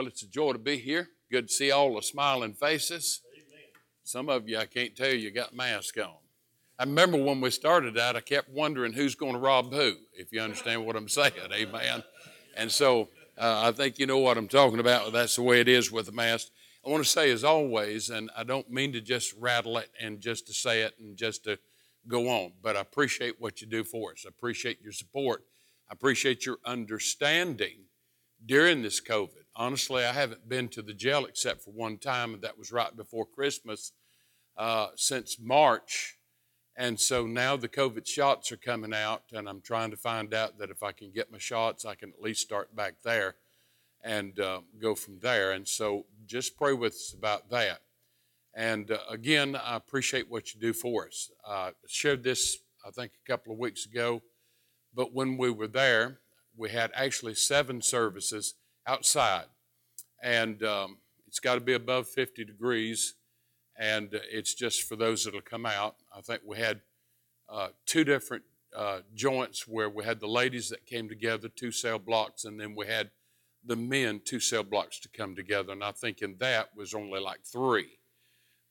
Well, 0.00 0.06
it's 0.06 0.22
a 0.22 0.28
joy 0.28 0.54
to 0.54 0.58
be 0.58 0.78
here. 0.78 1.10
Good 1.30 1.48
to 1.48 1.52
see 1.52 1.70
all 1.70 1.94
the 1.94 2.00
smiling 2.00 2.54
faces. 2.54 3.20
Some 4.02 4.30
of 4.30 4.48
you, 4.48 4.56
I 4.56 4.64
can't 4.64 4.96
tell 4.96 5.12
you, 5.12 5.30
got 5.30 5.54
masks 5.54 5.98
on. 5.98 6.14
I 6.78 6.84
remember 6.84 7.22
when 7.22 7.42
we 7.42 7.50
started 7.50 7.98
out, 7.98 8.16
I 8.16 8.22
kept 8.22 8.48
wondering 8.48 8.94
who's 8.94 9.14
going 9.14 9.34
to 9.34 9.38
rob 9.38 9.74
who, 9.74 9.96
if 10.14 10.32
you 10.32 10.40
understand 10.40 10.86
what 10.86 10.96
I'm 10.96 11.08
saying. 11.10 11.34
Amen. 11.52 12.02
And 12.56 12.72
so 12.72 13.10
uh, 13.36 13.64
I 13.66 13.72
think 13.72 13.98
you 13.98 14.06
know 14.06 14.16
what 14.16 14.38
I'm 14.38 14.48
talking 14.48 14.80
about. 14.80 15.12
That's 15.12 15.36
the 15.36 15.42
way 15.42 15.60
it 15.60 15.68
is 15.68 15.92
with 15.92 16.06
the 16.06 16.12
mask. 16.12 16.48
I 16.82 16.88
want 16.88 17.04
to 17.04 17.10
say, 17.10 17.30
as 17.30 17.44
always, 17.44 18.08
and 18.08 18.30
I 18.34 18.42
don't 18.42 18.70
mean 18.70 18.94
to 18.94 19.02
just 19.02 19.34
rattle 19.38 19.76
it 19.76 19.90
and 20.00 20.18
just 20.18 20.46
to 20.46 20.54
say 20.54 20.80
it 20.80 20.94
and 20.98 21.14
just 21.14 21.44
to 21.44 21.58
go 22.08 22.26
on, 22.30 22.52
but 22.62 22.74
I 22.74 22.80
appreciate 22.80 23.38
what 23.38 23.60
you 23.60 23.66
do 23.66 23.84
for 23.84 24.12
us. 24.12 24.24
I 24.24 24.30
appreciate 24.30 24.80
your 24.80 24.92
support. 24.92 25.44
I 25.90 25.92
appreciate 25.92 26.46
your 26.46 26.56
understanding 26.64 27.80
during 28.46 28.80
this 28.80 28.98
COVID. 28.98 29.39
Honestly, 29.60 30.06
I 30.06 30.14
haven't 30.14 30.48
been 30.48 30.68
to 30.68 30.80
the 30.80 30.94
jail 30.94 31.26
except 31.26 31.60
for 31.60 31.70
one 31.72 31.98
time, 31.98 32.32
and 32.32 32.42
that 32.42 32.56
was 32.56 32.72
right 32.72 32.96
before 32.96 33.26
Christmas 33.26 33.92
uh, 34.56 34.86
since 34.96 35.36
March. 35.38 36.16
And 36.78 36.98
so 36.98 37.26
now 37.26 37.58
the 37.58 37.68
COVID 37.68 38.08
shots 38.08 38.50
are 38.52 38.56
coming 38.56 38.94
out, 38.94 39.24
and 39.34 39.46
I'm 39.46 39.60
trying 39.60 39.90
to 39.90 39.98
find 39.98 40.32
out 40.32 40.56
that 40.56 40.70
if 40.70 40.82
I 40.82 40.92
can 40.92 41.10
get 41.10 41.30
my 41.30 41.36
shots, 41.36 41.84
I 41.84 41.94
can 41.94 42.08
at 42.08 42.22
least 42.22 42.40
start 42.40 42.74
back 42.74 43.02
there 43.04 43.34
and 44.02 44.40
uh, 44.40 44.62
go 44.80 44.94
from 44.94 45.18
there. 45.18 45.52
And 45.52 45.68
so 45.68 46.06
just 46.24 46.56
pray 46.56 46.72
with 46.72 46.94
us 46.94 47.14
about 47.14 47.50
that. 47.50 47.82
And 48.54 48.90
uh, 48.90 48.96
again, 49.10 49.56
I 49.56 49.76
appreciate 49.76 50.30
what 50.30 50.54
you 50.54 50.60
do 50.62 50.72
for 50.72 51.06
us. 51.06 51.30
I 51.46 51.72
shared 51.86 52.24
this, 52.24 52.56
I 52.86 52.92
think, 52.92 53.12
a 53.12 53.30
couple 53.30 53.52
of 53.52 53.58
weeks 53.58 53.84
ago, 53.84 54.22
but 54.94 55.12
when 55.12 55.36
we 55.36 55.50
were 55.50 55.68
there, 55.68 56.20
we 56.56 56.70
had 56.70 56.92
actually 56.94 57.34
seven 57.34 57.82
services 57.82 58.54
outside. 58.86 59.46
And 60.22 60.62
um, 60.62 60.98
it's 61.26 61.40
got 61.40 61.54
to 61.54 61.60
be 61.60 61.74
above 61.74 62.08
50 62.08 62.44
degrees. 62.44 63.14
And 63.78 64.10
it's 64.30 64.54
just 64.54 64.82
for 64.82 64.96
those 64.96 65.24
that'll 65.24 65.40
come 65.40 65.64
out. 65.64 65.96
I 66.14 66.20
think 66.20 66.42
we 66.44 66.58
had 66.58 66.80
uh, 67.48 67.68
two 67.86 68.04
different 68.04 68.44
uh, 68.76 69.00
joints 69.14 69.66
where 69.66 69.88
we 69.88 70.04
had 70.04 70.20
the 70.20 70.28
ladies 70.28 70.68
that 70.68 70.86
came 70.86 71.08
together, 71.08 71.48
two 71.48 71.72
cell 71.72 71.98
blocks, 71.98 72.44
and 72.44 72.60
then 72.60 72.74
we 72.74 72.86
had 72.86 73.10
the 73.64 73.76
men, 73.76 74.20
two 74.24 74.40
cell 74.40 74.62
blocks 74.62 74.98
to 75.00 75.08
come 75.08 75.34
together. 75.34 75.72
And 75.72 75.84
I 75.84 75.92
think 75.92 76.22
in 76.22 76.36
that 76.38 76.70
was 76.76 76.94
only 76.94 77.20
like 77.20 77.40
three. 77.44 77.98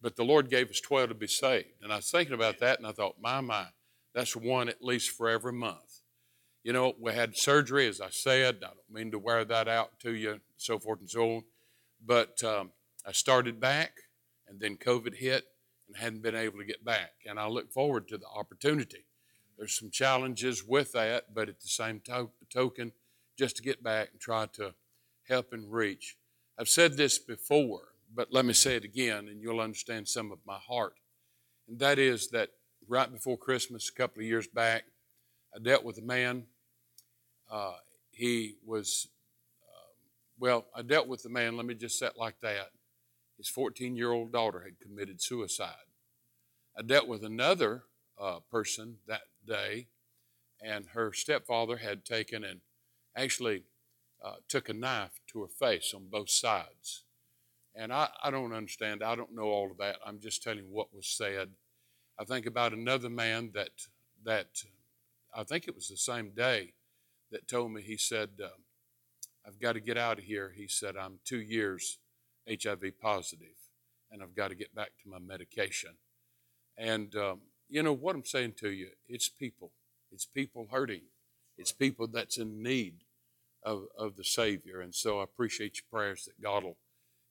But 0.02 0.16
the 0.16 0.24
Lord 0.24 0.50
gave 0.50 0.70
us 0.70 0.80
12 0.80 1.10
to 1.10 1.16
be 1.16 1.28
saved. 1.28 1.82
And 1.82 1.92
I 1.92 1.98
was 1.98 2.10
thinking 2.10 2.34
about 2.34 2.60
that 2.60 2.78
and 2.78 2.88
I 2.88 2.92
thought, 2.92 3.16
my, 3.20 3.42
my, 3.42 3.68
that's 4.14 4.36
one 4.36 4.70
at 4.70 4.84
least 4.84 5.12
for 5.12 5.30
every 5.30 5.54
month. 5.54 5.89
You 6.64 6.74
know, 6.74 6.94
we 7.00 7.14
had 7.14 7.38
surgery, 7.38 7.88
as 7.88 8.02
I 8.02 8.10
said. 8.10 8.58
I 8.58 8.68
don't 8.68 8.92
mean 8.92 9.12
to 9.12 9.20
wear 9.20 9.46
that 9.46 9.68
out 9.68 10.00
to 10.02 10.12
you, 10.12 10.40
so 10.58 10.78
forth 10.78 11.00
and 11.00 11.10
so 11.10 11.36
on. 11.38 11.44
But 12.06 12.44
um, 12.44 12.72
I 13.06 13.12
started 13.14 13.60
back, 13.60 13.94
and 14.48 14.60
then 14.60 14.76
COVID 14.76 15.16
hit, 15.16 15.46
and 15.88 15.98
hadn't 15.98 16.22
been 16.22 16.36
able 16.36 16.60
to 16.60 16.66
get 16.66 16.84
back. 16.84 17.12
And 17.26 17.40
I 17.40 17.48
look 17.48 17.72
forward 17.72 18.08
to 18.10 18.18
the 18.18 18.28
opportunity. 18.28 19.06
There's 19.58 19.78
some 19.78 19.90
challenges 19.90 20.64
with 20.66 20.92
that, 20.94 21.34
but 21.34 21.50
at 21.50 21.62
the 21.62 21.68
same 21.68 22.02
to- 22.06 22.32
token, 22.50 22.92
just 23.38 23.58
to 23.58 23.64
get 23.64 23.82
back 23.82 24.10
and 24.12 24.20
try 24.20 24.46
to 24.54 24.74
help 25.28 25.54
and 25.54 25.72
reach. 25.72 26.18
I've 26.58 26.70
said 26.70 26.98
this 26.98 27.20
before, 27.20 27.94
but 28.14 28.34
let 28.34 28.46
me 28.46 28.54
say 28.54 28.76
it 28.76 28.84
again, 28.84 29.28
and 29.30 29.42
you'll 29.42 29.62
understand 29.62 30.08
some 30.08 30.32
of 30.32 30.40
my 30.46 30.58
heart. 30.58 30.96
And 31.68 31.80
that 31.80 32.00
is 32.00 32.30
that 32.30 32.50
right 32.88 33.12
before 33.12 33.38
Christmas, 33.38 33.90
a 33.90 33.98
couple 33.98 34.22
of 34.22 34.28
years 34.28 34.48
back, 34.48 34.84
I 35.56 35.60
dealt 35.60 35.84
with 35.84 35.98
a 35.98 36.04
man. 36.04 36.44
Uh, 37.50 37.74
he 38.12 38.56
was, 38.66 39.08
uh, 39.64 39.94
well, 40.40 40.66
I 40.76 40.82
dealt 40.82 41.08
with 41.08 41.24
the 41.24 41.30
man, 41.30 41.58
let 41.58 41.66
me 41.66 41.74
just 41.74 41.98
set 41.98 42.18
like 42.18 42.40
that. 42.42 42.72
His 43.38 43.50
14 43.50 43.96
year 43.96 44.12
old 44.12 44.32
daughter 44.32 44.62
had 44.62 44.80
committed 44.80 45.22
suicide. 45.22 45.88
I 46.78 46.82
dealt 46.82 47.08
with 47.08 47.24
another 47.24 47.84
uh, 48.20 48.40
person 48.52 48.98
that 49.08 49.22
day, 49.46 49.88
and 50.62 50.88
her 50.94 51.14
stepfather 51.14 51.78
had 51.78 52.06
taken 52.06 52.44
and 52.44 52.60
actually 53.16 53.64
uh, 54.24 54.36
took 54.48 54.70
a 54.70 54.74
knife 54.74 55.20
to 55.28 55.42
her 55.42 55.48
face 55.48 55.94
on 55.96 56.08
both 56.10 56.30
sides. 56.30 57.04
And 57.76 57.94
I, 57.94 58.10
I 58.24 58.30
don't 58.30 58.54
understand, 58.54 59.04
I 59.04 59.16
don't 59.16 59.34
know 59.34 59.44
all 59.44 59.72
of 59.72 59.78
that. 59.78 59.98
I'm 60.06 60.20
just 60.20 60.44
telling 60.44 60.60
you 60.60 60.68
what 60.70 60.94
was 60.94 61.08
said. 61.08 61.50
I 62.20 62.26
think 62.26 62.46
about 62.46 62.74
another 62.74 63.10
man 63.10 63.52
that, 63.54 63.70
that 64.26 64.64
I 65.34 65.44
think 65.44 65.68
it 65.68 65.76
was 65.76 65.88
the 65.88 65.98
same 65.98 66.32
day 66.32 66.74
that 67.32 67.48
told 67.48 67.72
me, 67.72 67.82
he 67.82 67.98
said, 67.98 68.30
uh, 68.44 68.50
I've 69.46 69.60
got 69.60 69.74
to 69.74 69.80
get 69.80 69.98
out 69.98 70.20
of 70.20 70.24
here. 70.26 70.54
He 70.56 70.68
said, 70.68 70.96
I'm 70.98 71.20
two 71.26 71.40
years 71.40 72.00
HIV 72.48 73.00
positive 73.02 73.56
and 74.12 74.24
I've 74.24 74.36
got 74.36 74.50
to 74.50 74.56
get 74.56 74.74
back 74.74 74.92
to 75.04 75.10
my 75.10 75.20
medication. 75.20 75.92
And, 76.78 77.16
um, 77.16 77.42
you 77.68 77.84
know, 77.84 77.94
what 77.94 78.16
I'm 78.16 78.26
saying 78.26 78.54
to 78.60 78.72
you, 78.72 78.90
it's 79.08 79.30
people. 79.30 79.72
It's 80.12 80.26
people 80.26 80.68
hurting. 80.72 81.04
It's 81.58 81.72
people 81.72 82.08
that's 82.08 82.38
in 82.38 82.64
need 82.64 83.04
of, 83.64 83.84
of 83.98 84.16
the 84.16 84.24
Savior. 84.24 84.82
And 84.82 84.96
so 84.96 85.20
I 85.20 85.24
appreciate 85.24 85.78
your 85.78 86.00
prayers 86.00 86.26
that 86.26 86.42
God 86.42 86.64
will 86.64 86.78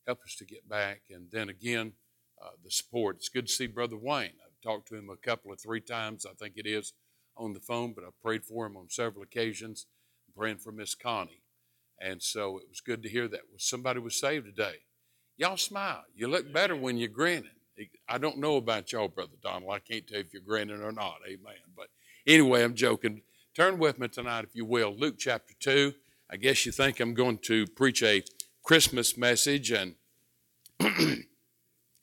help 0.07 0.19
us 0.23 0.35
to 0.37 0.45
get 0.45 0.69
back. 0.69 1.01
And 1.09 1.27
then 1.31 1.49
again, 1.49 1.93
uh, 2.41 2.51
the 2.63 2.71
support. 2.71 3.17
It's 3.17 3.29
good 3.29 3.47
to 3.47 3.51
see 3.51 3.67
Brother 3.67 3.97
Wayne. 3.97 4.33
I've 4.45 4.61
talked 4.63 4.87
to 4.89 4.95
him 4.95 5.09
a 5.09 5.17
couple 5.17 5.51
of 5.51 5.59
three 5.59 5.81
times, 5.81 6.25
I 6.25 6.33
think 6.33 6.53
it 6.55 6.65
is, 6.65 6.93
on 7.39 7.53
the 7.53 7.59
phone, 7.59 7.93
but 7.93 8.03
I 8.03 8.09
prayed 8.21 8.43
for 8.43 8.65
him 8.65 8.77
on 8.77 8.89
several 8.89 9.23
occasions, 9.23 9.87
praying 10.35 10.57
for 10.57 10.71
Miss 10.71 10.93
Connie. 10.93 11.41
And 11.99 12.21
so 12.21 12.57
it 12.57 12.69
was 12.69 12.81
good 12.81 13.01
to 13.03 13.09
hear 13.09 13.27
that 13.27 13.41
somebody 13.57 13.99
was 13.99 14.19
saved 14.19 14.45
today. 14.45 14.75
Y'all 15.37 15.57
smile. 15.57 16.03
You 16.15 16.27
look 16.27 16.51
better 16.51 16.75
when 16.75 16.97
you're 16.97 17.09
grinning. 17.09 17.49
I 18.07 18.17
don't 18.17 18.39
know 18.39 18.57
about 18.57 18.91
y'all, 18.91 19.07
Brother 19.07 19.37
Donald. 19.41 19.71
I 19.71 19.79
can't 19.79 20.05
tell 20.05 20.19
if 20.19 20.33
you're 20.33 20.41
grinning 20.41 20.81
or 20.81 20.91
not. 20.91 21.17
Amen. 21.25 21.55
But 21.75 21.87
anyway, 22.27 22.63
I'm 22.63 22.75
joking. 22.75 23.21
Turn 23.55 23.79
with 23.79 23.99
me 23.99 24.07
tonight, 24.09 24.43
if 24.43 24.55
you 24.55 24.65
will, 24.65 24.93
Luke 24.95 25.15
chapter 25.17 25.53
2. 25.59 25.93
I 26.29 26.37
guess 26.37 26.65
you 26.65 26.71
think 26.71 26.99
I'm 26.99 27.13
going 27.13 27.37
to 27.39 27.65
preach 27.67 28.03
a 28.03 28.23
Christmas 28.63 29.17
message. 29.17 29.71
And 29.71 29.95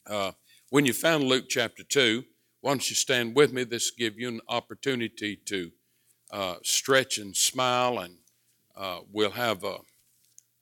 uh, 0.07 0.33
when 0.71 0.87
you 0.87 0.93
found 0.93 1.25
Luke 1.25 1.47
chapter 1.49 1.83
2, 1.85 2.25
why 2.67 2.73
don't 2.73 2.91
you 2.91 2.97
stand 2.97 3.37
with 3.37 3.53
me? 3.53 3.63
This 3.63 3.93
will 3.93 3.97
give 3.97 4.19
you 4.19 4.27
an 4.27 4.41
opportunity 4.49 5.37
to 5.37 5.71
uh, 6.33 6.57
stretch 6.65 7.17
and 7.17 7.37
smile, 7.37 8.01
and 8.01 8.17
uh, 8.77 9.03
we'll 9.13 9.31
have 9.31 9.63
a, 9.63 9.77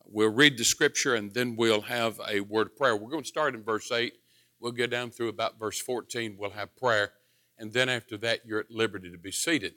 we'll 0.05 0.29
read 0.29 0.59
the 0.59 0.65
scripture, 0.65 1.15
and 1.15 1.33
then 1.33 1.57
we'll 1.57 1.81
have 1.81 2.21
a 2.29 2.41
word 2.41 2.67
of 2.67 2.77
prayer. 2.77 2.95
We're 2.95 3.09
going 3.09 3.23
to 3.23 3.29
start 3.29 3.55
in 3.55 3.63
verse 3.63 3.91
8. 3.91 4.13
We'll 4.61 4.73
go 4.73 4.87
down 4.87 5.13
through 5.13 5.31
about 5.31 5.59
verse 5.59 5.81
14. 5.81 6.37
We'll 6.39 6.51
have 6.51 6.77
prayer, 6.77 7.13
and 7.57 7.73
then 7.73 7.89
after 7.89 8.19
that, 8.19 8.41
you're 8.45 8.61
at 8.61 8.71
liberty 8.71 9.11
to 9.11 9.17
be 9.17 9.33
seated. 9.33 9.73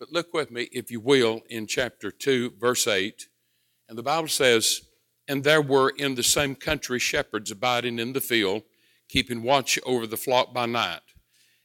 But 0.00 0.10
look 0.10 0.34
with 0.34 0.50
me, 0.50 0.68
if 0.72 0.90
you 0.90 0.98
will, 0.98 1.42
in 1.48 1.68
chapter 1.68 2.10
2, 2.10 2.54
verse 2.58 2.88
8. 2.88 3.28
And 3.88 3.96
the 3.96 4.02
Bible 4.02 4.26
says, 4.26 4.80
And 5.28 5.44
there 5.44 5.62
were 5.62 5.90
in 5.90 6.16
the 6.16 6.24
same 6.24 6.56
country 6.56 6.98
shepherds 6.98 7.52
abiding 7.52 8.00
in 8.00 8.14
the 8.14 8.20
field, 8.20 8.64
keeping 9.08 9.44
watch 9.44 9.78
over 9.86 10.08
the 10.08 10.16
flock 10.16 10.52
by 10.52 10.66
night. 10.66 11.02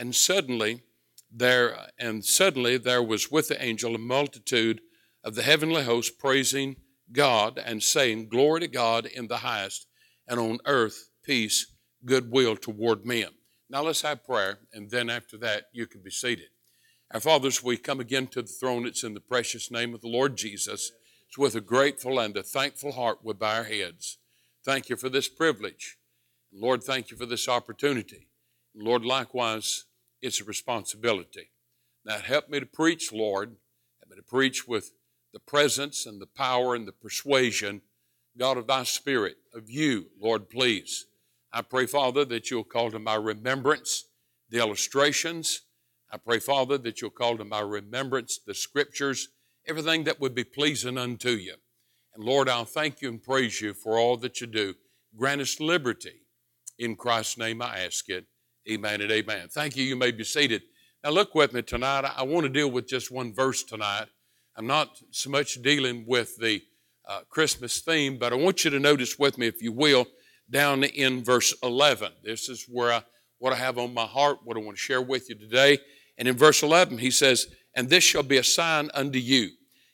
And 0.00 0.16
suddenly 0.16 0.80
there 1.30 1.88
and 1.98 2.24
suddenly 2.24 2.78
there 2.78 3.02
was 3.02 3.30
with 3.30 3.48
the 3.48 3.62
angel 3.62 3.94
a 3.94 3.98
multitude 3.98 4.80
of 5.22 5.34
the 5.34 5.42
heavenly 5.42 5.84
host 5.84 6.18
praising 6.18 6.76
God 7.12 7.60
and 7.62 7.82
saying, 7.82 8.30
Glory 8.30 8.60
to 8.60 8.68
God 8.68 9.04
in 9.04 9.28
the 9.28 9.36
highest, 9.36 9.86
and 10.26 10.40
on 10.40 10.58
earth 10.64 11.10
peace, 11.22 11.66
goodwill 12.06 12.56
toward 12.56 13.04
men. 13.04 13.28
Now 13.68 13.82
let's 13.82 14.00
have 14.00 14.24
prayer, 14.24 14.60
and 14.72 14.90
then 14.90 15.10
after 15.10 15.36
that 15.36 15.64
you 15.74 15.86
can 15.86 16.00
be 16.00 16.10
seated. 16.10 16.48
Our 17.12 17.20
fathers, 17.20 17.62
we 17.62 17.76
come 17.76 18.00
again 18.00 18.28
to 18.28 18.40
the 18.40 18.48
throne. 18.48 18.86
It's 18.86 19.04
in 19.04 19.12
the 19.12 19.20
precious 19.20 19.70
name 19.70 19.92
of 19.94 20.00
the 20.00 20.08
Lord 20.08 20.34
Jesus. 20.34 20.92
It's 21.28 21.36
with 21.36 21.54
a 21.56 21.60
grateful 21.60 22.18
and 22.18 22.34
a 22.38 22.42
thankful 22.42 22.92
heart 22.92 23.18
we 23.22 23.34
bow 23.34 23.56
our 23.56 23.64
heads. 23.64 24.16
Thank 24.64 24.88
you 24.88 24.96
for 24.96 25.10
this 25.10 25.28
privilege. 25.28 25.98
Lord, 26.50 26.82
thank 26.82 27.10
you 27.10 27.18
for 27.18 27.26
this 27.26 27.48
opportunity. 27.48 28.28
Lord, 28.74 29.04
likewise, 29.04 29.84
it's 30.22 30.40
a 30.40 30.44
responsibility. 30.44 31.50
Now, 32.04 32.18
help 32.18 32.48
me 32.48 32.60
to 32.60 32.66
preach, 32.66 33.12
Lord. 33.12 33.56
Help 34.00 34.10
me 34.10 34.16
to 34.16 34.22
preach 34.22 34.66
with 34.66 34.92
the 35.32 35.40
presence 35.40 36.06
and 36.06 36.20
the 36.20 36.26
power 36.26 36.74
and 36.74 36.86
the 36.86 36.92
persuasion 36.92 37.82
God 38.38 38.56
of 38.56 38.66
thy 38.66 38.84
spirit, 38.84 39.36
of 39.54 39.68
you, 39.68 40.06
Lord, 40.18 40.48
please. 40.48 41.06
I 41.52 41.62
pray, 41.62 41.86
Father, 41.86 42.24
that 42.26 42.50
you'll 42.50 42.64
call 42.64 42.90
to 42.90 42.98
my 42.98 43.16
remembrance 43.16 44.06
the 44.48 44.58
illustrations. 44.58 45.62
I 46.12 46.16
pray, 46.16 46.38
Father, 46.38 46.78
that 46.78 47.00
you'll 47.00 47.10
call 47.10 47.36
to 47.38 47.44
my 47.44 47.60
remembrance 47.60 48.38
the 48.38 48.54
scriptures, 48.54 49.28
everything 49.66 50.04
that 50.04 50.20
would 50.20 50.34
be 50.34 50.44
pleasing 50.44 50.96
unto 50.96 51.30
you. 51.30 51.54
And 52.14 52.24
Lord, 52.24 52.48
I'll 52.48 52.64
thank 52.64 53.02
you 53.02 53.08
and 53.08 53.22
praise 53.22 53.60
you 53.60 53.74
for 53.74 53.98
all 53.98 54.16
that 54.18 54.40
you 54.40 54.46
do. 54.46 54.74
Grant 55.16 55.40
us 55.40 55.60
liberty. 55.60 56.22
In 56.78 56.96
Christ's 56.96 57.36
name 57.36 57.60
I 57.60 57.80
ask 57.80 58.08
it. 58.08 58.26
Amen 58.68 59.00
and 59.00 59.10
amen. 59.10 59.48
Thank 59.48 59.76
you. 59.76 59.84
You 59.84 59.96
may 59.96 60.10
be 60.10 60.24
seated. 60.24 60.62
Now, 61.02 61.10
look 61.10 61.34
with 61.34 61.54
me 61.54 61.62
tonight. 61.62 62.04
I 62.04 62.22
want 62.24 62.44
to 62.44 62.50
deal 62.50 62.70
with 62.70 62.86
just 62.86 63.10
one 63.10 63.32
verse 63.32 63.62
tonight. 63.62 64.06
I'm 64.56 64.66
not 64.66 65.00
so 65.10 65.30
much 65.30 65.62
dealing 65.62 66.04
with 66.06 66.36
the 66.36 66.60
uh, 67.08 67.20
Christmas 67.30 67.80
theme, 67.80 68.18
but 68.18 68.32
I 68.32 68.36
want 68.36 68.64
you 68.64 68.70
to 68.70 68.78
notice 68.78 69.18
with 69.18 69.38
me, 69.38 69.46
if 69.46 69.62
you 69.62 69.72
will, 69.72 70.06
down 70.50 70.84
in 70.84 71.24
verse 71.24 71.54
11. 71.62 72.12
This 72.22 72.50
is 72.50 72.66
where 72.68 72.92
I, 72.92 73.02
what 73.38 73.54
I 73.54 73.56
have 73.56 73.78
on 73.78 73.94
my 73.94 74.04
heart, 74.04 74.38
what 74.44 74.56
I 74.56 74.60
want 74.60 74.76
to 74.76 74.82
share 74.82 75.00
with 75.00 75.30
you 75.30 75.36
today. 75.36 75.78
And 76.18 76.28
in 76.28 76.36
verse 76.36 76.62
11, 76.62 76.98
he 76.98 77.10
says, 77.10 77.46
And 77.74 77.88
this 77.88 78.04
shall 78.04 78.22
be 78.22 78.36
a 78.36 78.44
sign 78.44 78.90
unto 78.92 79.18
you. 79.18 79.48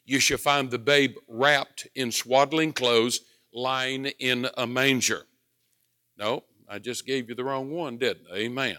You 0.05 0.19
shall 0.19 0.39
find 0.39 0.71
the 0.71 0.79
babe 0.79 1.15
wrapped 1.29 1.87
in 1.95 2.11
swaddling 2.11 2.73
clothes, 2.73 3.21
lying 3.53 4.07
in 4.07 4.49
a 4.57 4.67
manger. 4.67 5.23
No, 6.19 6.43
I 6.69 6.79
just 6.79 7.07
gave 7.07 7.29
you 7.29 7.35
the 7.35 7.45
wrong 7.45 7.71
one, 7.71 7.99
didn't 7.99 8.27
I? 8.33 8.37
Amen. 8.37 8.79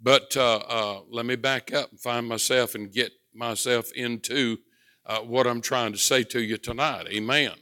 But 0.00 0.36
uh, 0.36 0.56
uh, 0.56 1.00
let 1.10 1.26
me 1.26 1.36
back 1.36 1.72
up 1.72 1.90
and 1.90 2.00
find 2.00 2.26
myself 2.26 2.74
and 2.74 2.92
get 2.92 3.12
myself 3.34 3.92
into 3.92 4.58
uh, 5.06 5.20
what 5.20 5.46
I'm 5.46 5.60
trying 5.60 5.92
to 5.92 5.98
say 5.98 6.22
to 6.24 6.40
you 6.40 6.58
tonight. 6.58 7.06
Amen. 7.08 7.52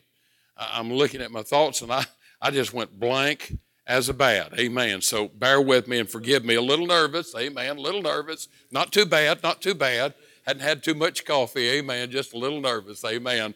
I'm 0.57 0.93
looking 0.93 1.21
at 1.21 1.31
my 1.31 1.43
thoughts 1.43 1.83
and 1.83 1.93
I, 1.93 2.05
I 2.41 2.51
just 2.51 2.73
went 2.73 2.99
blank 2.99 3.57
as 3.87 4.09
a 4.09 4.15
bat. 4.15 4.53
Amen. 4.59 5.01
So 5.01 5.29
bear 5.29 5.61
with 5.61 5.89
me 5.89 5.99
and 5.99 6.09
forgive 6.09 6.45
me. 6.45 6.55
A 6.55 6.63
little 6.63 6.87
nervous. 6.87 7.35
Amen. 7.37 7.77
A 7.77 7.81
little 7.81 8.03
nervous. 8.03 8.49
Not 8.71 8.93
too 8.93 9.07
bad. 9.07 9.43
Not 9.43 9.61
too 9.61 9.75
bad. 9.75 10.15
Hadn't 10.47 10.63
had 10.63 10.83
too 10.83 10.95
much 10.95 11.25
coffee. 11.25 11.69
Amen. 11.71 12.11
Just 12.11 12.35
a 12.35 12.39
little 12.39 12.61
nervous. 12.61 13.05
Amen. 13.05 13.55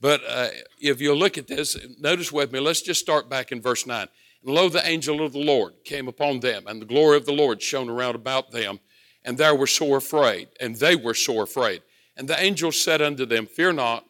But 0.00 0.20
uh, 0.28 0.48
if 0.80 1.00
you 1.00 1.14
look 1.14 1.38
at 1.38 1.48
this, 1.48 1.76
notice 1.98 2.30
with 2.30 2.52
me, 2.52 2.60
let's 2.60 2.82
just 2.82 3.00
start 3.00 3.28
back 3.28 3.50
in 3.50 3.60
verse 3.60 3.86
9. 3.86 4.06
And 4.44 4.54
lo, 4.54 4.68
the 4.68 4.86
angel 4.86 5.24
of 5.24 5.32
the 5.32 5.38
Lord 5.38 5.74
came 5.84 6.08
upon 6.08 6.40
them, 6.40 6.66
and 6.66 6.80
the 6.80 6.86
glory 6.86 7.16
of 7.16 7.26
the 7.26 7.32
Lord 7.32 7.62
shone 7.62 7.88
around 7.88 8.14
about 8.14 8.50
them, 8.50 8.80
and 9.24 9.36
they 9.36 9.52
were 9.52 9.66
sore 9.66 9.98
afraid, 9.98 10.48
and 10.60 10.76
they 10.76 10.96
were 10.96 11.14
sore 11.14 11.44
afraid. 11.44 11.82
And 12.16 12.28
the 12.28 12.40
angel 12.40 12.72
said 12.72 13.02
unto 13.02 13.26
them, 13.26 13.46
Fear 13.46 13.74
not, 13.74 14.06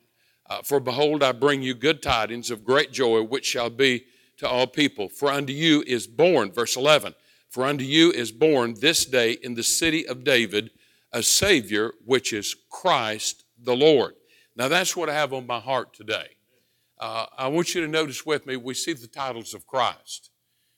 uh, 0.49 0.63
for 0.63 0.81
behold, 0.81 1.23
I 1.23 1.33
bring 1.33 1.63
you 1.63 1.75
good 1.75 2.03
tidings 2.03 2.51
of 2.51 2.65
great 2.65 2.93
joy, 2.93 3.23
which 3.23 3.45
shall 3.45 3.71
be 3.71 4.07
to 4.39 4.49
all 4.49 4.67
people. 4.67 5.09
For 5.09 5.31
unto 5.31 5.53
you 5.53 5.83
is 5.87 6.07
born, 6.07 6.53
verse 6.53 6.77
11, 6.77 7.15
for 7.51 7.65
unto 7.65 7.85
you 7.85 8.11
is 8.13 8.33
born 8.33 8.75
this 8.81 9.05
day 9.05 9.33
in 9.43 9.55
the 9.55 9.63
city 9.63 10.07
of 10.07 10.25
David 10.25 10.71
a 11.13 11.23
Savior, 11.23 11.93
which 12.05 12.33
is 12.33 12.55
Christ 12.71 13.45
the 13.59 13.77
Lord. 13.77 14.15
Now 14.57 14.69
that's 14.69 14.97
what 14.97 15.09
I 15.09 15.15
have 15.15 15.33
on 15.33 15.47
my 15.47 15.61
heart 15.61 15.95
today. 15.95 16.38
Uh, 17.01 17.27
I 17.37 17.47
want 17.47 17.77
you 17.77 17.81
to 17.83 17.87
notice 17.87 18.27
with 18.27 18.45
me, 18.45 18.57
we 18.57 18.75
see 18.75 18.93
the 18.93 19.07
titles 19.07 19.55
of 19.55 19.67
Christ. 19.67 20.31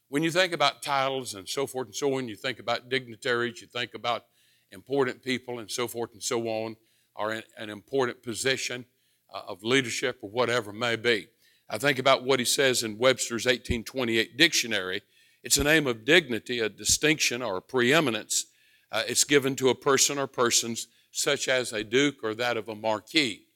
When 0.09 0.23
you 0.23 0.31
think 0.31 0.53
about 0.53 0.83
titles 0.83 1.35
and 1.35 1.49
so 1.49 1.67
forth 1.67 1.87
and 1.87 1.97
so 1.97 2.15
on, 2.15 2.29
you 2.29 2.37
think 2.37 2.59
about 2.59 2.91
dignitaries, 2.91 3.63
you 3.63 3.67
think 3.67 3.95
about 3.95 4.25
important 4.71 5.23
people 5.23 5.61
and 5.61 5.71
so 5.71 5.89
forth 5.89 6.13
and 6.13 6.23
so 6.23 6.47
on, 6.47 6.77
or 7.17 7.33
in 7.33 7.43
an 7.57 7.71
important 7.71 8.23
position 8.23 8.85
uh, 9.33 9.43
of 9.49 9.63
leadership 9.63 10.19
or 10.21 10.29
whatever 10.29 10.73
may 10.73 10.95
be. 10.95 11.29
I 11.71 11.79
think 11.79 11.99
about 11.99 12.25
what 12.25 12.39
he 12.39 12.45
says 12.45 12.83
in 12.83 12.99
Webster's 12.99 13.47
1828 13.47 14.37
dictionary. 14.37 15.03
It's 15.43 15.57
a 15.57 15.65
name 15.65 15.87
of 15.87 16.05
dignity, 16.05 16.59
a 16.59 16.69
distinction, 16.69 17.41
or 17.41 17.57
a 17.57 17.63
preeminence. 17.63 18.45
Uh, 18.93 19.05
it's 19.09 19.25
given 19.25 19.57
to 19.57 19.71
a 19.71 19.75
person 19.75 20.19
or 20.19 20.27
persons 20.27 20.89
such 21.13 21.49
as 21.49 21.73
a 21.73 21.83
duke 21.83 22.17
or 22.23 22.35
that 22.35 22.59
of 22.59 22.69
a 22.69 22.75
marquis. 22.75 23.47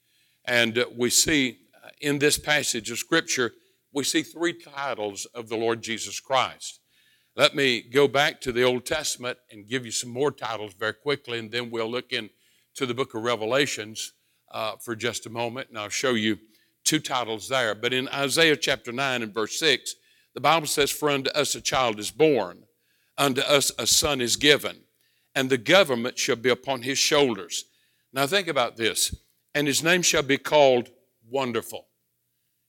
And 0.47 0.79
uh, 0.79 0.87
we 0.97 1.11
see 1.11 1.59
in 2.01 2.19
this 2.19 2.39
passage 2.39 2.91
of 2.91 2.99
Scripture, 2.99 3.53
we 3.93 4.05
see 4.05 4.23
three 4.23 4.53
titles 4.53 5.27
of 5.35 5.49
the 5.49 5.57
Lord 5.57 5.83
Jesus 5.83 6.21
Christ. 6.21 6.81
Let 7.37 7.55
me 7.55 7.83
go 7.83 8.07
back 8.07 8.41
to 8.43 8.53
the 8.53 8.63
Old 8.63 8.87
Testament 8.87 9.39
and 9.51 9.69
give 9.69 9.85
you 9.85 9.93
some 9.93 10.11
more 10.11 10.31
titles 10.31 10.75
very 10.75 10.95
quickly, 10.95 11.39
and 11.39 11.51
then 11.51 11.71
we'll 11.71 11.91
look 11.91 12.13
into 12.13 12.87
the 12.87 12.95
book 12.95 13.15
of 13.15 13.23
Revelations 13.23 14.13
uh, 14.53 14.77
for 14.77 14.95
just 14.95 15.27
a 15.27 15.31
moment, 15.31 15.69
and 15.69 15.79
I'll 15.79 15.89
show 15.89 16.15
you 16.15 16.39
two 16.85 17.01
titles 17.01 17.49
there. 17.49 17.75
But 17.75 17.93
in 17.93 18.09
Isaiah 18.09 18.57
chapter 18.57 18.93
9 18.93 19.23
and 19.23 19.35
verse 19.35 19.59
6, 19.59 19.95
the 20.35 20.41
Bible 20.41 20.67
says, 20.67 20.91
For 20.91 21.11
unto 21.11 21.31
us 21.31 21.55
a 21.55 21.61
child 21.61 21.99
is 21.99 22.11
born, 22.11 22.65
unto 23.19 23.41
us 23.41 23.73
a 23.79 23.87
son 23.87 24.21
is 24.21 24.37
given, 24.37 24.83
and 25.35 25.51
the 25.51 25.59
government 25.59 26.19
shall 26.19 26.37
be 26.37 26.51
upon 26.51 26.83
his 26.83 26.99
shoulders. 26.99 27.65
Now 28.13 28.27
think 28.27 28.47
about 28.47 28.77
this. 28.77 29.15
And 29.55 29.67
his 29.67 29.83
name 29.83 30.03
shall 30.03 30.23
be 30.23 30.39
called 30.39 30.91
Wonderful. 31.29 31.87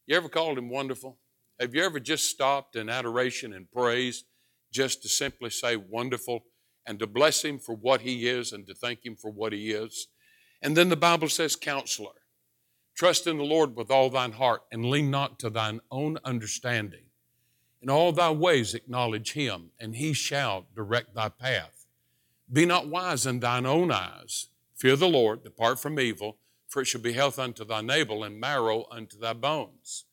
You 0.06 0.16
ever 0.16 0.30
called 0.30 0.58
him 0.58 0.70
Wonderful? 0.70 1.18
Have 1.60 1.74
you 1.74 1.84
ever 1.84 2.00
just 2.00 2.30
stopped 2.30 2.76
in 2.76 2.90
adoration 2.90 3.54
and 3.54 3.72
praise 3.72 4.26
just 4.72 5.02
to 5.04 5.10
simply 5.10 5.50
say 5.50 5.76
wonderful 5.76 6.46
and 6.86 7.00
to 7.00 7.08
bless 7.08 7.44
him 7.44 7.60
for 7.60 7.74
what 7.76 8.02
he 8.02 8.28
is 8.28 8.52
and 8.52 8.68
to 8.68 8.74
thank 8.74 9.06
him 9.06 9.16
for 9.16 9.32
what 9.32 9.54
he 9.54 9.72
is? 9.72 10.08
And 10.62 10.76
then 10.76 10.90
the 10.90 10.96
Bible 10.96 11.30
says 11.30 11.56
counselor. 11.56 12.12
Trust 12.96 13.28
in 13.28 13.38
the 13.38 13.44
Lord 13.44 13.76
with 13.76 13.92
all 13.92 14.10
thine 14.10 14.34
heart 14.34 14.64
and 14.72 14.86
lean 14.86 15.12
not 15.12 15.40
to 15.40 15.50
thine 15.50 15.82
own 15.92 16.18
understanding. 16.24 17.06
In 17.82 17.90
all 17.90 18.12
thy 18.12 18.32
ways 18.32 18.74
acknowledge 18.74 19.34
him, 19.34 19.72
and 19.80 19.96
he 19.96 20.14
shall 20.14 20.66
direct 20.76 21.14
thy 21.14 21.30
path. 21.30 21.86
Be 22.52 22.66
not 22.66 22.88
wise 22.88 23.26
in 23.26 23.42
thine 23.42 23.66
own 23.66 23.92
eyes. 23.92 24.48
Fear 24.76 24.96
the 24.96 25.10
Lord, 25.10 25.44
depart 25.44 25.80
from 25.80 26.00
evil, 26.00 26.38
for 26.76 26.82
it 26.82 26.88
shall 26.88 27.00
be 27.00 27.14
health 27.14 27.40
unto 27.40 27.64
thy 27.64 27.80
navel 27.80 28.26
and 28.26 28.38
marrow 28.38 28.86
unto 28.92 29.18
thy 29.18 29.32
bones. 29.32 30.04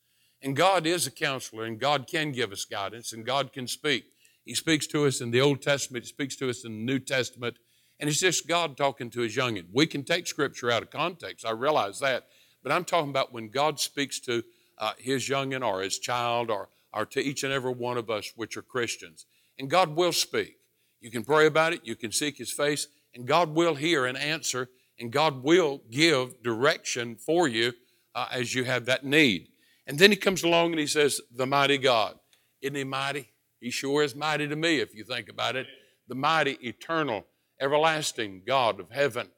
And 0.40 0.54
God 0.54 0.86
is 0.86 1.08
a 1.08 1.10
counselor, 1.10 1.64
and 1.64 1.76
God 1.76 2.06
can 2.06 2.30
give 2.30 2.52
us 2.52 2.64
guidance, 2.64 3.12
and 3.12 3.26
God 3.26 3.52
can 3.52 3.66
speak. 3.66 4.04
He 4.44 4.54
speaks 4.54 4.86
to 4.86 5.04
us 5.04 5.20
in 5.20 5.32
the 5.32 5.40
Old 5.40 5.60
Testament, 5.60 6.04
He 6.04 6.08
speaks 6.10 6.36
to 6.36 6.48
us 6.48 6.64
in 6.64 6.70
the 6.70 6.84
New 6.84 7.00
Testament, 7.00 7.56
and 7.98 8.08
it's 8.08 8.20
just 8.20 8.46
God 8.46 8.76
talking 8.76 9.10
to 9.10 9.22
His 9.22 9.34
youngin. 9.34 9.64
We 9.72 9.86
can 9.88 10.04
take 10.04 10.28
Scripture 10.28 10.70
out 10.70 10.84
of 10.84 10.90
context, 10.90 11.44
I 11.44 11.50
realize 11.50 11.98
that, 11.98 12.28
but 12.62 12.70
I'm 12.70 12.84
talking 12.84 13.10
about 13.10 13.32
when 13.32 13.48
God 13.48 13.80
speaks 13.80 14.20
to 14.20 14.44
uh, 14.78 14.92
his 14.98 15.28
youngin 15.28 15.66
or 15.66 15.82
his 15.82 15.98
child 15.98 16.48
or, 16.48 16.68
or 16.94 17.04
to 17.06 17.20
each 17.20 17.42
and 17.42 17.52
every 17.52 17.72
one 17.72 17.98
of 17.98 18.08
us 18.08 18.34
which 18.36 18.56
are 18.56 18.62
Christians. 18.62 19.26
And 19.58 19.68
God 19.68 19.96
will 19.96 20.12
speak. 20.12 20.58
You 21.00 21.10
can 21.10 21.24
pray 21.24 21.46
about 21.46 21.72
it, 21.72 21.80
you 21.82 21.96
can 21.96 22.12
seek 22.12 22.38
his 22.38 22.52
face, 22.52 22.86
and 23.16 23.26
God 23.26 23.52
will 23.52 23.74
hear 23.74 24.06
and 24.06 24.16
answer, 24.16 24.68
and 24.98 25.10
God 25.10 25.42
will 25.42 25.82
give 25.90 26.42
direction 26.42 27.16
for 27.16 27.48
you 27.48 27.72
uh, 28.14 28.28
as 28.32 28.54
you 28.54 28.64
have 28.64 28.86
that 28.86 29.04
need. 29.04 29.48
And 29.86 29.98
then 29.98 30.10
he 30.10 30.16
comes 30.16 30.42
along 30.42 30.72
and 30.72 30.80
he 30.80 30.86
says, 30.86 31.20
The 31.34 31.46
mighty 31.46 31.78
God. 31.78 32.18
Isn't 32.60 32.76
he 32.76 32.84
mighty? 32.84 33.32
He 33.60 33.70
sure 33.70 34.02
is 34.02 34.14
mighty 34.14 34.46
to 34.48 34.56
me 34.56 34.78
if 34.78 34.94
you 34.94 35.04
think 35.04 35.28
about 35.28 35.56
it. 35.56 35.66
The 36.08 36.14
mighty, 36.14 36.58
eternal, 36.62 37.26
everlasting 37.60 38.42
God 38.46 38.78
of 38.80 38.90
heaven. 38.90 39.28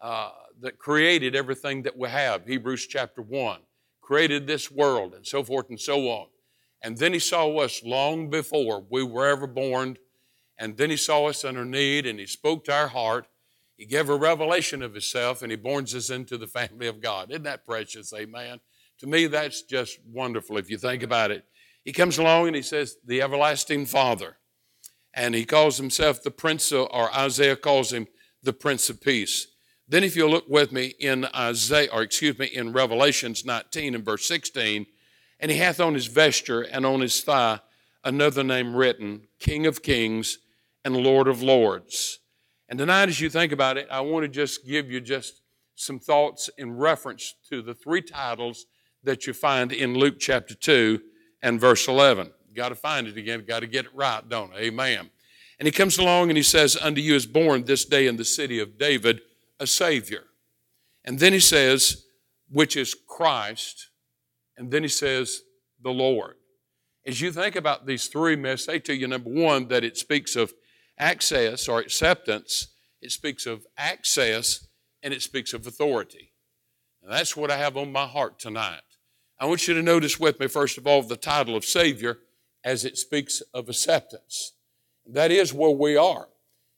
Uh, 0.00 0.30
that 0.60 0.78
created 0.78 1.36
everything 1.36 1.82
that 1.82 1.96
we 1.96 2.08
have, 2.08 2.44
Hebrews 2.46 2.86
chapter 2.86 3.22
1, 3.22 3.60
created 4.00 4.46
this 4.46 4.70
world 4.70 5.14
and 5.14 5.26
so 5.26 5.42
forth 5.42 5.68
and 5.68 5.80
so 5.80 6.08
on. 6.08 6.26
And 6.82 6.96
then 6.96 7.12
He 7.12 7.18
saw 7.18 7.48
us 7.58 7.82
long 7.84 8.30
before 8.30 8.84
we 8.88 9.02
were 9.02 9.26
ever 9.26 9.46
born. 9.46 9.96
And 10.58 10.76
then 10.76 10.90
He 10.90 10.96
saw 10.96 11.26
us 11.26 11.44
in 11.44 11.56
our 11.56 11.64
need 11.64 12.06
and 12.06 12.18
He 12.18 12.26
spoke 12.26 12.64
to 12.64 12.74
our 12.74 12.88
heart. 12.88 13.26
He 13.78 13.86
gave 13.86 14.10
a 14.10 14.16
revelation 14.16 14.82
of 14.82 14.92
Himself 14.92 15.40
and 15.40 15.50
He 15.50 15.56
borns 15.56 15.94
us 15.94 16.10
into 16.10 16.36
the 16.36 16.46
family 16.46 16.86
of 16.86 17.00
God. 17.00 17.30
Isn't 17.30 17.44
that 17.44 17.64
precious? 17.64 18.12
Amen. 18.12 18.60
To 18.98 19.06
me, 19.06 19.26
that's 19.26 19.62
just 19.62 19.98
wonderful 20.04 20.58
if 20.58 20.68
you 20.68 20.76
think 20.76 21.02
about 21.02 21.30
it. 21.30 21.44
He 21.84 21.92
comes 21.92 22.18
along 22.18 22.48
and 22.48 22.56
He 22.56 22.62
says, 22.62 22.96
The 23.02 23.22
everlasting 23.22 23.86
Father. 23.86 24.36
And 25.14 25.34
He 25.34 25.46
calls 25.46 25.78
Himself 25.78 26.22
the 26.22 26.30
Prince, 26.30 26.70
of, 26.72 26.88
or 26.90 27.14
Isaiah 27.14 27.56
calls 27.56 27.92
Him 27.92 28.08
the 28.42 28.52
Prince 28.52 28.90
of 28.90 29.00
Peace. 29.00 29.46
Then, 29.88 30.04
if 30.04 30.16
you 30.16 30.28
look 30.28 30.46
with 30.48 30.70
me 30.70 30.94
in 30.98 31.26
Isaiah, 31.34 31.88
or 31.90 32.02
excuse 32.02 32.38
me, 32.38 32.46
in 32.46 32.74
Revelations 32.74 33.46
19 33.46 33.94
and 33.94 34.04
verse 34.04 34.28
16, 34.28 34.84
and 35.40 35.50
he 35.50 35.56
hath 35.56 35.80
on 35.80 35.94
his 35.94 36.06
vesture 36.06 36.62
and 36.62 36.84
on 36.84 37.00
his 37.00 37.22
thigh 37.22 37.60
another 38.04 38.44
name 38.44 38.74
written, 38.74 39.28
King 39.38 39.66
of 39.66 39.82
Kings 39.82 40.38
and 40.84 40.96
Lord 40.96 41.28
of 41.28 41.42
Lords. 41.42 42.18
And 42.68 42.78
tonight, 42.78 43.08
as 43.08 43.20
you 43.20 43.30
think 43.30 43.52
about 43.52 43.78
it, 43.78 43.88
I 43.90 44.00
want 44.00 44.24
to 44.24 44.28
just 44.28 44.66
give 44.66 44.90
you 44.90 45.00
just 45.00 45.40
some 45.74 45.98
thoughts 45.98 46.50
in 46.58 46.76
reference 46.76 47.34
to 47.48 47.62
the 47.62 47.74
three 47.74 48.02
titles 48.02 48.66
that 49.04 49.26
you 49.26 49.32
find 49.32 49.72
in 49.72 49.94
Luke 49.94 50.18
chapter 50.18 50.54
2 50.54 51.00
and 51.42 51.60
verse 51.60 51.88
11. 51.88 52.30
Got 52.54 52.70
to 52.70 52.74
find 52.74 53.06
it 53.06 53.16
again, 53.16 53.44
got 53.46 53.60
to 53.60 53.66
get 53.66 53.86
it 53.86 53.94
right, 53.94 54.28
don't 54.28 54.52
I? 54.52 54.58
Amen. 54.58 55.10
And 55.58 55.66
he 55.66 55.72
comes 55.72 55.98
along 55.98 56.30
and 56.30 56.36
he 56.36 56.42
says, 56.42 56.76
Unto 56.80 57.00
you 57.00 57.14
is 57.14 57.26
born 57.26 57.64
this 57.64 57.84
day 57.84 58.06
in 58.06 58.16
the 58.16 58.24
city 58.24 58.58
of 58.58 58.78
David 58.78 59.20
a 59.58 59.66
Savior. 59.66 60.24
And 61.04 61.18
then 61.18 61.32
he 61.32 61.40
says, 61.40 62.04
which 62.50 62.76
is 62.76 62.94
Christ. 62.94 63.88
And 64.56 64.70
then 64.70 64.82
he 64.82 64.88
says, 64.88 65.42
the 65.82 65.90
Lord. 65.90 66.34
As 67.06 67.20
you 67.20 67.32
think 67.32 67.56
about 67.56 67.86
these 67.86 68.08
three, 68.08 68.36
may 68.36 68.52
I 68.52 68.56
say 68.56 68.78
to 68.80 68.94
you, 68.94 69.08
number 69.08 69.30
one, 69.30 69.68
that 69.68 69.84
it 69.84 69.96
speaks 69.96 70.36
of 70.36 70.52
access 70.98 71.68
or 71.68 71.78
acceptance, 71.78 72.68
it 73.00 73.12
speaks 73.12 73.46
of 73.46 73.66
access, 73.76 74.66
and 75.02 75.14
it 75.14 75.22
speaks 75.22 75.52
of 75.52 75.66
authority. 75.66 76.32
And 77.02 77.12
that's 77.12 77.36
what 77.36 77.50
I 77.50 77.56
have 77.56 77.76
on 77.76 77.92
my 77.92 78.06
heart 78.06 78.38
tonight. 78.38 78.80
I 79.40 79.46
want 79.46 79.68
you 79.68 79.74
to 79.74 79.82
notice 79.82 80.18
with 80.18 80.40
me, 80.40 80.48
first 80.48 80.78
of 80.78 80.86
all, 80.86 81.02
the 81.02 81.16
title 81.16 81.54
of 81.54 81.64
Savior 81.64 82.18
as 82.64 82.84
it 82.84 82.98
speaks 82.98 83.40
of 83.54 83.68
acceptance. 83.68 84.52
That 85.06 85.30
is 85.30 85.54
where 85.54 85.70
we 85.70 85.96
are. 85.96 86.28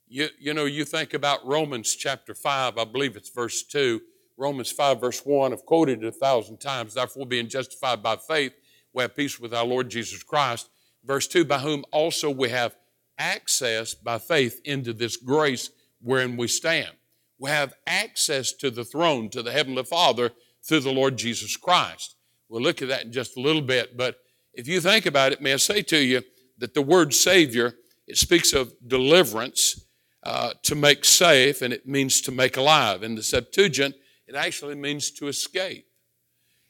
You, 0.07 0.29
you 0.39 0.53
know, 0.53 0.67
you 0.67 0.85
think 0.85 1.15
about 1.15 1.47
Romans 1.47 1.95
chapter 1.95 2.35
5, 2.35 2.77
I 2.77 2.85
believe 2.85 3.17
it's 3.17 3.31
verse 3.31 3.63
2. 3.63 4.01
Romans 4.37 4.71
5, 4.71 5.01
verse 5.01 5.21
1, 5.21 5.53
I've 5.53 5.65
quoted 5.65 6.03
it 6.03 6.07
a 6.07 6.13
thousand 6.13 6.59
times. 6.59 6.95
Therefore, 6.95 7.27
being 7.27 7.49
justified 7.49 8.03
by 8.03 8.17
faith, 8.17 8.53
we 8.93 9.03
have 9.03 9.17
peace 9.17 9.39
with 9.39 9.55
our 9.55 9.65
Lord 9.65 9.89
Jesus 9.89 10.23
Christ. 10.23 10.69
Verse 11.05 11.27
2, 11.29 11.45
by 11.45 11.59
whom 11.59 11.85
also 11.93 12.31
we 12.31 12.51
have 12.51 12.77
access 13.21 13.95
by 13.95 14.19
faith 14.19 14.61
into 14.65 14.93
this 14.93 15.17
grace 15.17 15.71
wherein 16.01 16.37
we 16.37 16.49
stand. 16.49 16.91
We 17.39 17.51
have 17.51 17.75
access 17.87 18.53
to 18.55 18.71
the 18.71 18.85
throne, 18.85 19.29
to 19.31 19.43
the 19.43 19.53
Heavenly 19.53 19.85
Father, 19.85 20.31
through 20.63 20.81
the 20.81 20.93
Lord 20.93 21.17
Jesus 21.17 21.57
Christ. 21.57 22.17
We'll 22.49 22.63
look 22.63 22.83
at 22.83 22.89
that 22.89 23.05
in 23.05 23.13
just 23.13 23.37
a 23.37 23.41
little 23.41 23.63
bit, 23.63 23.97
but 23.97 24.17
if 24.53 24.67
you 24.67 24.81
think 24.81 25.07
about 25.07 25.33
it, 25.33 25.41
may 25.41 25.53
I 25.53 25.57
say 25.57 25.83
to 25.83 25.99
you 25.99 26.23
that 26.59 26.75
the 26.75 26.83
word 26.83 27.15
Savior, 27.15 27.75
it 28.07 28.19
speaks 28.19 28.53
of 28.53 28.73
deliverance, 28.87 29.87
uh, 30.23 30.53
to 30.65 30.75
make 30.75 31.05
safe, 31.05 31.63
and 31.63 31.73
it 31.73 31.87
means 31.87 32.21
to 32.23 32.33
make 32.33 32.57
alive. 32.57 33.03
In 33.03 33.15
the 33.15 33.23
Septuagint, 33.23 33.95
it 34.27 34.35
actually 34.35 34.75
means 34.75 35.11
to 35.13 35.29
escape. 35.29 35.87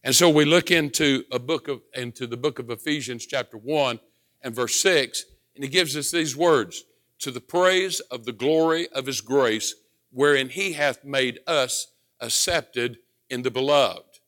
And 0.04 0.14
so 0.14 0.30
we 0.30 0.44
look 0.44 0.70
into 0.70 1.24
a 1.32 1.38
book 1.38 1.68
of 1.68 1.80
into 1.94 2.26
the 2.26 2.36
book 2.36 2.58
of 2.58 2.70
Ephesians, 2.70 3.26
chapter 3.26 3.56
one 3.56 3.98
and 4.42 4.54
verse 4.54 4.76
six, 4.76 5.24
and 5.54 5.64
he 5.64 5.70
gives 5.70 5.96
us 5.96 6.10
these 6.10 6.36
words: 6.36 6.84
"To 7.20 7.30
the 7.30 7.40
praise 7.40 8.00
of 8.00 8.24
the 8.24 8.32
glory 8.32 8.88
of 8.88 9.06
His 9.06 9.20
grace, 9.20 9.74
wherein 10.10 10.48
He 10.48 10.72
hath 10.72 11.04
made 11.04 11.40
us 11.46 11.88
accepted 12.20 12.98
in 13.28 13.42
the 13.42 13.50
Beloved." 13.50 14.20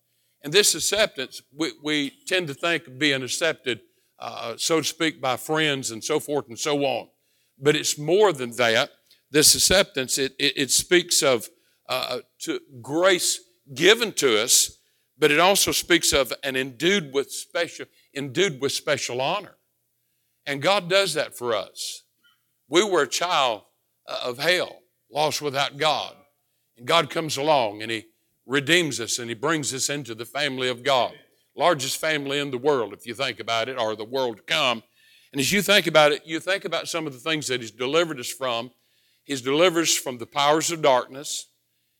And 0.42 0.52
this 0.52 0.74
acceptance, 0.74 1.40
we, 1.54 1.72
we 1.82 2.12
tend 2.26 2.48
to 2.48 2.54
think 2.54 2.88
of 2.88 2.98
being 2.98 3.22
accepted, 3.22 3.80
uh, 4.18 4.54
so 4.56 4.80
to 4.80 4.84
speak, 4.84 5.20
by 5.20 5.36
friends 5.36 5.92
and 5.92 6.02
so 6.02 6.18
forth 6.18 6.48
and 6.48 6.58
so 6.58 6.84
on. 6.84 7.08
But 7.58 7.76
it's 7.76 7.96
more 7.96 8.32
than 8.32 8.50
that 8.56 8.90
this 9.32 9.54
acceptance, 9.54 10.18
it, 10.18 10.34
it, 10.38 10.52
it 10.56 10.70
speaks 10.70 11.22
of 11.22 11.48
uh, 11.88 12.18
to 12.40 12.60
grace 12.80 13.40
given 13.74 14.12
to 14.12 14.40
us, 14.40 14.78
but 15.18 15.30
it 15.30 15.40
also 15.40 15.72
speaks 15.72 16.12
of 16.12 16.32
an 16.44 16.54
endued 16.54 17.12
with 17.12 17.32
special, 17.32 17.86
endued 18.14 18.60
with 18.60 18.72
special 18.72 19.20
honor. 19.20 19.56
And 20.46 20.62
God 20.62 20.88
does 20.88 21.14
that 21.14 21.36
for 21.36 21.54
us. 21.54 22.02
We 22.68 22.82
were 22.82 23.02
a 23.02 23.08
child 23.08 23.62
uh, 24.08 24.20
of 24.24 24.38
hell, 24.38 24.80
lost 25.10 25.42
without 25.42 25.76
God. 25.76 26.14
And 26.76 26.86
God 26.86 27.10
comes 27.10 27.36
along 27.36 27.82
and 27.82 27.90
He 27.90 28.06
redeems 28.46 29.00
us 29.00 29.18
and 29.18 29.28
He 29.28 29.34
brings 29.34 29.72
us 29.72 29.88
into 29.88 30.14
the 30.14 30.24
family 30.24 30.68
of 30.68 30.82
God. 30.82 31.12
Largest 31.56 32.00
family 32.00 32.38
in 32.38 32.50
the 32.50 32.58
world, 32.58 32.92
if 32.92 33.06
you 33.06 33.14
think 33.14 33.38
about 33.38 33.68
it, 33.68 33.78
or 33.78 33.94
the 33.94 34.04
world 34.04 34.38
to 34.38 34.42
come. 34.42 34.82
And 35.32 35.40
as 35.40 35.52
you 35.52 35.62
think 35.62 35.86
about 35.86 36.12
it, 36.12 36.22
you 36.26 36.40
think 36.40 36.64
about 36.64 36.88
some 36.88 37.06
of 37.06 37.12
the 37.12 37.18
things 37.18 37.46
that 37.48 37.60
He's 37.60 37.70
delivered 37.70 38.18
us 38.18 38.30
from 38.30 38.70
He's 39.24 39.42
delivered 39.42 39.82
us 39.82 39.96
from 39.96 40.18
the 40.18 40.26
powers 40.26 40.70
of 40.70 40.82
darkness 40.82 41.48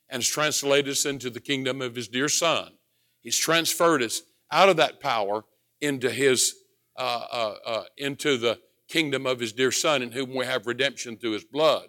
and 0.08 0.22
has 0.22 0.28
translated 0.28 0.90
us 0.90 1.06
into 1.06 1.30
the 1.30 1.40
kingdom 1.40 1.80
of 1.80 1.94
His 1.94 2.08
dear 2.08 2.28
Son. 2.28 2.72
He's 3.20 3.38
transferred 3.38 4.02
us 4.02 4.22
out 4.50 4.68
of 4.68 4.76
that 4.76 5.00
power 5.00 5.44
into 5.80 6.10
His 6.10 6.54
uh, 6.96 7.24
uh, 7.32 7.54
uh, 7.64 7.84
into 7.96 8.36
the 8.36 8.58
kingdom 8.88 9.26
of 9.26 9.40
His 9.40 9.52
dear 9.52 9.72
Son, 9.72 10.02
in 10.02 10.12
whom 10.12 10.34
we 10.34 10.44
have 10.44 10.66
redemption 10.66 11.16
through 11.16 11.32
His 11.32 11.44
blood. 11.44 11.88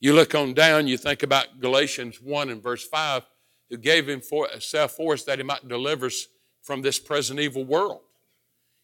You 0.00 0.14
look 0.14 0.34
on 0.34 0.54
down, 0.54 0.88
you 0.88 0.96
think 0.96 1.22
about 1.22 1.60
Galatians 1.60 2.20
1 2.20 2.50
and 2.50 2.62
verse 2.62 2.84
5, 2.86 3.22
who 3.70 3.76
gave 3.76 4.06
himself 4.06 4.92
for 4.92 5.14
us 5.14 5.22
that 5.24 5.38
He 5.38 5.44
might 5.44 5.68
deliver 5.68 6.06
us 6.06 6.26
from 6.62 6.82
this 6.82 6.98
present 6.98 7.38
evil 7.38 7.64
world. 7.64 8.00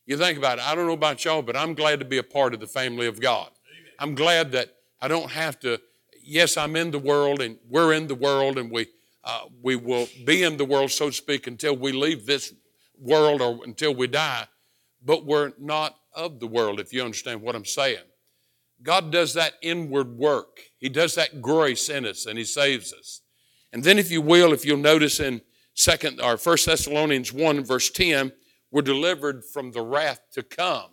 You 0.06 0.16
think 0.16 0.38
about 0.38 0.58
it. 0.58 0.66
I 0.66 0.74
don't 0.74 0.86
know 0.86 0.92
about 0.92 1.24
y'all, 1.24 1.42
but 1.42 1.56
I'm 1.56 1.74
glad 1.74 1.98
to 1.98 2.04
be 2.04 2.18
a 2.18 2.22
part 2.22 2.54
of 2.54 2.60
the 2.60 2.66
family 2.66 3.06
of 3.06 3.20
God. 3.20 3.50
I'm 3.98 4.14
glad 4.14 4.52
that 4.52 4.74
I 5.02 5.08
don't 5.08 5.30
have 5.30 5.58
to, 5.60 5.80
yes, 6.22 6.56
I'm 6.56 6.76
in 6.76 6.90
the 6.90 6.98
world 6.98 7.42
and 7.42 7.58
we're 7.68 7.92
in 7.92 8.06
the 8.06 8.14
world 8.14 8.56
and 8.56 8.70
we, 8.70 8.86
uh, 9.24 9.42
we 9.62 9.76
will 9.76 10.08
be 10.24 10.44
in 10.44 10.56
the 10.56 10.64
world, 10.64 10.90
so 10.92 11.10
to 11.10 11.12
speak, 11.12 11.46
until 11.46 11.76
we 11.76 11.92
leave 11.92 12.26
this 12.26 12.54
world 12.98 13.42
or 13.42 13.60
until 13.64 13.94
we 13.94 14.06
die, 14.06 14.46
but 15.04 15.24
we're 15.24 15.52
not 15.58 15.96
of 16.14 16.40
the 16.40 16.46
world, 16.46 16.80
if 16.80 16.92
you 16.92 17.02
understand 17.02 17.42
what 17.42 17.54
I'm 17.54 17.64
saying. 17.64 18.04
God 18.82 19.10
does 19.10 19.34
that 19.34 19.54
inward 19.62 20.16
work. 20.16 20.60
He 20.78 20.88
does 20.88 21.14
that 21.16 21.42
grace 21.42 21.88
in 21.88 22.04
us 22.04 22.26
and 22.26 22.38
He 22.38 22.44
saves 22.44 22.92
us. 22.92 23.22
And 23.72 23.84
then, 23.84 23.98
if 23.98 24.10
you 24.10 24.22
will, 24.22 24.52
if 24.52 24.64
you'll 24.64 24.78
notice 24.78 25.20
in 25.20 25.42
second 25.74 26.20
or 26.20 26.36
First 26.36 26.66
Thessalonians 26.66 27.32
1, 27.32 27.64
verse 27.64 27.90
10, 27.90 28.32
we're 28.70 28.82
delivered 28.82 29.44
from 29.44 29.72
the 29.72 29.82
wrath 29.82 30.20
to 30.32 30.42
come. 30.42 30.90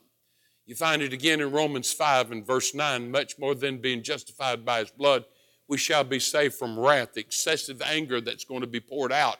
You 0.65 0.75
find 0.75 1.01
it 1.01 1.13
again 1.13 1.41
in 1.41 1.51
Romans 1.51 1.93
5 1.93 2.31
and 2.31 2.45
verse 2.45 2.73
9 2.73 3.11
much 3.11 3.37
more 3.37 3.53
than 3.53 3.77
being 3.77 4.01
justified 4.01 4.65
by 4.65 4.79
his 4.79 4.91
blood, 4.91 5.25
we 5.67 5.77
shall 5.77 6.03
be 6.03 6.19
saved 6.19 6.55
from 6.55 6.79
wrath, 6.79 7.13
the 7.13 7.21
excessive 7.21 7.81
anger 7.81 8.19
that's 8.21 8.45
going 8.45 8.61
to 8.61 8.67
be 8.67 8.79
poured 8.79 9.11
out 9.11 9.37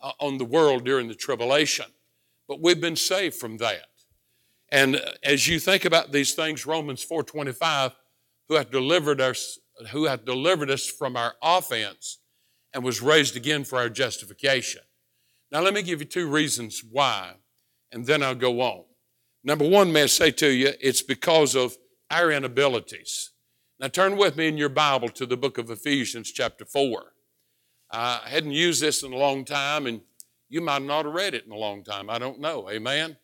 uh, 0.00 0.12
on 0.20 0.38
the 0.38 0.44
world 0.44 0.84
during 0.84 1.08
the 1.08 1.14
tribulation. 1.14 1.86
But 2.48 2.60
we've 2.60 2.80
been 2.80 2.96
saved 2.96 3.36
from 3.36 3.56
that. 3.58 3.86
And 4.70 5.00
as 5.22 5.46
you 5.46 5.60
think 5.60 5.84
about 5.84 6.12
these 6.12 6.34
things, 6.34 6.66
Romans 6.66 7.04
4:25, 7.04 7.94
who 8.48 8.54
hath 8.54 8.70
delivered 8.70 9.20
us, 9.20 9.58
who 9.90 10.04
hath 10.04 10.24
delivered 10.24 10.70
us 10.70 10.86
from 10.86 11.16
our 11.16 11.36
offense 11.42 12.18
and 12.72 12.84
was 12.84 13.00
raised 13.00 13.36
again 13.36 13.64
for 13.64 13.78
our 13.78 13.88
justification. 13.88 14.82
Now 15.52 15.60
let 15.60 15.74
me 15.74 15.82
give 15.82 16.00
you 16.00 16.06
two 16.06 16.28
reasons 16.28 16.82
why, 16.82 17.36
and 17.92 18.06
then 18.06 18.22
I'll 18.22 18.34
go 18.34 18.60
on. 18.60 18.84
Number 19.44 19.68
one, 19.68 19.92
may 19.92 20.02
I 20.04 20.06
say 20.06 20.32
to 20.32 20.48
you, 20.48 20.72
it's 20.80 21.02
because 21.02 21.54
of 21.54 21.76
our 22.10 22.30
inabilities. 22.32 23.30
Now 23.78 23.88
turn 23.88 24.16
with 24.16 24.36
me 24.36 24.48
in 24.48 24.58
your 24.58 24.68
Bible 24.68 25.08
to 25.10 25.26
the 25.26 25.36
book 25.36 25.58
of 25.58 25.70
Ephesians, 25.70 26.32
chapter 26.32 26.64
4. 26.64 27.12
I 27.92 28.22
hadn't 28.26 28.52
used 28.52 28.82
this 28.82 29.02
in 29.02 29.12
a 29.12 29.16
long 29.16 29.44
time, 29.44 29.86
and 29.86 30.00
you 30.48 30.60
might 30.60 30.82
not 30.82 31.04
have 31.04 31.14
read 31.14 31.34
it 31.34 31.44
in 31.44 31.52
a 31.52 31.56
long 31.56 31.84
time. 31.84 32.10
I 32.10 32.18
don't 32.18 32.40
know. 32.40 32.68
Amen? 32.68 33.16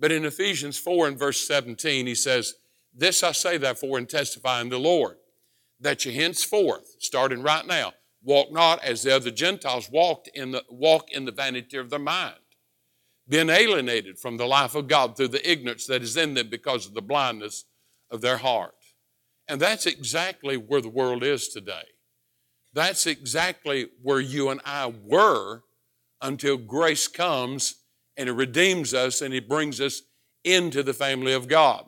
But 0.00 0.10
in 0.10 0.24
Ephesians 0.24 0.78
4 0.78 1.08
and 1.08 1.18
verse 1.18 1.46
17, 1.46 2.06
he 2.06 2.14
says, 2.16 2.54
This 2.92 3.22
I 3.22 3.32
say 3.32 3.58
therefore 3.58 3.98
and 3.98 4.08
testify 4.08 4.60
in 4.60 4.70
the 4.70 4.78
Lord, 4.78 5.18
that 5.78 6.04
you 6.04 6.12
henceforth, 6.12 6.96
starting 6.98 7.42
right 7.42 7.66
now, 7.66 7.92
walk 8.22 8.50
not 8.50 8.82
as 8.82 9.02
the 9.02 9.14
other 9.14 9.30
Gentiles 9.30 9.88
walked 9.92 10.28
in 10.34 10.50
the 10.50 10.64
walk 10.68 11.12
in 11.12 11.24
the 11.24 11.32
vanity 11.32 11.76
of 11.76 11.90
their 11.90 12.00
mind 12.00 12.34
been 13.30 13.48
alienated 13.48 14.18
from 14.18 14.36
the 14.36 14.46
life 14.46 14.74
of 14.74 14.88
God 14.88 15.16
through 15.16 15.28
the 15.28 15.50
ignorance 15.50 15.86
that 15.86 16.02
is 16.02 16.16
in 16.16 16.34
them 16.34 16.48
because 16.50 16.86
of 16.86 16.94
the 16.94 17.00
blindness 17.00 17.64
of 18.10 18.20
their 18.20 18.38
heart. 18.38 18.74
And 19.48 19.60
that's 19.60 19.86
exactly 19.86 20.56
where 20.56 20.80
the 20.80 20.88
world 20.88 21.22
is 21.22 21.48
today. 21.48 21.84
That's 22.72 23.06
exactly 23.06 23.86
where 24.02 24.20
you 24.20 24.50
and 24.50 24.60
I 24.64 24.92
were 25.04 25.62
until 26.20 26.56
grace 26.56 27.06
comes 27.06 27.76
and 28.20 28.28
it 28.28 28.32
redeems 28.32 28.92
us 28.92 29.22
and 29.22 29.32
it 29.32 29.48
brings 29.48 29.80
us 29.80 30.02
into 30.44 30.82
the 30.82 30.92
family 30.92 31.32
of 31.32 31.48
God. 31.48 31.86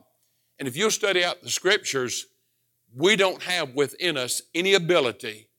And 0.59 0.67
if 0.67 0.75
you'll 0.79 0.91
study 0.91 1.23
out 1.23 1.43
the 1.43 1.51
scriptures, 1.51 2.25
we 2.97 3.17
don't 3.17 3.43
have 3.43 3.75
within 3.75 4.17
us 4.17 4.41
any 4.55 4.73
ability 4.73 5.51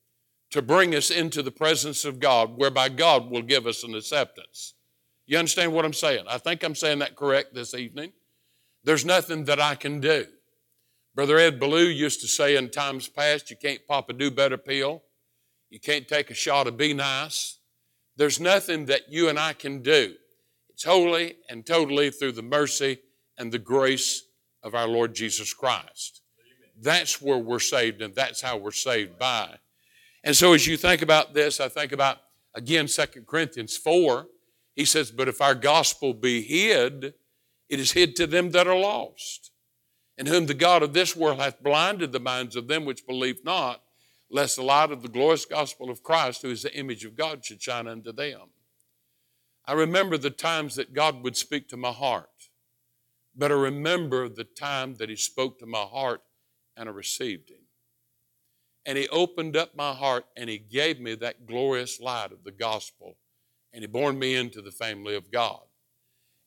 to 0.49 0.63
bring 0.63 0.95
us 0.95 1.11
into 1.11 1.43
the 1.43 1.51
presence 1.51 2.05
of 2.05 2.19
God 2.19 2.57
whereby 2.57 2.89
God 2.89 3.29
will 3.29 3.43
give 3.43 3.67
us 3.67 3.83
an 3.83 3.93
acceptance. 3.93 4.73
You 5.27 5.37
understand 5.37 5.73
what 5.73 5.85
I'm 5.85 5.93
saying? 5.93 6.25
I 6.27 6.39
think 6.39 6.63
I'm 6.63 6.73
saying 6.73 6.99
that 6.99 7.15
correct 7.15 7.53
this 7.53 7.75
evening. 7.75 8.11
There's 8.83 9.05
nothing 9.05 9.45
that 9.45 9.61
I 9.61 9.75
can 9.75 9.99
do. 9.99 10.25
Brother 11.13 11.37
Ed 11.37 11.59
Ballou 11.59 11.85
used 11.85 12.21
to 12.21 12.27
say 12.27 12.55
in 12.55 12.71
times 12.71 13.07
past, 13.07 13.51
you 13.51 13.57
can't 13.57 13.85
pop 13.87 14.09
a 14.09 14.13
do 14.13 14.31
better 14.31 14.57
pill. 14.57 15.03
You 15.69 15.79
can't 15.79 16.07
take 16.07 16.31
a 16.31 16.35
shot 16.35 16.65
of 16.65 16.77
be 16.77 16.95
nice. 16.95 17.59
There's 18.15 18.39
nothing 18.39 18.87
that 18.87 19.11
you 19.11 19.29
and 19.29 19.37
I 19.37 19.53
can 19.53 19.83
do. 19.83 20.15
It's 20.73 20.83
wholly 20.83 21.35
and 21.49 21.65
totally 21.65 22.09
through 22.09 22.33
the 22.33 22.41
mercy 22.41 22.99
and 23.37 23.51
the 23.51 23.59
grace 23.59 24.23
of 24.61 24.75
our 24.75 24.87
Lord 24.87 25.13
Jesus 25.13 25.53
Christ. 25.53 26.21
That's 26.81 27.21
where 27.21 27.37
we're 27.37 27.59
saved, 27.59 28.01
and 28.01 28.15
that's 28.15 28.41
how 28.41 28.57
we're 28.57 28.71
saved 28.71 29.17
by. 29.19 29.57
And 30.23 30.35
so 30.35 30.53
as 30.53 30.65
you 30.65 30.77
think 30.77 31.01
about 31.01 31.33
this, 31.33 31.59
I 31.59 31.69
think 31.69 31.91
about, 31.91 32.17
again, 32.55 32.87
2 32.87 33.03
Corinthians 33.27 33.77
4 33.77 34.27
he 34.75 34.85
says, 34.85 35.11
But 35.11 35.27
if 35.27 35.41
our 35.41 35.55
gospel 35.55 36.13
be 36.13 36.41
hid, 36.41 37.13
it 37.69 37.79
is 37.79 37.91
hid 37.91 38.15
to 38.17 38.27
them 38.27 38.51
that 38.51 38.67
are 38.67 38.77
lost, 38.77 39.51
in 40.17 40.25
whom 40.25 40.45
the 40.45 40.53
God 40.53 40.83
of 40.83 40.93
this 40.93 41.15
world 41.15 41.39
hath 41.39 41.61
blinded 41.61 42.11
the 42.11 42.19
minds 42.19 42.55
of 42.55 42.67
them 42.67 42.85
which 42.85 43.05
believe 43.05 43.43
not, 43.43 43.81
lest 44.29 44.55
the 44.55 44.63
light 44.63 44.91
of 44.91 45.01
the 45.01 45.07
glorious 45.07 45.45
gospel 45.45 45.89
of 45.89 46.03
Christ, 46.03 46.41
who 46.41 46.49
is 46.49 46.63
the 46.63 46.75
image 46.75 47.05
of 47.05 47.15
God, 47.15 47.45
should 47.45 47.61
shine 47.61 47.87
unto 47.87 48.11
them. 48.11 48.41
I 49.65 49.73
remember 49.73 50.17
the 50.17 50.29
times 50.29 50.75
that 50.75 50.93
God 50.93 51.23
would 51.23 51.37
speak 51.37 51.69
to 51.69 51.77
my 51.77 51.91
heart. 51.91 52.29
but 53.35 53.51
I 53.51 53.55
remember 53.55 54.29
the 54.29 54.43
time 54.43 54.95
that 54.95 55.09
He 55.09 55.15
spoke 55.15 55.59
to 55.59 55.65
my 55.65 55.81
heart 55.81 56.21
and 56.77 56.87
I 56.87 56.91
received 56.91 57.49
Him. 57.49 57.65
And 58.85 58.97
He 58.97 59.07
opened 59.09 59.57
up 59.57 59.75
my 59.75 59.93
heart 59.93 60.25
and 60.37 60.49
He 60.49 60.59
gave 60.59 60.99
me 60.99 61.15
that 61.15 61.47
glorious 61.47 61.99
light 61.99 62.31
of 62.31 62.43
the 62.43 62.51
gospel 62.51 63.17
and 63.71 63.81
He 63.81 63.87
born 63.87 64.19
me 64.19 64.35
into 64.35 64.61
the 64.61 64.71
family 64.71 65.15
of 65.15 65.31
God. 65.31 65.61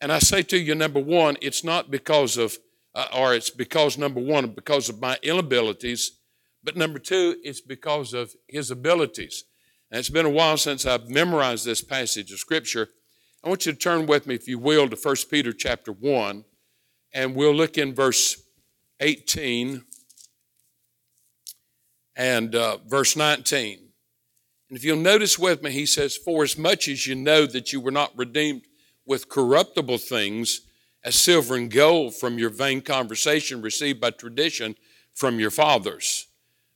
And 0.01 0.13
I 0.13 0.19
say 0.21 0.43
to 0.43 0.59
you, 0.59 0.75
number 0.75 1.01
one, 1.01 1.37
it's 1.41 1.65
not 1.65 1.91
because 1.91 2.37
of, 2.37 2.59
uh, 2.95 3.09
or 3.17 3.35
it's 3.35 3.51
because, 3.51 3.99
number 3.99 4.21
one, 4.21 4.47
because 4.49 4.89
of 4.89 5.01
my 5.01 5.19
inabilities, 5.23 6.21
but 6.63 6.77
number 6.77 6.99
two, 6.99 7.37
it's 7.43 7.61
because 7.61 8.13
of 8.13 8.35
His 8.47 8.71
abilities. 8.71 9.45
And 9.91 9.99
it's 9.99 10.11
been 10.11 10.27
a 10.27 10.31
while 10.31 10.57
since 10.57 10.85
I've 10.85 11.09
memorized 11.09 11.65
this 11.65 11.81
passage 11.81 12.31
of 12.31 12.39
Scripture. 12.39 12.91
I 13.45 13.49
want 13.49 13.67
you 13.67 13.73
to 13.73 13.79
turn 13.79 14.07
with 14.07 14.27
me, 14.27 14.35
if 14.35 14.49
you 14.49 14.59
will, 14.59 14.89
to 14.89 14.97
1 14.97 15.17
Peter 15.31 15.53
chapter 15.53 15.93
1, 15.93 16.45
and 17.13 17.35
we'll 17.35 17.55
look 17.55 17.79
in 17.79 17.95
verse 17.95 18.43
18 19.01 19.85
and 22.17 22.55
uh, 22.55 22.79
verse 22.87 23.15
19. 23.15 23.79
And 24.69 24.77
if 24.77 24.85
you'll 24.85 24.97
notice 24.97 25.39
with 25.39 25.63
me, 25.63 25.71
he 25.71 25.87
says, 25.87 26.17
For 26.17 26.43
as 26.43 26.59
much 26.59 26.89
as 26.89 27.07
you 27.07 27.15
know 27.15 27.47
that 27.47 27.73
you 27.73 27.81
were 27.81 27.91
not 27.91 28.17
redeemed 28.17 28.63
with 29.07 29.29
corruptible 29.29 29.99
things, 29.99 30.63
as 31.05 31.15
silver 31.15 31.55
and 31.55 31.71
gold 31.71 32.17
from 32.17 32.37
your 32.37 32.51
vain 32.51 32.81
conversation 32.81 33.63
received 33.63 34.01
by 34.01 34.11
tradition 34.11 34.75
from 35.15 35.39
your 35.39 35.53
fathers, 35.53 36.27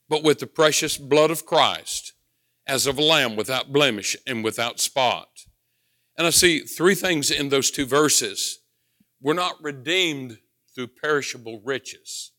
but 0.08 0.22
with 0.22 0.38
the 0.38 0.46
precious 0.46 0.96
blood 0.96 1.32
of 1.32 1.44
Christ, 1.44 2.12
as 2.64 2.86
of 2.86 2.96
a 2.96 3.02
lamb 3.02 3.34
without 3.34 3.72
blemish 3.72 4.16
and 4.28 4.44
without 4.44 4.78
spot. 4.78 5.46
And 6.16 6.26
I 6.26 6.30
see 6.30 6.60
three 6.60 6.94
things 6.94 7.30
in 7.30 7.48
those 7.48 7.70
two 7.70 7.86
verses. 7.86 8.60
We're 9.20 9.34
not 9.34 9.62
redeemed 9.62 10.38
through 10.74 10.88
perishable 10.88 11.60
riches. 11.64 12.32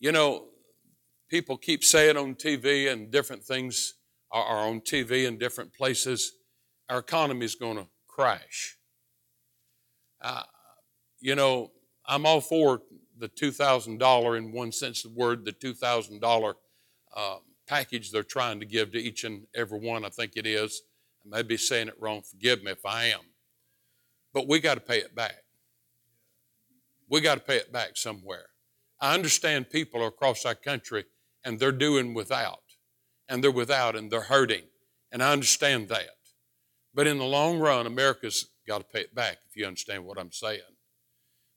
You 0.00 0.12
know, 0.12 0.46
people 1.28 1.56
keep 1.56 1.84
saying 1.84 2.16
on 2.16 2.34
TV 2.34 2.90
and 2.90 3.10
different 3.10 3.44
things 3.44 3.94
are, 4.30 4.68
on 4.68 4.80
TV 4.80 5.26
in 5.26 5.38
different 5.38 5.72
places, 5.72 6.32
our 6.88 6.98
economy 6.98 7.44
is 7.44 7.54
going 7.54 7.76
to 7.76 7.86
crash. 8.06 8.76
Uh, 10.20 10.42
you 11.20 11.34
know, 11.34 11.70
I'm 12.06 12.26
all 12.26 12.40
for 12.40 12.82
the 13.18 13.28
$2,000, 13.28 14.38
in 14.38 14.52
one 14.52 14.72
sense 14.72 15.04
of 15.04 15.14
the 15.14 15.18
word, 15.18 15.44
the 15.44 15.52
$2,000 15.52 16.54
uh, 17.16 17.36
package 17.66 18.10
they're 18.10 18.22
trying 18.22 18.60
to 18.60 18.66
give 18.66 18.92
to 18.92 18.98
each 18.98 19.24
and 19.24 19.46
every 19.54 19.78
one, 19.78 20.04
I 20.04 20.08
think 20.08 20.32
it 20.36 20.46
is. 20.46 20.82
I 21.32 21.36
may 21.36 21.42
be 21.42 21.56
saying 21.56 21.88
it 21.88 22.00
wrong, 22.00 22.22
forgive 22.22 22.62
me 22.62 22.72
if 22.72 22.84
I 22.86 23.06
am. 23.06 23.20
But 24.32 24.48
we 24.48 24.60
got 24.60 24.74
to 24.74 24.80
pay 24.80 24.98
it 24.98 25.14
back. 25.14 25.36
We 27.08 27.20
got 27.20 27.34
to 27.36 27.40
pay 27.40 27.56
it 27.56 27.72
back 27.72 27.96
somewhere. 27.96 28.46
I 29.00 29.14
understand 29.14 29.70
people 29.70 30.06
across 30.06 30.44
our 30.44 30.54
country 30.54 31.04
and 31.44 31.58
they're 31.58 31.72
doing 31.72 32.14
without, 32.14 32.62
and 33.28 33.42
they're 33.42 33.50
without, 33.50 33.94
and 33.96 34.10
they're 34.10 34.22
hurting, 34.22 34.64
and 35.12 35.22
I 35.22 35.32
understand 35.32 35.88
that. 35.88 36.08
But 36.94 37.06
in 37.06 37.18
the 37.18 37.24
long 37.24 37.58
run, 37.58 37.86
America's 37.86 38.48
got 38.66 38.78
to 38.78 38.84
pay 38.84 39.00
it 39.00 39.14
back, 39.14 39.38
if 39.48 39.56
you 39.56 39.66
understand 39.66 40.04
what 40.04 40.18
I'm 40.18 40.32
saying. 40.32 40.60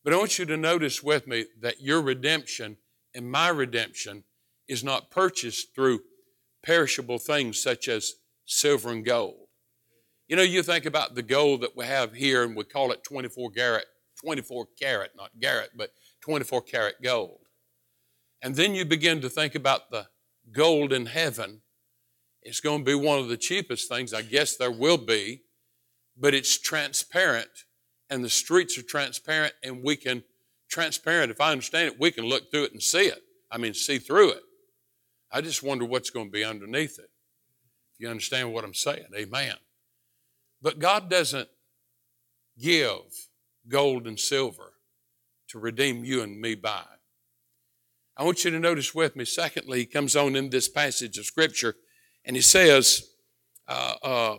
But 0.03 0.13
I 0.13 0.17
want 0.17 0.37
you 0.37 0.45
to 0.45 0.57
notice 0.57 1.01
with 1.01 1.27
me 1.27 1.45
that 1.61 1.81
your 1.81 2.01
redemption 2.01 2.77
and 3.13 3.29
my 3.29 3.49
redemption 3.49 4.23
is 4.67 4.83
not 4.83 5.11
purchased 5.11 5.73
through 5.75 6.01
perishable 6.63 7.17
things 7.17 7.61
such 7.61 7.87
as 7.87 8.13
silver 8.45 8.91
and 8.91 9.03
gold. 9.03 9.40
You 10.31 10.37
know, 10.37 10.43
you 10.43 10.63
think 10.63 10.85
about 10.85 11.13
the 11.13 11.23
gold 11.23 11.59
that 11.59 11.75
we 11.75 11.83
have 11.83 12.13
here, 12.13 12.43
and 12.43 12.55
we 12.55 12.63
call 12.63 12.93
it 12.93 13.03
24 13.03 13.51
carat, 13.51 13.83
24 14.23 14.65
carat, 14.81 15.11
not 15.13 15.31
Garrett, 15.41 15.71
but 15.75 15.91
24 16.21 16.61
karat 16.61 17.01
gold. 17.03 17.39
And 18.41 18.55
then 18.55 18.73
you 18.73 18.85
begin 18.85 19.19
to 19.19 19.29
think 19.29 19.55
about 19.55 19.91
the 19.91 20.07
gold 20.53 20.93
in 20.93 21.07
heaven. 21.07 21.63
It's 22.43 22.61
going 22.61 22.79
to 22.79 22.85
be 22.85 22.95
one 22.95 23.19
of 23.19 23.27
the 23.27 23.35
cheapest 23.35 23.89
things, 23.89 24.13
I 24.13 24.21
guess 24.21 24.55
there 24.55 24.71
will 24.71 24.97
be, 24.97 25.41
but 26.17 26.33
it's 26.33 26.57
transparent 26.57 27.65
and 28.09 28.23
the 28.23 28.29
streets 28.29 28.77
are 28.77 28.83
transparent 28.83 29.53
and 29.61 29.83
we 29.83 29.97
can, 29.97 30.23
transparent, 30.69 31.29
if 31.29 31.41
I 31.41 31.51
understand 31.51 31.87
it, 31.87 31.99
we 31.99 32.09
can 32.09 32.23
look 32.23 32.49
through 32.51 32.63
it 32.63 32.71
and 32.71 32.81
see 32.81 33.07
it. 33.07 33.21
I 33.51 33.57
mean, 33.57 33.73
see 33.73 33.97
through 33.97 34.29
it. 34.29 34.43
I 35.29 35.41
just 35.41 35.61
wonder 35.61 35.83
what's 35.83 36.09
going 36.09 36.27
to 36.27 36.31
be 36.31 36.45
underneath 36.45 36.99
it. 36.99 37.09
If 37.93 37.99
you 37.99 38.07
understand 38.07 38.53
what 38.53 38.63
I'm 38.63 38.73
saying, 38.73 39.07
amen. 39.13 39.55
But 40.61 40.79
God 40.79 41.09
doesn't 41.09 41.49
give 42.59 43.01
gold 43.67 44.07
and 44.07 44.19
silver 44.19 44.73
to 45.49 45.59
redeem 45.59 46.03
you 46.03 46.21
and 46.21 46.39
me 46.39 46.55
by. 46.55 46.83
I 48.17 48.23
want 48.23 48.43
you 48.45 48.51
to 48.51 48.59
notice 48.59 48.93
with 48.93 49.15
me, 49.15 49.25
secondly, 49.25 49.79
he 49.79 49.85
comes 49.85 50.15
on 50.15 50.35
in 50.35 50.49
this 50.49 50.69
passage 50.69 51.17
of 51.17 51.25
Scripture 51.25 51.75
and 52.25 52.35
he 52.35 52.41
says, 52.41 53.09
uh, 53.67 53.95
uh, 54.03 54.35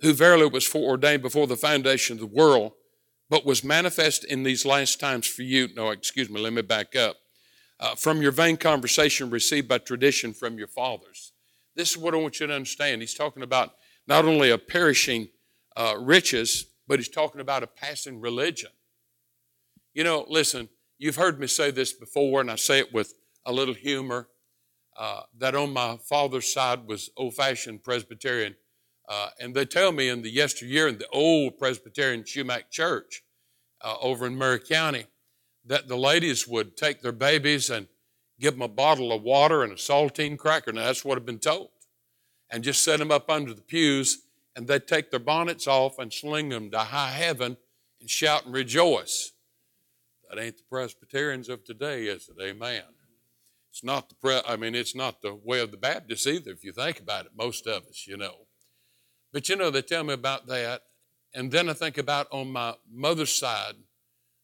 Who 0.00 0.12
verily 0.12 0.46
was 0.46 0.66
foreordained 0.66 1.22
before 1.22 1.46
the 1.46 1.56
foundation 1.56 2.14
of 2.16 2.20
the 2.20 2.26
world, 2.26 2.72
but 3.30 3.46
was 3.46 3.64
manifest 3.64 4.24
in 4.24 4.42
these 4.42 4.66
last 4.66 5.00
times 5.00 5.26
for 5.26 5.42
you. 5.42 5.68
No, 5.74 5.90
excuse 5.90 6.28
me, 6.28 6.40
let 6.40 6.52
me 6.52 6.62
back 6.62 6.94
up. 6.96 7.16
Uh, 7.78 7.94
from 7.94 8.20
your 8.20 8.32
vain 8.32 8.58
conversation 8.58 9.30
received 9.30 9.68
by 9.68 9.78
tradition 9.78 10.34
from 10.34 10.58
your 10.58 10.66
fathers. 10.66 11.32
This 11.76 11.92
is 11.92 11.96
what 11.96 12.12
I 12.12 12.18
want 12.18 12.40
you 12.40 12.46
to 12.46 12.54
understand. 12.54 13.00
He's 13.00 13.14
talking 13.14 13.42
about 13.42 13.72
not 14.10 14.26
only 14.26 14.50
a 14.50 14.58
perishing 14.58 15.28
uh, 15.74 15.94
riches, 15.98 16.66
but 16.86 16.98
he's 16.98 17.08
talking 17.08 17.40
about 17.40 17.62
a 17.62 17.66
passing 17.66 18.20
religion. 18.20 18.70
You 19.94 20.04
know, 20.04 20.26
listen, 20.28 20.68
You've 21.00 21.16
heard 21.16 21.40
me 21.40 21.46
say 21.46 21.70
this 21.70 21.94
before, 21.94 22.42
and 22.42 22.50
I 22.50 22.56
say 22.56 22.78
it 22.78 22.92
with 22.92 23.14
a 23.46 23.52
little 23.54 23.72
humor. 23.72 24.28
Uh, 24.94 25.22
that 25.38 25.54
on 25.54 25.72
my 25.72 25.96
father's 25.96 26.52
side 26.52 26.86
was 26.86 27.08
old 27.16 27.34
fashioned 27.34 27.82
Presbyterian. 27.82 28.54
Uh, 29.08 29.28
and 29.40 29.54
they 29.54 29.64
tell 29.64 29.92
me 29.92 30.10
in 30.10 30.20
the 30.20 30.28
yesteryear 30.28 30.88
in 30.88 30.98
the 30.98 31.08
old 31.08 31.58
Presbyterian 31.58 32.22
Shumack 32.24 32.64
Church 32.70 33.22
uh, 33.80 33.94
over 34.02 34.26
in 34.26 34.36
Murray 34.36 34.60
County 34.60 35.06
that 35.64 35.88
the 35.88 35.96
ladies 35.96 36.46
would 36.46 36.76
take 36.76 37.00
their 37.00 37.12
babies 37.12 37.70
and 37.70 37.88
give 38.38 38.52
them 38.52 38.62
a 38.62 38.68
bottle 38.68 39.10
of 39.10 39.22
water 39.22 39.62
and 39.62 39.72
a 39.72 39.76
saltine 39.76 40.36
cracker. 40.36 40.70
Now, 40.70 40.84
that's 40.84 41.02
what 41.02 41.16
I've 41.16 41.24
been 41.24 41.38
told. 41.38 41.70
And 42.50 42.64
just 42.64 42.82
set 42.82 42.98
them 42.98 43.12
up 43.12 43.30
under 43.30 43.54
the 43.54 43.62
pews, 43.62 44.22
and 44.56 44.66
they'd 44.66 44.86
take 44.86 45.10
their 45.10 45.20
bonnets 45.20 45.66
off 45.66 45.98
and 45.98 46.12
sling 46.12 46.48
them 46.48 46.70
to 46.70 46.78
high 46.78 47.12
heaven 47.12 47.56
and 48.00 48.10
shout 48.10 48.44
and 48.44 48.54
rejoice. 48.54 49.32
That 50.28 50.40
ain't 50.40 50.56
the 50.56 50.64
Presbyterians 50.68 51.48
of 51.48 51.64
today, 51.64 52.04
is 52.04 52.28
it? 52.28 52.42
Amen. 52.42 52.82
It's 53.70 53.84
not 53.84 54.08
the 54.08 54.14
pre- 54.16 54.42
I 54.46 54.56
mean, 54.56 54.74
it's 54.74 54.96
not 54.96 55.22
the 55.22 55.34
way 55.34 55.60
of 55.60 55.70
the 55.70 55.76
Baptists 55.76 56.26
either, 56.26 56.50
if 56.50 56.64
you 56.64 56.72
think 56.72 56.98
about 56.98 57.26
it, 57.26 57.32
most 57.36 57.66
of 57.66 57.86
us, 57.86 58.06
you 58.06 58.16
know. 58.16 58.46
But 59.32 59.48
you 59.48 59.56
know, 59.56 59.70
they 59.70 59.82
tell 59.82 60.02
me 60.02 60.14
about 60.14 60.46
that. 60.48 60.82
And 61.32 61.52
then 61.52 61.68
I 61.68 61.74
think 61.74 61.96
about 61.98 62.26
on 62.32 62.50
my 62.50 62.74
mother's 62.90 63.32
side, 63.32 63.74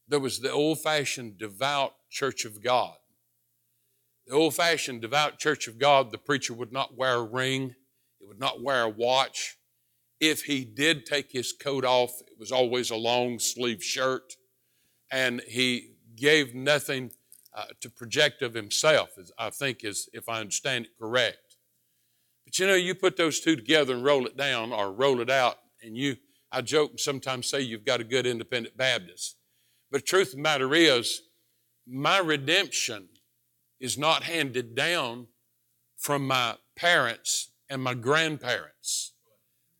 there 0.06 0.20
was 0.20 0.38
the 0.38 0.52
old 0.52 0.80
fashioned 0.80 1.38
devout 1.38 1.94
church 2.08 2.44
of 2.44 2.62
God. 2.62 2.96
The 4.26 4.34
old 4.34 4.54
fashioned 4.54 5.02
devout 5.02 5.38
church 5.38 5.66
of 5.66 5.78
God, 5.78 6.12
the 6.12 6.18
preacher 6.18 6.54
would 6.54 6.72
not 6.72 6.96
wear 6.96 7.14
a 7.14 7.22
ring, 7.22 7.74
he 8.18 8.26
would 8.26 8.40
not 8.40 8.62
wear 8.62 8.82
a 8.82 8.88
watch. 8.88 9.56
If 10.20 10.44
he 10.44 10.64
did 10.64 11.04
take 11.04 11.32
his 11.32 11.52
coat 11.52 11.84
off, 11.84 12.10
it 12.26 12.38
was 12.38 12.52
always 12.52 12.90
a 12.90 12.96
long 12.96 13.38
sleeve 13.38 13.82
shirt 13.82 14.34
and 15.10 15.42
he 15.46 15.92
gave 16.16 16.54
nothing 16.54 17.12
uh, 17.54 17.66
to 17.80 17.90
project 17.90 18.42
of 18.42 18.54
himself, 18.54 19.10
I 19.38 19.50
think 19.50 19.84
is, 19.84 20.08
if 20.12 20.28
I 20.28 20.40
understand 20.40 20.86
it 20.86 20.98
correct. 20.98 21.56
But 22.44 22.58
you 22.58 22.66
know, 22.66 22.74
you 22.74 22.94
put 22.94 23.16
those 23.16 23.40
two 23.40 23.56
together 23.56 23.94
and 23.94 24.04
roll 24.04 24.26
it 24.26 24.36
down 24.36 24.72
or 24.72 24.92
roll 24.92 25.20
it 25.20 25.30
out, 25.30 25.56
and 25.82 25.96
you, 25.96 26.16
I 26.52 26.62
joke 26.62 26.90
and 26.90 27.00
sometimes 27.00 27.48
say 27.48 27.60
you've 27.60 27.84
got 27.84 28.00
a 28.00 28.04
good 28.04 28.26
independent 28.26 28.76
Baptist. 28.76 29.36
But 29.90 30.02
the 30.02 30.06
truth 30.06 30.28
of 30.28 30.36
the 30.36 30.42
matter 30.42 30.74
is, 30.74 31.22
my 31.86 32.18
redemption 32.18 33.08
is 33.80 33.96
not 33.96 34.24
handed 34.24 34.74
down 34.74 35.28
from 35.96 36.26
my 36.26 36.56
parents 36.76 37.50
and 37.68 37.82
my 37.82 37.94
grandparents. 37.94 39.12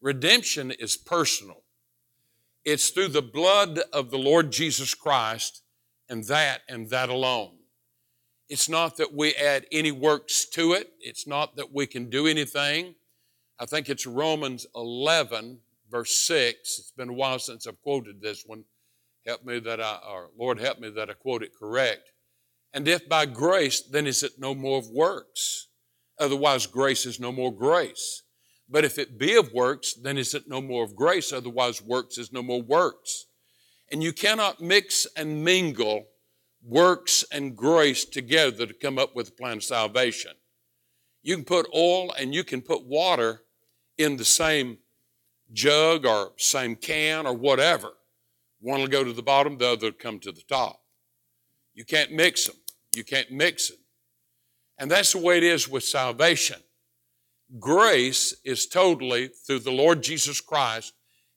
Redemption 0.01 0.70
is 0.72 0.96
personal. 0.96 1.62
It's 2.64 2.90
through 2.90 3.09
the 3.09 3.22
blood 3.22 3.81
of 3.92 4.11
the 4.11 4.18
Lord 4.18 4.51
Jesus 4.53 4.94
Christ 4.94 5.62
and 6.09 6.25
that 6.25 6.62
and 6.68 6.90
that 6.90 7.09
alone. 7.09 7.57
It's 8.49 8.68
not 8.68 8.96
that 8.96 9.12
we 9.12 9.35
add 9.35 9.66
any 9.72 9.90
works 9.90 10.46
to 10.51 10.72
it. 10.72 10.92
It's 11.01 11.27
not 11.27 11.57
that 11.57 11.72
we 11.72 11.87
can 11.87 12.11
do 12.11 12.27
anything. 12.27 12.94
I 13.59 13.66
think 13.66 13.88
it's 13.88 14.07
Romans 14.07 14.66
11, 14.75 15.59
verse 15.90 16.16
6. 16.27 16.79
It's 16.79 16.92
been 16.92 17.09
a 17.09 17.14
while 17.14 17.38
since 17.38 17.66
I've 17.66 17.81
quoted 17.83 18.20
this 18.20 18.44
one. 18.46 18.64
Help 19.27 19.44
me 19.44 19.59
that 19.61 19.81
I, 19.81 19.99
or 20.09 20.31
Lord, 20.38 20.61
help 20.61 20.79
me 20.79 20.90
that 20.90 21.11
I 21.11 21.14
quote 21.14 21.42
it 21.42 21.53
correct. 21.59 22.11
And 22.72 22.87
if 22.87 23.09
by 23.09 23.27
grace, 23.27 23.81
then 23.81 24.07
is 24.07 24.22
it 24.22 24.33
no 24.38 24.55
more 24.55 24.79
of 24.79 24.88
works? 24.90 25.68
Otherwise, 26.18 26.66
grace 26.66 27.07
is 27.07 27.20
no 27.20 27.33
more 27.33 27.55
grace. 27.55 28.22
But 28.68 28.85
if 28.85 28.98
it 28.98 29.18
be 29.18 29.37
of 29.37 29.52
works, 29.52 29.94
then 29.94 30.18
is 30.18 30.35
it 30.35 30.48
no 30.48 30.61
more 30.61 30.85
of 30.85 30.96
grace? 30.96 31.33
Otherwise, 31.33 31.83
works 31.83 32.18
is 32.18 32.33
no 32.33 32.42
more 32.42 32.62
works. 32.62 33.26
And 33.92 34.02
you 34.02 34.12
cannot 34.12 34.61
mix 34.61 35.07
and 35.16 35.44
mingle 35.44 36.07
works 36.64 37.24
and 37.31 37.57
grace 37.57 38.05
together 38.05 38.66
to 38.66 38.74
come 38.74 38.98
up 38.98 39.14
with 39.14 39.29
a 39.29 39.33
plan 39.33 39.59
of 39.59 39.64
salvation. 39.64 40.33
You 41.22 41.37
can 41.37 41.44
put 41.44 41.68
oil 41.74 42.12
and 42.18 42.35
you 42.35 42.42
can 42.42 42.61
put 42.61 42.85
water 42.85 43.42
in 43.98 44.16
the 44.16 44.24
same 44.24 44.79
jug 45.52 46.05
or 46.05 46.33
same 46.37 46.74
can 46.74 47.26
or 47.26 47.35
whatever. 47.35 47.92
One 48.61 48.81
will 48.81 48.88
go 48.88 49.05
to 49.05 49.12
the 49.12 49.22
bottom, 49.22 49.59
the 49.59 49.68
other 49.68 49.88
will 49.88 49.92
come 49.92 50.18
to 50.20 50.33
the 50.33 50.42
top. 50.48 50.81
You 51.74 51.85
can't 51.85 52.11
mix 52.11 52.46
them. 52.46 52.57
You 52.94 53.05
can't 53.05 53.31
mix 53.31 53.70
it. 53.70 53.79
And 54.78 54.90
that's 54.90 55.12
the 55.12 55.18
way 55.18 55.38
it 55.38 55.44
is 55.44 55.68
with 55.68 55.84
salvation. 55.84 56.60
Grace 57.58 58.34
is 58.44 58.66
totally 58.66 59.28
through 59.28 59.60
the 59.60 59.70
Lord 59.70 60.02
Jesus 60.02 60.40
Christ 60.40 60.92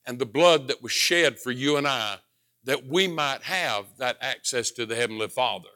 and 0.05 0.17
the 0.17 0.25
blood 0.25 0.67
that 0.67 0.81
was 0.81 0.91
shed 0.91 1.39
for 1.39 1.51
you 1.51 1.77
and 1.77 1.87
I 1.87 2.17
that 2.63 2.85
we 2.85 3.07
might 3.07 3.43
have 3.43 3.85
that 3.97 4.17
access 4.21 4.71
to 4.71 4.85
the 4.85 4.95
Heavenly 4.95 5.27
Father. 5.27 5.69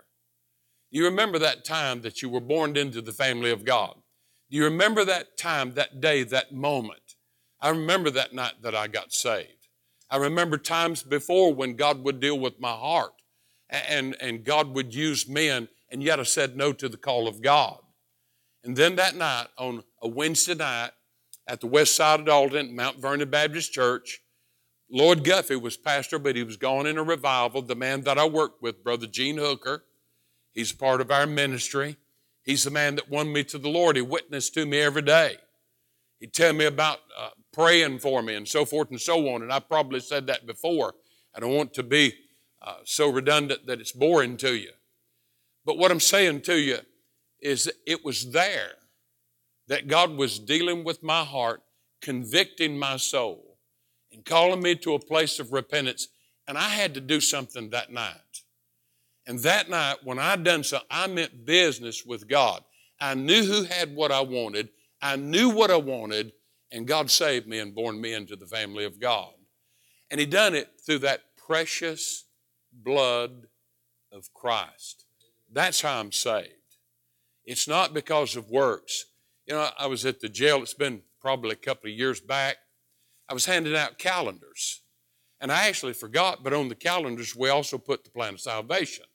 You 0.92 1.06
remember 1.06 1.40
that 1.40 1.66
time 1.66 2.02
that 2.02 2.22
you 2.22 2.30
were 2.30 2.42
born 2.42 2.76
into 2.78 3.02
the 3.02 3.12
family 3.12 3.52
of 3.52 3.66
God. 3.66 3.96
Do 4.52 4.58
you 4.58 4.66
remember 4.66 5.06
that 5.06 5.38
time, 5.38 5.74
that 5.74 6.02
day, 6.02 6.24
that 6.24 6.52
moment? 6.54 7.16
I 7.60 7.70
remember 7.70 8.10
that 8.12 8.34
night 8.34 8.62
that 8.62 8.76
I 8.76 8.88
got 8.88 9.14
saved. 9.14 9.70
I 10.10 10.18
remember 10.18 10.58
times 10.58 11.02
before 11.02 11.54
when 11.54 11.76
God 11.76 12.04
would 12.04 12.20
deal 12.20 12.38
with 12.38 12.60
my 12.60 12.74
heart 12.74 13.14
and, 13.70 14.16
and 14.22 14.44
God 14.44 14.76
would 14.76 14.94
use 14.94 15.28
men, 15.28 15.70
and 15.94 16.02
yet 16.02 16.20
I 16.20 16.24
said 16.24 16.58
no 16.58 16.74
to 16.74 16.90
the 16.90 16.98
call 16.98 17.28
of 17.28 17.42
God. 17.42 17.78
And 18.64 18.76
then 18.76 18.96
that 18.96 19.16
night, 19.16 19.48
on 19.60 19.84
a 20.02 20.08
Wednesday 20.08 20.56
night, 20.56 20.90
at 21.48 21.62
the 21.62 21.68
west 21.68 21.96
side 21.96 22.22
of 22.22 22.26
Dalton, 22.26 22.76
Mount 22.76 23.00
Vernon 23.00 23.30
Baptist 23.30 23.74
Church, 23.74 24.20
Lord 24.90 25.24
Guffey 25.24 25.56
was 25.56 25.78
pastor, 25.78 26.18
but 26.18 26.36
he 26.36 26.44
was 26.44 26.58
gone 26.58 26.88
in 26.88 26.98
a 26.98 27.04
revival. 27.04 27.62
The 27.62 27.76
man 27.76 28.02
that 28.02 28.18
I 28.18 28.26
worked 28.26 28.62
with, 28.62 28.84
Brother 28.84 29.06
Gene 29.06 29.38
Hooker, 29.38 29.84
he's 30.52 30.72
part 30.72 31.00
of 31.00 31.12
our 31.12 31.28
ministry. 31.28 31.98
He's 32.42 32.64
the 32.64 32.72
man 32.72 32.96
that 32.96 33.10
won 33.10 33.32
me 33.32 33.44
to 33.46 33.60
the 33.60 33.70
Lord. 33.70 33.96
He 33.96 34.02
witnessed 34.02 34.56
to 34.56 34.66
me 34.66 34.80
every 34.80 35.04
day. 35.04 35.38
He'd 36.20 36.34
tell 36.34 36.54
me 36.54 36.66
about 36.66 37.00
uh, 37.18 37.30
praying 37.52 38.00
for 38.00 38.24
me 38.24 38.34
and 38.34 38.48
so 38.48 38.66
forth 38.66 38.90
and 38.90 39.00
so 39.00 39.30
on. 39.30 39.44
And 39.44 39.54
I 39.54 39.60
probably 39.60 40.00
said 40.00 40.26
that 40.28 40.48
before. 40.48 40.96
I 41.36 41.40
don't 41.40 41.56
want 41.56 41.74
to 41.76 41.84
be 41.84 42.14
uh, 42.62 42.78
so 42.84 43.10
redundant 43.10 43.68
that 43.68 43.80
it's 43.80 43.92
boring 43.92 44.38
to 44.38 44.56
you. 44.56 44.72
But 45.66 45.78
what 45.78 45.92
I'm 45.92 46.00
saying 46.00 46.42
to 46.42 46.60
you 46.60 46.80
is 47.42 47.72
it 47.86 48.04
was 48.04 48.32
there 48.32 48.74
that 49.68 49.88
God 49.88 50.12
was 50.12 50.40
dealing 50.40 50.84
with 50.84 51.04
my 51.04 51.24
heart, 51.24 51.62
convicting 52.02 52.78
my 52.78 52.98
soul 52.98 53.58
and 54.12 54.26
calling 54.26 54.62
me 54.62 54.76
to 54.76 54.94
a 54.94 55.00
place 55.00 55.40
of 55.40 55.54
repentance. 55.54 56.10
And 56.48 56.58
I 56.58 56.70
had 56.70 56.94
to 56.96 57.02
do 57.02 57.22
something 57.22 57.70
that 57.70 57.92
night. 57.92 58.16
And 59.26 59.40
that 59.40 59.70
night, 59.70 59.98
when 60.04 60.20
I 60.20 60.36
done 60.36 60.64
so, 60.64 60.80
I 60.92 61.08
meant 61.08 61.46
business 61.46 62.06
with 62.06 62.28
God. 62.28 62.62
I 63.00 63.14
knew 63.16 63.44
who 63.44 63.64
had 63.64 63.96
what 63.96 64.12
I 64.12 64.22
wanted. 64.22 64.70
I 65.02 65.16
knew 65.18 65.50
what 65.50 65.72
I 65.72 65.78
wanted, 65.78 66.32
and 66.72 66.88
God 66.88 67.12
saved 67.12 67.46
me 67.46 67.60
and 67.60 67.76
born 67.76 68.00
me 68.00 68.14
into 68.14 68.38
the 68.38 68.46
family 68.46 68.86
of 68.86 69.02
God. 69.02 69.34
And 70.10 70.20
He 70.20 70.26
done 70.26 70.56
it 70.56 70.70
through 70.86 71.00
that 71.00 71.22
precious 71.36 72.26
blood 72.72 73.48
of 74.14 74.34
Christ. 74.34 75.06
That's 75.54 75.82
how 75.82 76.00
I'm 76.00 76.12
saved. 76.12 76.50
It's 77.46 77.68
not 77.68 77.94
because 77.94 78.36
of 78.36 78.50
works. 78.50 79.06
You 79.46 79.54
know, 79.54 79.70
I 79.78 79.88
was 79.88 80.06
at 80.06 80.20
the 80.20 80.30
jail, 80.30 80.62
it's 80.62 80.74
been 80.74 81.02
probably 81.22 81.52
a 81.52 81.56
couple 81.56 81.90
of 81.90 81.98
years 81.98 82.20
back, 82.20 82.58
I 83.30 83.34
was 83.34 83.46
handing 83.46 83.76
out 83.76 83.98
calendars. 83.98 84.82
And 85.40 85.52
I 85.52 85.68
actually 85.68 85.94
forgot, 85.94 86.44
but 86.44 86.54
on 86.54 86.70
the 86.70 86.76
calendars, 86.76 87.36
we 87.36 87.50
also 87.50 87.78
put 87.78 88.04
the 88.04 88.10
plan 88.10 88.36
of 88.36 88.40
salvation. 88.40 89.06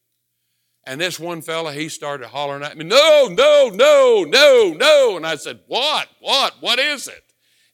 And 0.85 1.01
this 1.01 1.19
one 1.19 1.43
fella, 1.43 1.73
he 1.73 1.89
started 1.89 2.29
hollering 2.29 2.63
at 2.63 2.77
me, 2.77 2.85
No, 2.85 3.29
no, 3.31 3.71
no, 3.75 4.25
no, 4.29 4.75
no. 4.77 5.17
And 5.17 5.27
I 5.27 5.37
said, 5.37 5.61
What? 5.67 6.09
What? 6.21 6.55
What 6.61 6.79
is 6.79 7.09
it? 7.09 7.25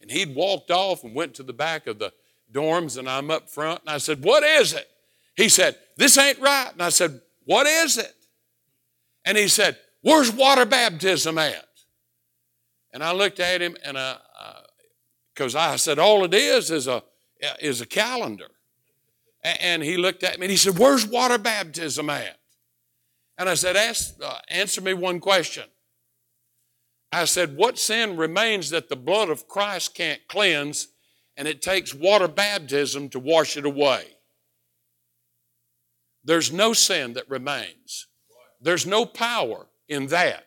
And 0.00 0.10
he'd 0.10 0.34
walked 0.34 0.70
off 0.70 1.04
and 1.04 1.14
went 1.14 1.34
to 1.34 1.42
the 1.42 1.52
back 1.52 1.86
of 1.86 1.98
the 1.98 2.12
dorms, 2.52 2.98
and 2.98 3.08
I'm 3.08 3.30
up 3.30 3.50
front. 3.50 3.80
And 3.80 3.90
I 3.90 3.98
said, 3.98 4.22
What 4.22 4.42
is 4.42 4.72
it? 4.72 4.88
He 5.36 5.48
said, 5.48 5.76
This 5.96 6.16
ain't 6.16 6.40
right. 6.40 6.70
And 6.72 6.82
I 6.82 6.88
said, 6.88 7.20
What 7.44 7.66
is 7.66 7.98
it? 7.98 8.14
And 9.24 9.38
he 9.38 9.48
said, 9.48 9.78
Where's 10.02 10.30
water 10.30 10.66
baptism 10.66 11.38
at? 11.38 11.66
And 12.92 13.02
I 13.02 13.12
looked 13.12 13.40
at 13.40 13.60
him 13.60 13.76
and 13.84 13.98
I, 13.98 14.18
because 15.34 15.56
I 15.56 15.76
said, 15.76 15.98
all 15.98 16.24
it 16.24 16.32
is 16.32 16.70
is 16.70 16.86
a, 16.86 17.02
is 17.60 17.80
a 17.80 17.86
calendar. 17.86 18.48
And 19.42 19.82
he 19.82 19.96
looked 19.96 20.22
at 20.22 20.38
me 20.38 20.46
and 20.46 20.50
he 20.50 20.56
said, 20.56 20.78
Where's 20.78 21.06
water 21.06 21.38
baptism 21.38 22.08
at? 22.08 22.38
And 23.36 23.48
I 23.48 23.54
said, 23.54 23.76
Ask, 23.76 24.14
uh, 24.22 24.38
Answer 24.48 24.80
me 24.80 24.94
one 24.94 25.20
question. 25.20 25.64
I 27.12 27.26
said, 27.26 27.56
What 27.56 27.78
sin 27.78 28.16
remains 28.16 28.70
that 28.70 28.88
the 28.88 28.96
blood 28.96 29.28
of 29.28 29.46
Christ 29.48 29.94
can't 29.94 30.20
cleanse 30.28 30.88
and 31.36 31.46
it 31.46 31.60
takes 31.60 31.92
water 31.92 32.28
baptism 32.28 33.10
to 33.10 33.18
wash 33.18 33.56
it 33.56 33.66
away? 33.66 34.04
There's 36.24 36.50
no 36.50 36.72
sin 36.72 37.12
that 37.14 37.28
remains, 37.28 38.06
there's 38.64 38.86
no 38.86 39.06
power 39.06 39.66
in 39.88 40.06
that. 40.08 40.46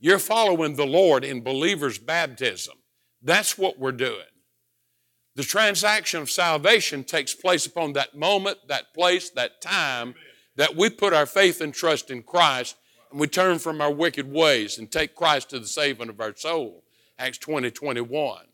You're 0.00 0.18
following 0.18 0.74
the 0.74 0.86
Lord 0.86 1.24
in 1.24 1.42
believer's 1.42 1.98
baptism. 1.98 2.74
That's 3.22 3.56
what 3.56 3.78
we're 3.78 3.92
doing. 3.92 4.26
The 5.36 5.44
transaction 5.44 6.20
of 6.20 6.30
salvation 6.30 7.04
takes 7.04 7.32
place 7.32 7.64
upon 7.64 7.92
that 7.94 8.16
moment, 8.16 8.58
that 8.66 8.92
place, 8.92 9.30
that 9.30 9.62
time 9.62 10.14
that 10.56 10.76
we 10.76 10.90
put 10.90 11.14
our 11.14 11.24
faith 11.24 11.60
and 11.60 11.72
trust 11.72 12.10
in 12.10 12.24
Christ 12.24 12.76
and 13.10 13.20
we 13.20 13.28
turn 13.28 13.58
from 13.58 13.80
our 13.80 13.92
wicked 13.92 14.30
ways 14.30 14.78
and 14.78 14.90
take 14.90 15.14
Christ 15.14 15.50
to 15.50 15.60
the 15.60 15.66
saving 15.66 16.08
of 16.08 16.20
our 16.20 16.34
soul. 16.36 16.82
Acts 17.18 17.38
20 17.38 17.70
21. 17.70 18.44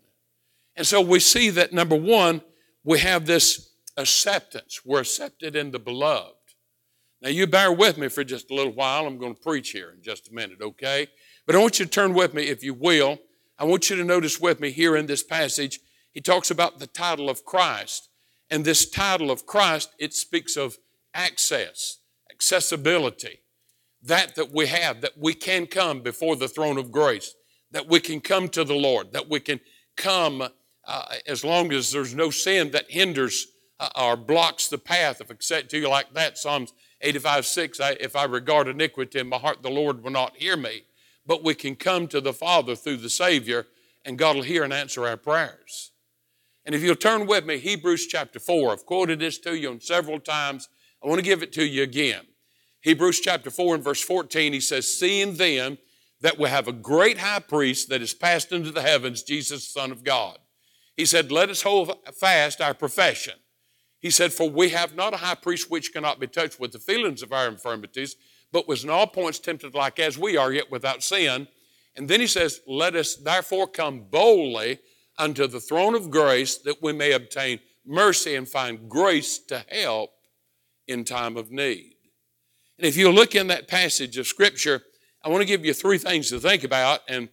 And 0.77 0.87
so 0.87 1.01
we 1.01 1.18
see 1.18 1.51
that 1.51 1.73
number 1.73 1.97
one, 1.97 2.42
we 2.85 2.99
have 3.01 3.27
this 3.27 3.71
acceptance. 3.97 4.83
We're 4.85 5.01
accepted 5.01 5.57
in 5.57 5.71
the 5.71 5.79
beloved. 5.79 6.35
Now, 7.20 7.31
you 7.31 7.46
bear 7.46 7.72
with 7.72 7.98
me 7.98 8.09
for 8.09 8.22
just 8.22 8.50
a 8.50 8.54
little 8.54 8.72
while. 8.72 9.07
I'm 9.07 9.18
going 9.18 9.35
to 9.35 9.40
preach 9.40 9.70
here 9.70 9.90
in 9.90 10.02
just 10.02 10.28
a 10.28 10.35
minute, 10.35 10.61
okay? 10.61 11.09
But 11.46 11.57
I 11.57 11.59
want 11.59 11.78
you 11.78 11.85
to 11.85 11.90
turn 11.90 12.14
with 12.14 12.33
me, 12.33 12.44
if 12.44 12.62
you 12.62 12.74
will, 12.74 13.18
I 13.59 13.64
want 13.64 13.90
you 13.90 13.96
to 13.96 14.04
notice 14.04 14.38
with 14.38 14.61
me 14.61 14.70
here 14.70 14.96
in 14.96 15.07
this 15.07 15.24
passage, 15.24 15.81
he 16.12 16.20
talks 16.20 16.50
about 16.50 16.78
the 16.78 16.87
title 16.87 17.28
of 17.28 17.44
Christ. 17.44 18.09
And 18.50 18.64
this 18.64 18.88
title 18.88 19.31
of 19.31 19.46
Christ, 19.46 19.90
it 19.98 20.14
speaks 20.14 20.57
of 20.57 20.78
access, 21.12 21.98
accessibility, 22.31 23.40
that 24.02 24.37
that 24.37 24.52
we 24.52 24.66
have, 24.66 25.00
that 25.00 25.18
we 25.18 25.35
can 25.35 25.66
come 25.66 26.00
before 26.00 26.37
the 26.37 26.48
throne 26.48 26.78
of 26.78 26.92
grace, 26.92 27.35
that 27.72 27.88
we 27.88 27.98
can 27.98 28.20
come 28.20 28.48
to 28.50 28.62
the 28.62 28.74
Lord, 28.74 29.12
that 29.12 29.28
we 29.28 29.40
can 29.40 29.61
come 29.96 30.48
uh, 30.87 31.14
as 31.26 31.44
long 31.44 31.72
as 31.72 31.90
there's 31.90 32.14
no 32.14 32.31
sin 32.31 32.70
that 32.70 32.90
hinders 32.90 33.48
uh, 33.81 33.90
or 33.96 34.16
blocks 34.16 34.68
the 34.68 34.78
path. 34.78 35.20
I 35.20 35.35
say 35.40 35.62
to 35.62 35.78
you 35.78 35.88
like 35.88 36.14
that, 36.14 36.38
Psalms 36.38 36.72
85, 37.01 37.47
6, 37.47 37.81
I, 37.81 37.91
if 38.01 38.17
I 38.17 38.25
regard 38.25 38.69
iniquity 38.69 39.19
in 39.21 39.29
my 39.29 39.39
heart, 39.39 39.63
the 39.63 39.71
Lord 39.71 40.03
will 40.03 40.11
not 40.11 40.37
hear 40.37 40.57
me 40.57 40.83
but 41.29 41.45
we 41.45 41.55
can 41.55 41.77
come 41.77 42.09
to 42.09 42.23
the 42.23 42.33
Father 42.33 42.75
through 42.75 42.97
the 42.97 43.11
Savior, 43.11 43.67
and 44.05 44.19
God 44.19 44.35
will 44.35 44.43
hear 44.43 44.65
and 44.65 44.73
answer 44.73 45.07
our 45.07 45.19
prayers. 45.19 45.93
And 46.65 46.75
if 46.75 46.83
you'll 46.83 46.97
turn 46.97 47.27
with 47.27 47.45
me, 47.45 47.59
Hebrews 47.59 48.07
chapter 48.07 48.41
4. 48.41 48.73
I've 48.73 48.87
quoted 48.87 49.21
this 49.21 49.39
to 49.41 49.57
you 49.57 49.71
on 49.71 49.81
several 49.81 50.21
times. 50.21 50.71
I 51.05 51.07
want 51.07 51.19
to 51.19 51.25
give 51.25 51.43
it 51.43 51.53
to 51.53 51.65
you 51.65 51.83
again. 51.83 52.25
Hebrews 52.81 53.21
chapter 53.21 53.51
4 53.51 53.77
and 53.77 53.85
verse 53.85 54.03
14, 54.03 54.55
he 54.55 54.61
says, 54.61 54.93
Seeing 54.99 55.35
then 55.35 55.77
that 56.23 56.39
we 56.39 56.49
have 56.49 56.67
a 56.67 56.73
great 56.73 57.19
high 57.19 57.41
priest 57.41 57.91
that 57.91 58.03
is 58.03 58.15
passed 58.15 58.51
into 58.51 58.71
the 58.71 58.83
heavens, 58.83 59.23
Jesus, 59.23 59.69
Son 59.69 59.93
of 59.93 60.05
God. 60.05 60.39
He 60.97 61.05
said, 61.05 61.31
Let 61.31 61.51
us 61.51 61.63
hold 61.63 61.93
fast 62.19 62.61
our 62.61 62.75
profession. 62.75 63.35
He 64.01 64.11
said, 64.11 64.33
For 64.33 64.49
we 64.49 64.71
have 64.71 64.95
not 64.95 65.15
a 65.15 65.19
high 65.19 65.35
priest 65.35 65.71
which 65.71 65.93
cannot 65.93 66.21
be 66.21 66.27
touched 66.27 66.61
with 66.61 66.73
the 66.73 66.79
feelings 66.79 67.23
of 67.23 67.33
our 67.33 67.49
infirmities, 67.49 68.17
but 68.53 68.69
was 68.69 68.85
in 68.85 68.91
all 68.91 69.07
points 69.07 69.39
tempted 69.39 69.75
like 69.75 69.99
as 69.99 70.17
we 70.17 70.37
are, 70.37 70.53
yet 70.53 70.71
without 70.71 71.03
sin. 71.03 71.49
And 71.97 72.09
then 72.09 72.21
he 72.21 72.27
says, 72.27 72.61
Let 72.67 72.95
us 72.95 73.17
therefore 73.17 73.67
come 73.67 74.05
boldly 74.11 74.79
unto 75.19 75.47
the 75.47 75.61
throne 75.61 75.95
of 75.95 76.11
grace 76.11 76.59
that 76.59 76.81
we 76.81 76.93
may 76.93 77.13
obtain 77.13 77.61
mercy 77.85 78.37
and 78.37 78.49
find 78.49 78.89
grace 78.89 79.39
to 79.39 79.65
help 79.69 80.11
in 80.87 81.05
time 81.05 81.37
of 81.37 81.51
need. 81.51 81.95
And 82.79 82.87
if 82.87 82.97
you 82.97 83.11
look 83.11 83.35
in 83.35 83.49
that 83.49 83.67
passage 83.67 84.17
of 84.17 84.27
Scripture, 84.27 84.83
I 85.25 85.29
want 85.29 85.43
to 85.43 85.47
give 85.47 85.65
you 85.65 85.75
three 85.75 85.99
things 85.99 86.31
to 86.31 86.39
think 86.39 86.63
about 86.63 87.01
and, 87.09 87.29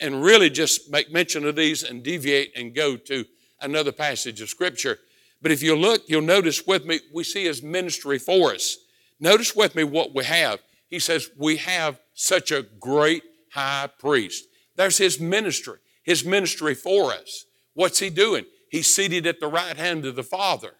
and 0.00 0.22
really 0.22 0.48
just 0.48 0.90
make 0.90 1.12
mention 1.12 1.44
of 1.44 1.56
these 1.56 1.82
and 1.82 2.02
deviate 2.02 2.52
and 2.56 2.74
go 2.74 2.96
to 2.96 3.26
another 3.60 3.92
passage 3.92 4.40
of 4.40 4.48
Scripture. 4.48 4.98
But 5.42 5.52
if 5.52 5.62
you 5.62 5.76
look, 5.76 6.02
you'll 6.06 6.22
notice 6.22 6.66
with 6.66 6.84
me, 6.84 7.00
we 7.12 7.24
see 7.24 7.44
his 7.44 7.62
ministry 7.62 8.18
for 8.18 8.52
us. 8.52 8.76
Notice 9.20 9.54
with 9.54 9.74
me 9.74 9.84
what 9.84 10.14
we 10.14 10.24
have. 10.24 10.60
He 10.88 10.98
says, 10.98 11.30
We 11.38 11.56
have 11.58 12.00
such 12.14 12.50
a 12.50 12.66
great 12.80 13.22
high 13.52 13.88
priest. 13.98 14.46
There's 14.76 14.98
his 14.98 15.20
ministry, 15.20 15.78
his 16.02 16.24
ministry 16.24 16.74
for 16.74 17.12
us. 17.12 17.44
What's 17.74 17.98
he 17.98 18.10
doing? 18.10 18.44
He's 18.70 18.86
seated 18.86 19.26
at 19.26 19.40
the 19.40 19.48
right 19.48 19.76
hand 19.76 20.04
of 20.04 20.16
the 20.16 20.22
Father. 20.22 20.74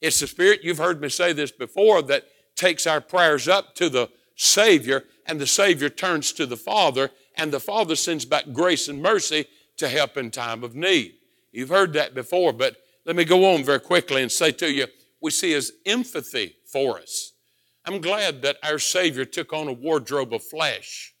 It's 0.00 0.20
the 0.20 0.26
Spirit, 0.26 0.60
you've 0.62 0.78
heard 0.78 1.00
me 1.00 1.08
say 1.08 1.32
this 1.32 1.50
before, 1.50 2.02
that 2.02 2.24
takes 2.54 2.86
our 2.86 3.00
prayers 3.00 3.48
up 3.48 3.74
to 3.76 3.88
the 3.88 4.10
Savior, 4.36 5.04
and 5.26 5.40
the 5.40 5.46
Savior 5.46 5.88
turns 5.88 6.32
to 6.32 6.46
the 6.46 6.56
Father, 6.56 7.10
and 7.36 7.52
the 7.52 7.60
Father 7.60 7.96
sends 7.96 8.24
back 8.24 8.52
grace 8.52 8.88
and 8.88 9.02
mercy 9.02 9.46
to 9.76 9.88
help 9.88 10.16
in 10.16 10.30
time 10.30 10.62
of 10.62 10.74
need. 10.74 11.14
You've 11.52 11.68
heard 11.70 11.92
that 11.94 12.14
before, 12.14 12.52
but 12.52 12.76
let 13.08 13.16
me 13.16 13.24
go 13.24 13.54
on 13.54 13.64
very 13.64 13.80
quickly 13.80 14.20
and 14.20 14.30
say 14.30 14.52
to 14.52 14.70
you, 14.70 14.86
we 15.22 15.30
see 15.30 15.52
his 15.52 15.72
empathy 15.86 16.56
for 16.70 16.98
us. 16.98 17.32
I'm 17.86 18.02
glad 18.02 18.42
that 18.42 18.58
our 18.62 18.78
Savior 18.78 19.24
took 19.24 19.54
on 19.54 19.66
a 19.66 19.72
wardrobe 19.72 20.34
of 20.34 20.44
flesh 20.44 21.14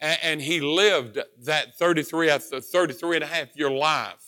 and, 0.00 0.40
he 0.40 0.60
lived 0.60 1.18
that 1.44 1.76
33, 1.76 2.30
33 2.30 3.16
and 3.16 3.22
a 3.22 3.26
half 3.26 3.48
year 3.54 3.70
life. 3.70 4.24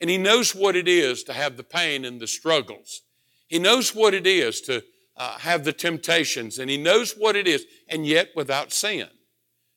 And 0.00 0.08
he 0.08 0.16
knows 0.16 0.56
what 0.56 0.74
it 0.74 0.88
is 0.88 1.22
to 1.24 1.34
have 1.34 1.56
the 1.56 1.62
pain 1.62 2.04
and 2.04 2.18
the 2.18 2.26
struggles. 2.26 3.02
He 3.46 3.58
knows 3.58 3.94
what 3.94 4.14
it 4.14 4.26
is 4.26 4.60
to 4.62 4.82
uh, 5.16 5.38
have 5.38 5.62
the 5.62 5.72
temptations, 5.72 6.58
and 6.58 6.68
he 6.68 6.78
knows 6.78 7.12
what 7.12 7.36
it 7.36 7.46
is, 7.46 7.64
and 7.88 8.06
yet 8.06 8.30
without 8.34 8.72
sin. 8.72 9.08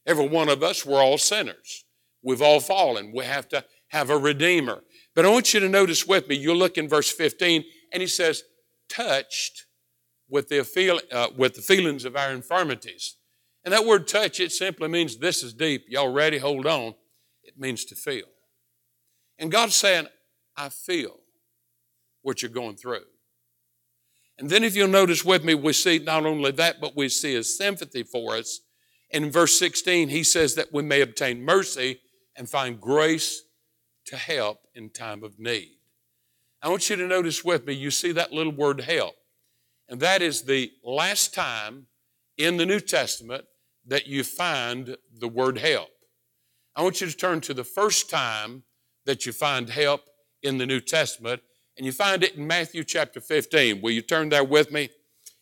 Every 0.07 0.27
one 0.27 0.49
of 0.49 0.63
us, 0.63 0.85
we're 0.85 1.03
all 1.03 1.19
sinners. 1.19 1.83
We've 2.23 2.41
all 2.41 2.59
fallen. 2.59 3.11
We 3.13 3.25
have 3.25 3.47
to 3.49 3.63
have 3.89 4.09
a 4.09 4.17
redeemer. 4.17 4.81
But 5.15 5.25
I 5.25 5.29
want 5.29 5.53
you 5.53 5.59
to 5.59 5.69
notice 5.69 6.07
with 6.07 6.27
me, 6.27 6.35
you 6.35 6.53
look 6.53 6.77
in 6.77 6.87
verse 6.87 7.11
15, 7.11 7.63
and 7.91 8.01
he 8.01 8.07
says, 8.07 8.43
touched 8.89 9.65
with 10.29 10.47
the, 10.47 11.01
uh, 11.11 11.27
with 11.37 11.55
the 11.55 11.61
feelings 11.61 12.05
of 12.05 12.15
our 12.15 12.31
infirmities. 12.31 13.17
And 13.63 13.73
that 13.73 13.85
word 13.85 14.07
touch, 14.07 14.39
it 14.39 14.51
simply 14.51 14.87
means 14.87 15.17
this 15.17 15.43
is 15.43 15.53
deep. 15.53 15.85
Y'all 15.87 16.11
ready? 16.11 16.37
Hold 16.37 16.65
on. 16.65 16.95
It 17.43 17.59
means 17.59 17.85
to 17.85 17.95
feel. 17.95 18.25
And 19.37 19.51
God's 19.51 19.75
saying, 19.75 20.07
I 20.55 20.69
feel 20.69 21.17
what 22.21 22.41
you're 22.41 22.51
going 22.51 22.75
through. 22.75 23.03
And 24.37 24.49
then 24.49 24.63
if 24.63 24.75
you'll 24.75 24.87
notice 24.87 25.23
with 25.23 25.43
me, 25.43 25.53
we 25.53 25.73
see 25.73 25.99
not 25.99 26.25
only 26.25 26.51
that, 26.51 26.81
but 26.81 26.95
we 26.95 27.09
see 27.09 27.35
his 27.35 27.57
sympathy 27.57 28.03
for 28.03 28.35
us. 28.35 28.61
And 29.11 29.25
in 29.25 29.31
verse 29.31 29.59
16, 29.59 30.09
he 30.09 30.23
says 30.23 30.55
that 30.55 30.73
we 30.73 30.81
may 30.83 31.01
obtain 31.01 31.43
mercy 31.43 31.99
and 32.35 32.49
find 32.49 32.79
grace 32.79 33.43
to 34.11 34.17
help 34.17 34.67
in 34.75 34.89
time 34.89 35.23
of 35.23 35.39
need. 35.39 35.77
I 36.61 36.67
want 36.69 36.89
you 36.89 36.97
to 36.97 37.07
notice 37.07 37.43
with 37.43 37.65
me, 37.65 37.73
you 37.73 37.89
see 37.89 38.11
that 38.11 38.33
little 38.33 38.51
word 38.51 38.81
help. 38.81 39.15
And 39.87 40.01
that 40.01 40.21
is 40.21 40.43
the 40.43 40.71
last 40.83 41.33
time 41.33 41.87
in 42.37 42.57
the 42.57 42.65
New 42.65 42.81
Testament 42.81 43.45
that 43.87 44.07
you 44.07 44.25
find 44.25 44.97
the 45.17 45.29
word 45.29 45.57
help. 45.57 45.89
I 46.75 46.83
want 46.83 46.99
you 46.99 47.07
to 47.07 47.15
turn 47.15 47.39
to 47.41 47.53
the 47.53 47.63
first 47.63 48.09
time 48.09 48.63
that 49.05 49.25
you 49.25 49.31
find 49.31 49.69
help 49.69 50.01
in 50.43 50.57
the 50.57 50.65
New 50.65 50.81
Testament, 50.81 51.41
and 51.77 51.85
you 51.85 51.93
find 51.93 52.21
it 52.21 52.35
in 52.35 52.45
Matthew 52.45 52.83
chapter 52.83 53.21
15. 53.21 53.81
Will 53.81 53.91
you 53.91 54.01
turn 54.01 54.27
there 54.27 54.43
with 54.43 54.71
me? 54.71 54.89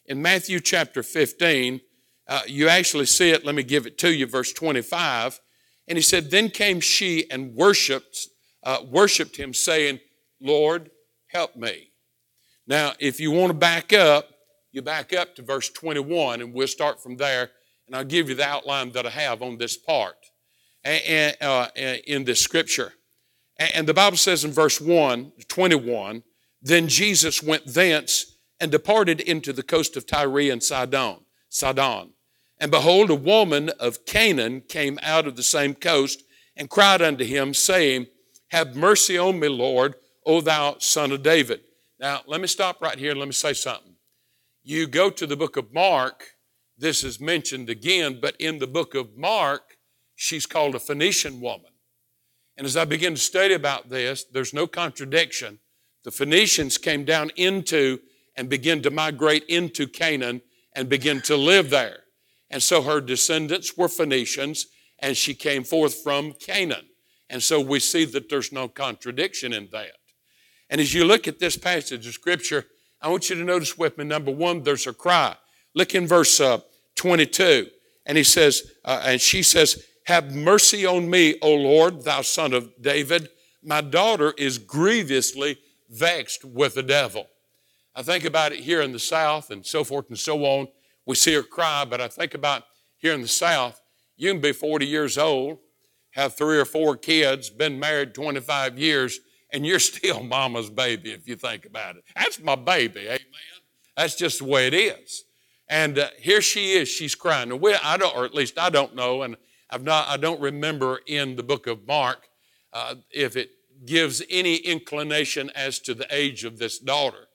In 0.05 0.21
Matthew 0.21 0.59
chapter 0.59 1.01
15, 1.01 1.81
uh, 2.27 2.41
you 2.45 2.69
actually 2.69 3.07
see 3.07 3.31
it. 3.31 3.43
Let 3.43 3.55
me 3.55 3.63
give 3.63 3.87
it 3.87 3.97
to 3.99 4.13
you, 4.13 4.27
verse 4.27 4.53
25. 4.53 5.39
And 5.87 5.97
he 5.97 6.03
said, 6.03 6.29
Then 6.29 6.49
came 6.49 6.79
she 6.79 7.29
and 7.31 7.55
worshiped, 7.55 8.27
uh, 8.63 8.79
worshiped 8.89 9.37
him, 9.37 9.53
saying, 9.53 9.99
Lord, 10.41 10.91
help 11.27 11.55
me. 11.55 11.91
Now, 12.67 12.93
if 12.99 13.19
you 13.19 13.31
want 13.31 13.49
to 13.49 13.57
back 13.57 13.93
up, 13.93 14.29
you 14.71 14.81
back 14.81 15.13
up 15.13 15.35
to 15.35 15.41
verse 15.41 15.69
21, 15.69 16.41
and 16.41 16.53
we'll 16.53 16.67
start 16.67 17.01
from 17.01 17.17
there, 17.17 17.51
and 17.87 17.95
I'll 17.95 18.03
give 18.03 18.29
you 18.29 18.35
the 18.35 18.47
outline 18.47 18.91
that 18.91 19.05
I 19.05 19.09
have 19.09 19.41
on 19.41 19.57
this 19.57 19.75
part 19.75 20.17
and, 20.83 21.35
uh, 21.41 21.67
in 21.75 22.23
this 22.25 22.41
scripture. 22.41 22.93
And 23.57 23.87
the 23.87 23.93
Bible 23.93 24.17
says 24.17 24.45
in 24.45 24.51
verse 24.51 24.79
1, 24.79 25.33
21, 25.47 26.23
then 26.61 26.87
Jesus 26.87 27.43
went 27.43 27.65
thence 27.65 28.37
and 28.59 28.71
departed 28.71 29.19
into 29.21 29.51
the 29.51 29.63
coast 29.63 29.97
of 29.97 30.05
Tyre 30.05 30.51
and 30.51 30.63
Sidon. 30.63 31.19
Sidon. 31.49 32.11
And 32.59 32.71
behold, 32.71 33.09
a 33.09 33.15
woman 33.15 33.69
of 33.79 34.05
Canaan 34.05 34.61
came 34.61 34.99
out 35.01 35.27
of 35.27 35.35
the 35.35 35.43
same 35.43 35.73
coast 35.73 36.23
and 36.55 36.69
cried 36.69 37.01
unto 37.01 37.23
him, 37.23 37.53
saying, 37.53 38.07
Have 38.49 38.75
mercy 38.75 39.17
on 39.17 39.39
me, 39.39 39.47
Lord, 39.47 39.95
O 40.25 40.41
thou 40.41 40.77
son 40.79 41.11
of 41.11 41.23
David. 41.23 41.61
Now, 41.99 42.21
let 42.27 42.41
me 42.41 42.47
stop 42.47 42.81
right 42.81 42.97
here 42.97 43.11
and 43.11 43.19
let 43.19 43.27
me 43.27 43.33
say 43.33 43.53
something. 43.53 43.95
You 44.63 44.87
go 44.87 45.09
to 45.09 45.27
the 45.27 45.37
book 45.37 45.57
of 45.57 45.73
Mark, 45.73 46.23
this 46.77 47.03
is 47.03 47.19
mentioned 47.19 47.69
again, 47.69 48.19
but 48.21 48.35
in 48.39 48.59
the 48.59 48.67
book 48.67 48.95
of 48.95 49.17
Mark, 49.17 49.77
she's 50.15 50.45
called 50.45 50.75
a 50.75 50.79
Phoenician 50.79 51.41
woman. 51.41 51.71
And 52.57 52.65
as 52.65 52.75
I 52.75 52.85
begin 52.85 53.15
to 53.15 53.21
study 53.21 53.53
about 53.53 53.89
this, 53.89 54.25
there's 54.25 54.53
no 54.53 54.67
contradiction. 54.67 55.59
The 56.03 56.11
Phoenicians 56.11 56.77
came 56.77 57.05
down 57.05 57.31
into 57.35 57.99
and 58.35 58.49
began 58.49 58.81
to 58.81 58.91
migrate 58.91 59.43
into 59.45 59.87
Canaan 59.87 60.41
and 60.75 60.89
begin 60.89 61.21
to 61.21 61.35
live 61.35 61.69
there. 61.69 61.99
And 62.49 62.63
so 62.63 62.81
her 62.81 63.01
descendants 63.01 63.77
were 63.77 63.87
Phoenicians, 63.87 64.67
and 64.99 65.15
she 65.15 65.33
came 65.33 65.63
forth 65.63 66.03
from 66.03 66.33
Canaan. 66.33 66.88
And 67.29 67.43
so 67.43 67.61
we 67.61 67.79
see 67.79 68.05
that 68.05 68.29
there's 68.29 68.51
no 68.51 68.67
contradiction 68.67 69.53
in 69.53 69.69
that. 69.71 69.91
And 70.69 70.81
as 70.81 70.93
you 70.93 71.05
look 71.05 71.27
at 71.27 71.39
this 71.39 71.57
passage 71.57 72.05
of 72.07 72.13
Scripture, 72.13 72.65
I 73.01 73.09
want 73.09 73.29
you 73.29 73.35
to 73.35 73.43
notice 73.43 73.77
with 73.77 73.97
me, 73.97 74.03
number 74.03 74.31
one, 74.31 74.63
there's 74.63 74.87
a 74.87 74.93
cry. 74.93 75.35
Look 75.73 75.95
in 75.95 76.07
verse 76.07 76.39
uh, 76.39 76.59
22. 76.95 77.67
And 78.05 78.17
he 78.17 78.23
says, 78.23 78.71
uh, 78.83 79.03
and 79.05 79.21
she 79.21 79.43
says, 79.43 79.83
Have 80.05 80.35
mercy 80.35 80.85
on 80.85 81.09
me, 81.09 81.37
O 81.41 81.53
Lord, 81.53 82.03
thou 82.03 82.21
son 82.21 82.53
of 82.53 82.71
David. 82.81 83.29
My 83.63 83.81
daughter 83.81 84.33
is 84.37 84.57
grievously 84.57 85.57
vexed 85.89 86.45
with 86.45 86.75
the 86.75 86.83
devil. 86.83 87.27
I 87.95 88.01
think 88.01 88.23
about 88.23 88.51
it 88.51 88.59
here 88.59 88.81
in 88.81 88.91
the 88.91 88.99
South 88.99 89.49
and 89.51 89.65
so 89.65 89.83
forth 89.83 90.09
and 90.09 90.17
so 90.17 90.43
on. 90.45 90.67
We 91.05 91.15
see 91.15 91.33
her 91.33 91.43
cry, 91.43 91.85
but 91.85 91.99
I 92.01 92.07
think 92.07 92.33
about 92.33 92.63
here 92.97 93.13
in 93.13 93.21
the 93.21 93.27
South, 93.27 93.81
you 94.15 94.31
can 94.31 94.41
be 94.41 94.51
40 94.51 94.85
years 94.85 95.17
old, 95.17 95.59
have 96.11 96.35
three 96.35 96.57
or 96.57 96.65
four 96.65 96.97
kids, 96.97 97.49
been 97.49 97.79
married 97.79 98.13
25 98.13 98.77
years, 98.77 99.19
and 99.51 99.65
you're 99.65 99.79
still 99.79 100.23
mama's 100.23 100.69
baby 100.69 101.11
if 101.11 101.27
you 101.27 101.35
think 101.35 101.65
about 101.65 101.95
it. 101.95 102.03
That's 102.15 102.39
my 102.39 102.55
baby, 102.55 103.01
amen. 103.01 103.19
That's 103.95 104.15
just 104.15 104.39
the 104.39 104.45
way 104.45 104.67
it 104.67 104.73
is. 104.73 105.25
And 105.67 105.99
uh, 105.99 106.07
here 106.17 106.41
she 106.41 106.71
is, 106.71 106.89
she's 106.89 107.15
crying. 107.15 107.59
we, 107.59 107.75
I 107.75 107.97
don't, 107.97 108.15
or 108.15 108.25
at 108.25 108.33
least 108.33 108.57
I 108.57 108.69
don't 108.69 108.95
know, 108.95 109.21
and 109.21 109.35
I've 109.69 109.83
not, 109.83 110.07
I 110.07 110.17
don't 110.17 110.41
remember 110.41 110.99
in 111.05 111.35
the 111.35 111.43
book 111.43 111.67
of 111.67 111.85
Mark 111.85 112.27
uh, 112.73 112.95
if 113.11 113.35
it 113.35 113.51
gives 113.85 114.21
any 114.29 114.55
inclination 114.55 115.51
as 115.55 115.79
to 115.79 115.93
the 115.93 116.07
age 116.09 116.43
of 116.43 116.57
this 116.57 116.79
daughter. 116.79 117.27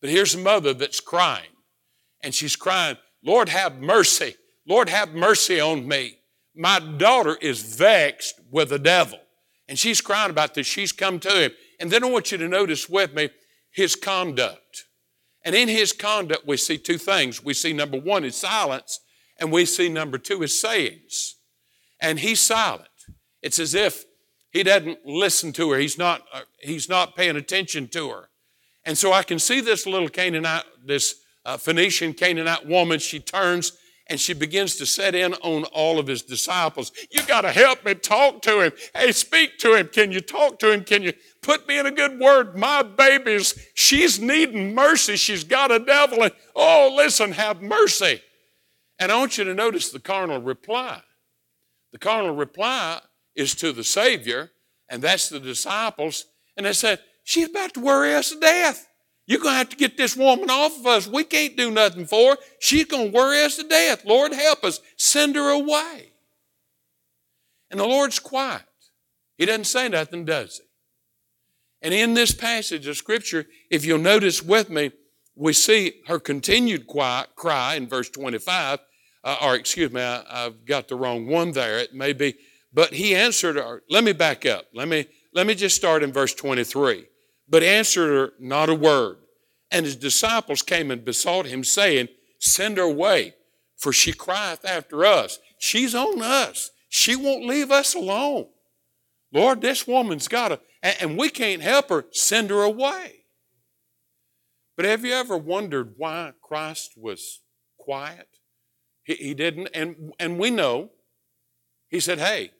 But 0.00 0.10
here's 0.10 0.34
a 0.34 0.38
mother 0.38 0.74
that's 0.74 1.00
crying, 1.00 1.50
and 2.22 2.34
she's 2.34 2.56
crying, 2.56 2.96
Lord, 3.22 3.48
have 3.48 3.80
mercy. 3.80 4.34
Lord, 4.66 4.88
have 4.88 5.14
mercy 5.14 5.60
on 5.60 5.86
me. 5.86 6.18
My 6.56 6.80
daughter 6.80 7.36
is 7.40 7.60
vexed 7.62 8.40
with 8.50 8.70
the 8.70 8.78
devil. 8.78 9.18
And 9.68 9.78
she's 9.78 10.00
crying 10.00 10.30
about 10.30 10.54
this. 10.54 10.66
She's 10.66 10.92
come 10.92 11.18
to 11.20 11.30
him. 11.30 11.52
And 11.78 11.90
then 11.90 12.02
I 12.02 12.08
want 12.08 12.32
you 12.32 12.38
to 12.38 12.48
notice 12.48 12.88
with 12.88 13.14
me 13.14 13.30
his 13.70 13.94
conduct. 13.94 14.84
And 15.44 15.54
in 15.54 15.68
his 15.68 15.92
conduct, 15.92 16.46
we 16.46 16.56
see 16.56 16.78
two 16.78 16.98
things. 16.98 17.44
We 17.44 17.54
see 17.54 17.72
number 17.72 17.98
one, 17.98 18.24
is 18.24 18.36
silence, 18.36 19.00
and 19.38 19.52
we 19.52 19.64
see 19.64 19.88
number 19.88 20.18
two, 20.18 20.40
his 20.40 20.60
sayings. 20.60 21.36
And 22.00 22.18
he's 22.18 22.40
silent. 22.40 22.88
It's 23.42 23.58
as 23.58 23.74
if 23.74 24.04
he 24.50 24.62
doesn't 24.62 25.04
listen 25.04 25.52
to 25.52 25.72
her. 25.72 25.78
He's 25.78 25.98
not, 25.98 26.22
uh, 26.32 26.42
he's 26.60 26.88
not 26.88 27.14
paying 27.14 27.36
attention 27.36 27.88
to 27.88 28.10
her. 28.10 28.30
And 28.84 28.96
so 28.96 29.12
I 29.12 29.22
can 29.22 29.38
see 29.38 29.60
this 29.60 29.86
little 29.86 30.08
Canaanite, 30.08 30.64
this 30.84 31.16
uh, 31.44 31.56
Phoenician 31.56 32.14
Canaanite 32.14 32.66
woman, 32.66 32.98
she 32.98 33.20
turns 33.20 33.72
and 34.08 34.20
she 34.20 34.34
begins 34.34 34.76
to 34.76 34.86
set 34.86 35.14
in 35.14 35.34
on 35.34 35.64
all 35.64 35.98
of 35.98 36.06
his 36.06 36.22
disciples. 36.22 36.92
You 37.10 37.22
got 37.26 37.40
to 37.42 37.50
help 37.50 37.84
me 37.84 37.94
talk 37.94 38.42
to 38.42 38.60
him. 38.60 38.72
Hey, 38.94 39.12
speak 39.12 39.58
to 39.58 39.74
him. 39.74 39.88
Can 39.88 40.12
you 40.12 40.20
talk 40.20 40.58
to 40.60 40.70
him? 40.70 40.84
Can 40.84 41.02
you 41.02 41.12
put 41.42 41.66
me 41.66 41.78
in 41.78 41.86
a 41.86 41.90
good 41.90 42.20
word? 42.20 42.56
My 42.56 42.82
baby's, 42.82 43.58
she's 43.74 44.20
needing 44.20 44.74
mercy. 44.74 45.16
She's 45.16 45.44
got 45.44 45.72
a 45.72 45.80
devil. 45.80 46.22
And, 46.22 46.32
oh, 46.54 46.94
listen, 46.96 47.32
have 47.32 47.60
mercy. 47.60 48.20
And 48.98 49.10
I 49.10 49.18
want 49.18 49.38
you 49.38 49.44
to 49.44 49.54
notice 49.54 49.90
the 49.90 49.98
carnal 49.98 50.40
reply. 50.40 51.02
The 51.92 51.98
carnal 51.98 52.34
reply 52.34 53.00
is 53.34 53.54
to 53.56 53.72
the 53.72 53.84
Savior, 53.84 54.50
and 54.88 55.02
that's 55.02 55.28
the 55.28 55.40
disciples. 55.40 56.26
And 56.56 56.64
they 56.64 56.72
said, 56.72 57.00
She's 57.24 57.48
about 57.48 57.74
to 57.74 57.80
worry 57.80 58.14
us 58.14 58.30
to 58.30 58.38
death. 58.38 58.86
You're 59.26 59.40
going 59.40 59.54
to 59.54 59.58
have 59.58 59.68
to 59.70 59.76
get 59.76 59.96
this 59.96 60.16
woman 60.16 60.50
off 60.50 60.78
of 60.78 60.86
us. 60.86 61.08
We 61.08 61.24
can't 61.24 61.56
do 61.56 61.70
nothing 61.70 62.06
for 62.06 62.32
her. 62.32 62.36
She's 62.60 62.84
going 62.84 63.10
to 63.10 63.16
worry 63.16 63.42
us 63.42 63.56
to 63.56 63.64
death. 63.64 64.04
Lord, 64.04 64.32
help 64.32 64.62
us. 64.64 64.80
Send 64.96 65.34
her 65.34 65.50
away. 65.50 66.12
And 67.70 67.80
the 67.80 67.86
Lord's 67.86 68.20
quiet. 68.20 68.62
He 69.36 69.44
doesn't 69.44 69.64
say 69.64 69.88
nothing, 69.88 70.24
does 70.24 70.58
he? 70.58 70.64
And 71.82 71.92
in 71.92 72.14
this 72.14 72.32
passage 72.32 72.86
of 72.86 72.96
Scripture, 72.96 73.46
if 73.70 73.84
you'll 73.84 73.98
notice 73.98 74.42
with 74.42 74.70
me, 74.70 74.92
we 75.34 75.52
see 75.52 76.00
her 76.06 76.18
continued 76.18 76.86
quiet, 76.86 77.28
cry 77.34 77.74
in 77.74 77.88
verse 77.88 78.08
25, 78.08 78.78
uh, 79.24 79.36
or 79.42 79.56
excuse 79.56 79.92
me, 79.92 80.00
I, 80.00 80.22
I've 80.30 80.64
got 80.64 80.88
the 80.88 80.94
wrong 80.94 81.26
one 81.26 81.50
there. 81.50 81.78
It 81.78 81.92
may 81.92 82.12
be, 82.12 82.36
but 82.72 82.94
he 82.94 83.14
answered 83.14 83.56
her. 83.56 83.82
Let 83.90 84.04
me 84.04 84.12
back 84.12 84.46
up. 84.46 84.66
Let 84.72 84.88
me, 84.88 85.06
let 85.34 85.46
me 85.46 85.54
just 85.54 85.76
start 85.76 86.02
in 86.02 86.12
verse 86.12 86.32
23 86.32 87.06
but 87.48 87.62
answered 87.62 88.08
her 88.08 88.32
not 88.38 88.68
a 88.68 88.74
word. 88.74 89.18
And 89.70 89.84
his 89.84 89.96
disciples 89.96 90.62
came 90.62 90.90
and 90.90 91.04
besought 91.04 91.46
him, 91.46 91.64
saying, 91.64 92.08
Send 92.38 92.78
her 92.78 92.84
away, 92.84 93.34
for 93.76 93.92
she 93.92 94.12
crieth 94.12 94.64
after 94.64 95.04
us. 95.04 95.38
She's 95.58 95.94
on 95.94 96.22
us. 96.22 96.70
She 96.88 97.16
won't 97.16 97.46
leave 97.46 97.70
us 97.70 97.94
alone. 97.94 98.46
Lord, 99.32 99.60
this 99.60 99.86
woman's 99.86 100.28
got 100.28 100.48
to, 100.48 100.60
and 100.82 101.18
we 101.18 101.28
can't 101.28 101.62
help 101.62 101.88
her, 101.88 102.06
send 102.12 102.50
her 102.50 102.62
away. 102.62 103.24
But 104.76 104.84
have 104.84 105.04
you 105.04 105.12
ever 105.12 105.36
wondered 105.36 105.94
why 105.96 106.32
Christ 106.42 106.92
was 106.96 107.40
quiet? 107.78 108.28
He, 109.02 109.14
he 109.14 109.34
didn't, 109.34 109.68
and, 109.74 110.12
and 110.20 110.38
we 110.38 110.50
know. 110.50 110.90
He 111.88 112.00
said, 112.00 112.18
Hey, 112.18 112.50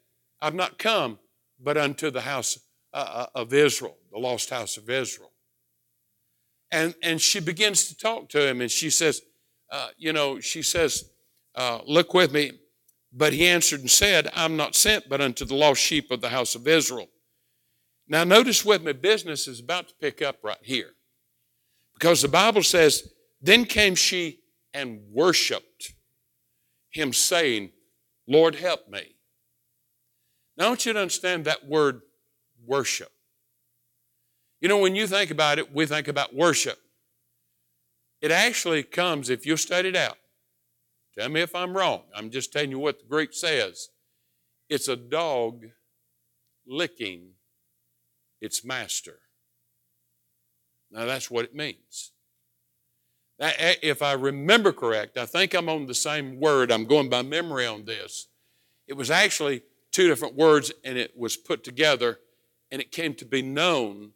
I've 0.41 0.55
not 0.55 0.79
come 0.79 1.19
but 1.59 1.77
unto 1.77 2.11
the 2.11 2.23
house 2.23 2.59
uh, 2.97 3.27
uh, 3.35 3.41
of 3.41 3.53
Israel, 3.53 3.95
the 4.11 4.19
lost 4.19 4.49
house 4.49 4.79
of 4.79 4.89
Israel. 4.89 5.31
And, 6.73 6.95
and 7.03 7.21
she 7.21 7.41
begins 7.41 7.89
to 7.89 7.97
talk 7.99 8.31
to 8.31 8.49
him, 8.49 8.63
and 8.63 8.71
she 8.71 8.89
says, 8.89 9.21
uh, 9.71 9.89
You 9.99 10.15
know, 10.15 10.41
she 10.41 10.63
says, 10.63 11.11
uh, 11.55 11.81
Look 11.87 12.15
with 12.15 12.33
me. 12.33 12.53
But 13.13 13.35
he 13.35 13.47
answered 13.47 13.81
and 13.81 13.91
said, 13.91 14.31
I'm 14.35 14.57
not 14.57 14.75
sent 14.75 15.11
but 15.11 15.21
unto 15.21 15.45
the 15.45 15.55
lost 15.55 15.83
sheep 15.83 16.11
of 16.11 16.23
the 16.23 16.31
house 16.31 16.55
of 16.55 16.67
Israel. 16.67 17.09
Now, 18.09 18.25
notice 18.25 18.65
with 18.65 18.83
me, 18.83 18.95
business 18.95 19.47
is 19.47 19.61
about 19.61 19.89
to 19.89 19.95
pick 20.01 20.23
up 20.23 20.39
right 20.43 20.57
here. 20.63 20.93
Because 21.93 22.23
the 22.23 22.29
Bible 22.29 22.63
says, 22.63 23.13
Then 23.43 23.67
came 23.67 23.95
she 23.95 24.41
and 24.73 25.01
worshiped 25.13 25.93
him, 26.93 27.13
saying, 27.13 27.73
Lord, 28.27 28.55
help 28.55 28.89
me. 28.89 29.17
Now, 30.57 30.65
I 30.65 30.69
want 30.71 30.87
you 30.87 30.95
to 30.95 31.01
understand 31.01 31.45
that 31.45 31.67
word 31.69 32.01
worship. 32.67 33.11
You 34.61 34.69
know, 34.69 34.79
when 34.79 34.95
you 34.95 35.07
think 35.07 35.31
about 35.31 35.59
it, 35.59 35.75
we 35.75 35.87
think 35.87 36.09
about 36.09 36.35
worship. 36.35 36.79
It 38.23 38.31
actually 38.31 38.83
comes, 38.83 39.29
if 39.29 39.45
you 39.45 39.57
study 39.57 39.91
it 39.91 39.97
out, 39.97 40.17
tell 41.17 41.29
me 41.29 41.43
if 41.43 41.55
I'm 41.55 41.77
wrong. 41.77 42.03
I'm 42.15 42.31
just 42.31 42.53
telling 42.53 42.71
you 42.71 42.79
what 42.79 43.01
the 43.01 43.07
Greek 43.07 43.33
says. 43.33 43.89
It's 44.69 44.89
a 44.89 44.97
dog 44.97 45.67
licking 46.67 47.33
its 48.41 48.65
master. 48.65 49.19
Now, 50.91 51.05
that's 51.05 51.31
what 51.31 51.45
it 51.45 51.55
means. 51.55 52.13
If 53.39 54.01
I 54.01 54.15
remember 54.15 54.73
correct, 54.73 55.19
I 55.19 55.27
think 55.27 55.53
I'm 55.53 55.69
on 55.69 55.87
the 55.87 55.95
same 55.95 56.41
word. 56.41 56.73
I'm 56.73 56.87
going 56.87 57.11
by 57.11 57.21
memory 57.23 57.67
on 57.67 57.85
this. 57.85 58.29
It 58.89 58.95
was 58.95 59.11
actually 59.11 59.63
two 59.93 60.09
different 60.09 60.37
words 60.37 60.73
and 60.85 60.97
it 60.97 61.13
was 61.17 61.37
put 61.37 61.63
together 61.63 62.19
and 62.71 62.81
it 62.81 62.93
came 62.93 63.15
to 63.15 63.25
be 63.25 63.43
known 63.43 64.13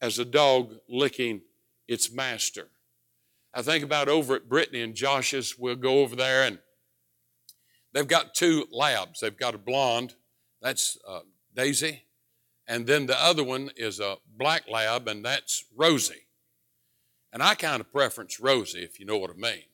as 0.00 0.18
a 0.18 0.24
dog 0.24 0.76
licking 0.88 1.42
its 1.86 2.12
master. 2.12 2.68
I 3.54 3.62
think 3.62 3.82
about 3.82 4.08
over 4.08 4.36
at 4.36 4.48
Brittany 4.48 4.82
and 4.82 4.94
Josh's, 4.94 5.58
we'll 5.58 5.76
go 5.76 6.00
over 6.00 6.14
there 6.14 6.44
and 6.44 6.58
they've 7.92 8.06
got 8.06 8.34
two 8.34 8.66
labs. 8.70 9.20
They've 9.20 9.36
got 9.36 9.54
a 9.54 9.58
blonde, 9.58 10.14
that's 10.60 10.98
uh, 11.06 11.20
Daisy, 11.54 12.04
and 12.66 12.86
then 12.86 13.06
the 13.06 13.20
other 13.20 13.42
one 13.42 13.70
is 13.76 13.98
a 13.98 14.16
black 14.36 14.68
lab, 14.68 15.08
and 15.08 15.24
that's 15.24 15.64
Rosie. 15.74 16.26
And 17.32 17.42
I 17.42 17.54
kind 17.54 17.80
of 17.80 17.90
preference 17.90 18.38
Rosie, 18.38 18.84
if 18.84 19.00
you 19.00 19.06
know 19.06 19.16
what 19.16 19.30
I 19.30 19.34
mean. 19.34 19.64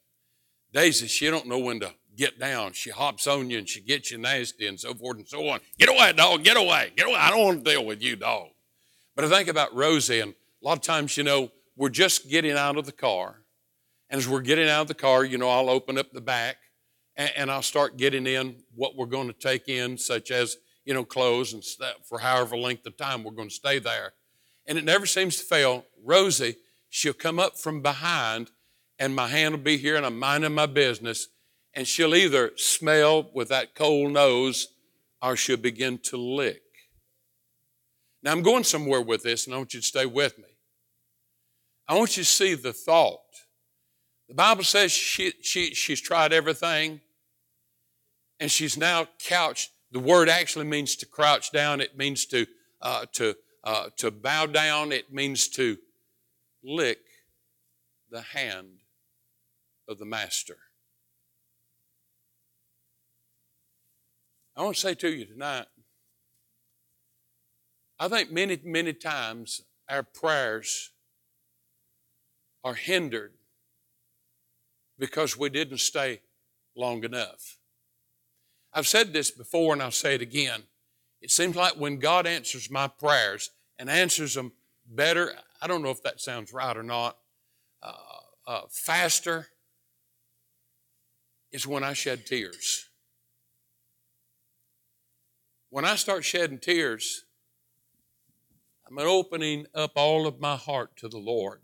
Daisy, 0.72 1.08
she 1.08 1.28
don't 1.28 1.48
know 1.48 1.58
when 1.58 1.80
to 1.80 1.92
get 2.16 2.38
down. 2.38 2.72
She 2.72 2.90
hops 2.90 3.26
on 3.26 3.50
you 3.50 3.58
and 3.58 3.68
she 3.68 3.80
gets 3.80 4.10
you 4.10 4.18
nasty 4.18 4.66
and 4.66 4.78
so 4.78 4.94
forth 4.94 5.18
and 5.18 5.28
so 5.28 5.48
on. 5.48 5.60
Get 5.78 5.88
away, 5.88 6.12
dog, 6.12 6.44
get 6.44 6.56
away, 6.56 6.92
get 6.96 7.06
away. 7.06 7.16
I 7.16 7.30
don't 7.30 7.44
want 7.44 7.64
to 7.64 7.70
deal 7.70 7.84
with 7.84 8.02
you, 8.02 8.16
dog. 8.16 8.48
But 9.16 9.24
I 9.24 9.28
think 9.28 9.48
about 9.48 9.74
Rosie, 9.74 10.20
and 10.20 10.32
a 10.32 10.66
lot 10.66 10.78
of 10.78 10.82
times, 10.82 11.16
you 11.16 11.22
know, 11.22 11.50
we're 11.76 11.88
just 11.88 12.28
getting 12.28 12.52
out 12.56 12.76
of 12.76 12.86
the 12.86 12.92
car. 12.92 13.40
And 14.10 14.18
as 14.18 14.28
we're 14.28 14.40
getting 14.40 14.68
out 14.68 14.82
of 14.82 14.88
the 14.88 14.94
car, 14.94 15.24
you 15.24 15.38
know, 15.38 15.48
I'll 15.48 15.70
open 15.70 15.98
up 15.98 16.12
the 16.12 16.20
back 16.20 16.56
and, 17.16 17.30
and 17.36 17.50
I'll 17.50 17.62
start 17.62 17.96
getting 17.96 18.26
in 18.26 18.56
what 18.74 18.96
we're 18.96 19.06
going 19.06 19.28
to 19.28 19.32
take 19.32 19.68
in, 19.68 19.98
such 19.98 20.30
as 20.30 20.56
you 20.84 20.92
know, 20.92 21.04
clothes 21.04 21.52
and 21.52 21.64
stuff 21.64 21.96
for 22.04 22.18
however 22.18 22.56
length 22.56 22.86
of 22.86 22.96
time 22.96 23.24
we're 23.24 23.32
going 23.32 23.48
to 23.48 23.54
stay 23.54 23.78
there. 23.78 24.12
And 24.66 24.78
it 24.78 24.84
never 24.84 25.06
seems 25.06 25.36
to 25.38 25.44
fail. 25.44 25.84
Rosie, 26.02 26.56
she'll 26.88 27.12
come 27.12 27.38
up 27.38 27.58
from 27.58 27.82
behind, 27.82 28.50
and 28.98 29.14
my 29.14 29.28
hand 29.28 29.54
will 29.54 29.62
be 29.62 29.76
here, 29.76 29.96
and 29.96 30.06
I'm 30.06 30.18
minding 30.18 30.54
my 30.54 30.66
business, 30.66 31.28
and 31.74 31.86
she'll 31.86 32.14
either 32.14 32.52
smell 32.56 33.30
with 33.34 33.48
that 33.48 33.74
cold 33.74 34.12
nose 34.12 34.68
or 35.22 35.36
she'll 35.36 35.56
begin 35.56 35.98
to 35.98 36.16
lick. 36.16 36.62
Now, 38.22 38.32
I'm 38.32 38.42
going 38.42 38.64
somewhere 38.64 39.02
with 39.02 39.22
this, 39.22 39.46
and 39.46 39.54
I 39.54 39.58
want 39.58 39.74
you 39.74 39.80
to 39.80 39.86
stay 39.86 40.06
with 40.06 40.38
me. 40.38 40.44
I 41.86 41.94
want 41.96 42.16
you 42.16 42.22
to 42.22 42.28
see 42.28 42.54
the 42.54 42.72
thought. 42.72 43.20
The 44.28 44.34
Bible 44.34 44.64
says 44.64 44.92
she, 44.92 45.32
she, 45.42 45.74
she's 45.74 46.00
tried 46.00 46.32
everything, 46.32 47.00
and 48.40 48.50
she's 48.50 48.76
now 48.76 49.08
couched 49.18 49.70
the 49.94 50.00
word 50.00 50.28
actually 50.28 50.64
means 50.64 50.96
to 50.96 51.06
crouch 51.06 51.52
down. 51.52 51.80
It 51.80 51.96
means 51.96 52.26
to, 52.26 52.46
uh, 52.82 53.06
to, 53.12 53.36
uh, 53.62 53.90
to 53.98 54.10
bow 54.10 54.46
down. 54.46 54.90
It 54.90 55.12
means 55.12 55.46
to 55.50 55.78
lick 56.64 56.98
the 58.10 58.22
hand 58.22 58.80
of 59.88 59.98
the 59.98 60.04
master. 60.04 60.56
I 64.56 64.62
want 64.62 64.76
to 64.76 64.80
say 64.80 64.94
to 64.94 65.12
you 65.12 65.24
tonight, 65.24 65.66
I 67.98 68.08
think 68.08 68.30
many, 68.30 68.58
many 68.64 68.92
times 68.92 69.62
our 69.88 70.02
prayers 70.02 70.92
are 72.62 72.74
hindered 72.74 73.32
because 74.98 75.36
we 75.36 75.48
didn't 75.48 75.78
stay 75.78 76.20
long 76.76 77.02
enough. 77.04 77.58
I've 78.72 78.86
said 78.86 79.12
this 79.12 79.30
before 79.30 79.72
and 79.72 79.82
I'll 79.82 79.90
say 79.90 80.14
it 80.14 80.22
again. 80.22 80.62
It 81.20 81.30
seems 81.30 81.56
like 81.56 81.74
when 81.74 81.98
God 81.98 82.26
answers 82.26 82.70
my 82.70 82.86
prayers 82.86 83.50
and 83.78 83.90
answers 83.90 84.34
them 84.34 84.52
better, 84.86 85.34
I 85.60 85.66
don't 85.66 85.82
know 85.82 85.90
if 85.90 86.02
that 86.02 86.20
sounds 86.20 86.52
right 86.52 86.76
or 86.76 86.82
not, 86.82 87.16
uh, 87.82 87.92
uh, 88.46 88.60
faster, 88.70 89.48
is 91.50 91.66
when 91.66 91.84
I 91.84 91.92
shed 91.92 92.26
tears. 92.26 92.88
When 95.74 95.84
I 95.84 95.96
start 95.96 96.24
shedding 96.24 96.60
tears, 96.60 97.24
I'm 98.86 98.96
opening 98.96 99.66
up 99.74 99.90
all 99.96 100.24
of 100.24 100.38
my 100.38 100.54
heart 100.54 100.96
to 100.98 101.08
the 101.08 101.18
Lord. 101.18 101.62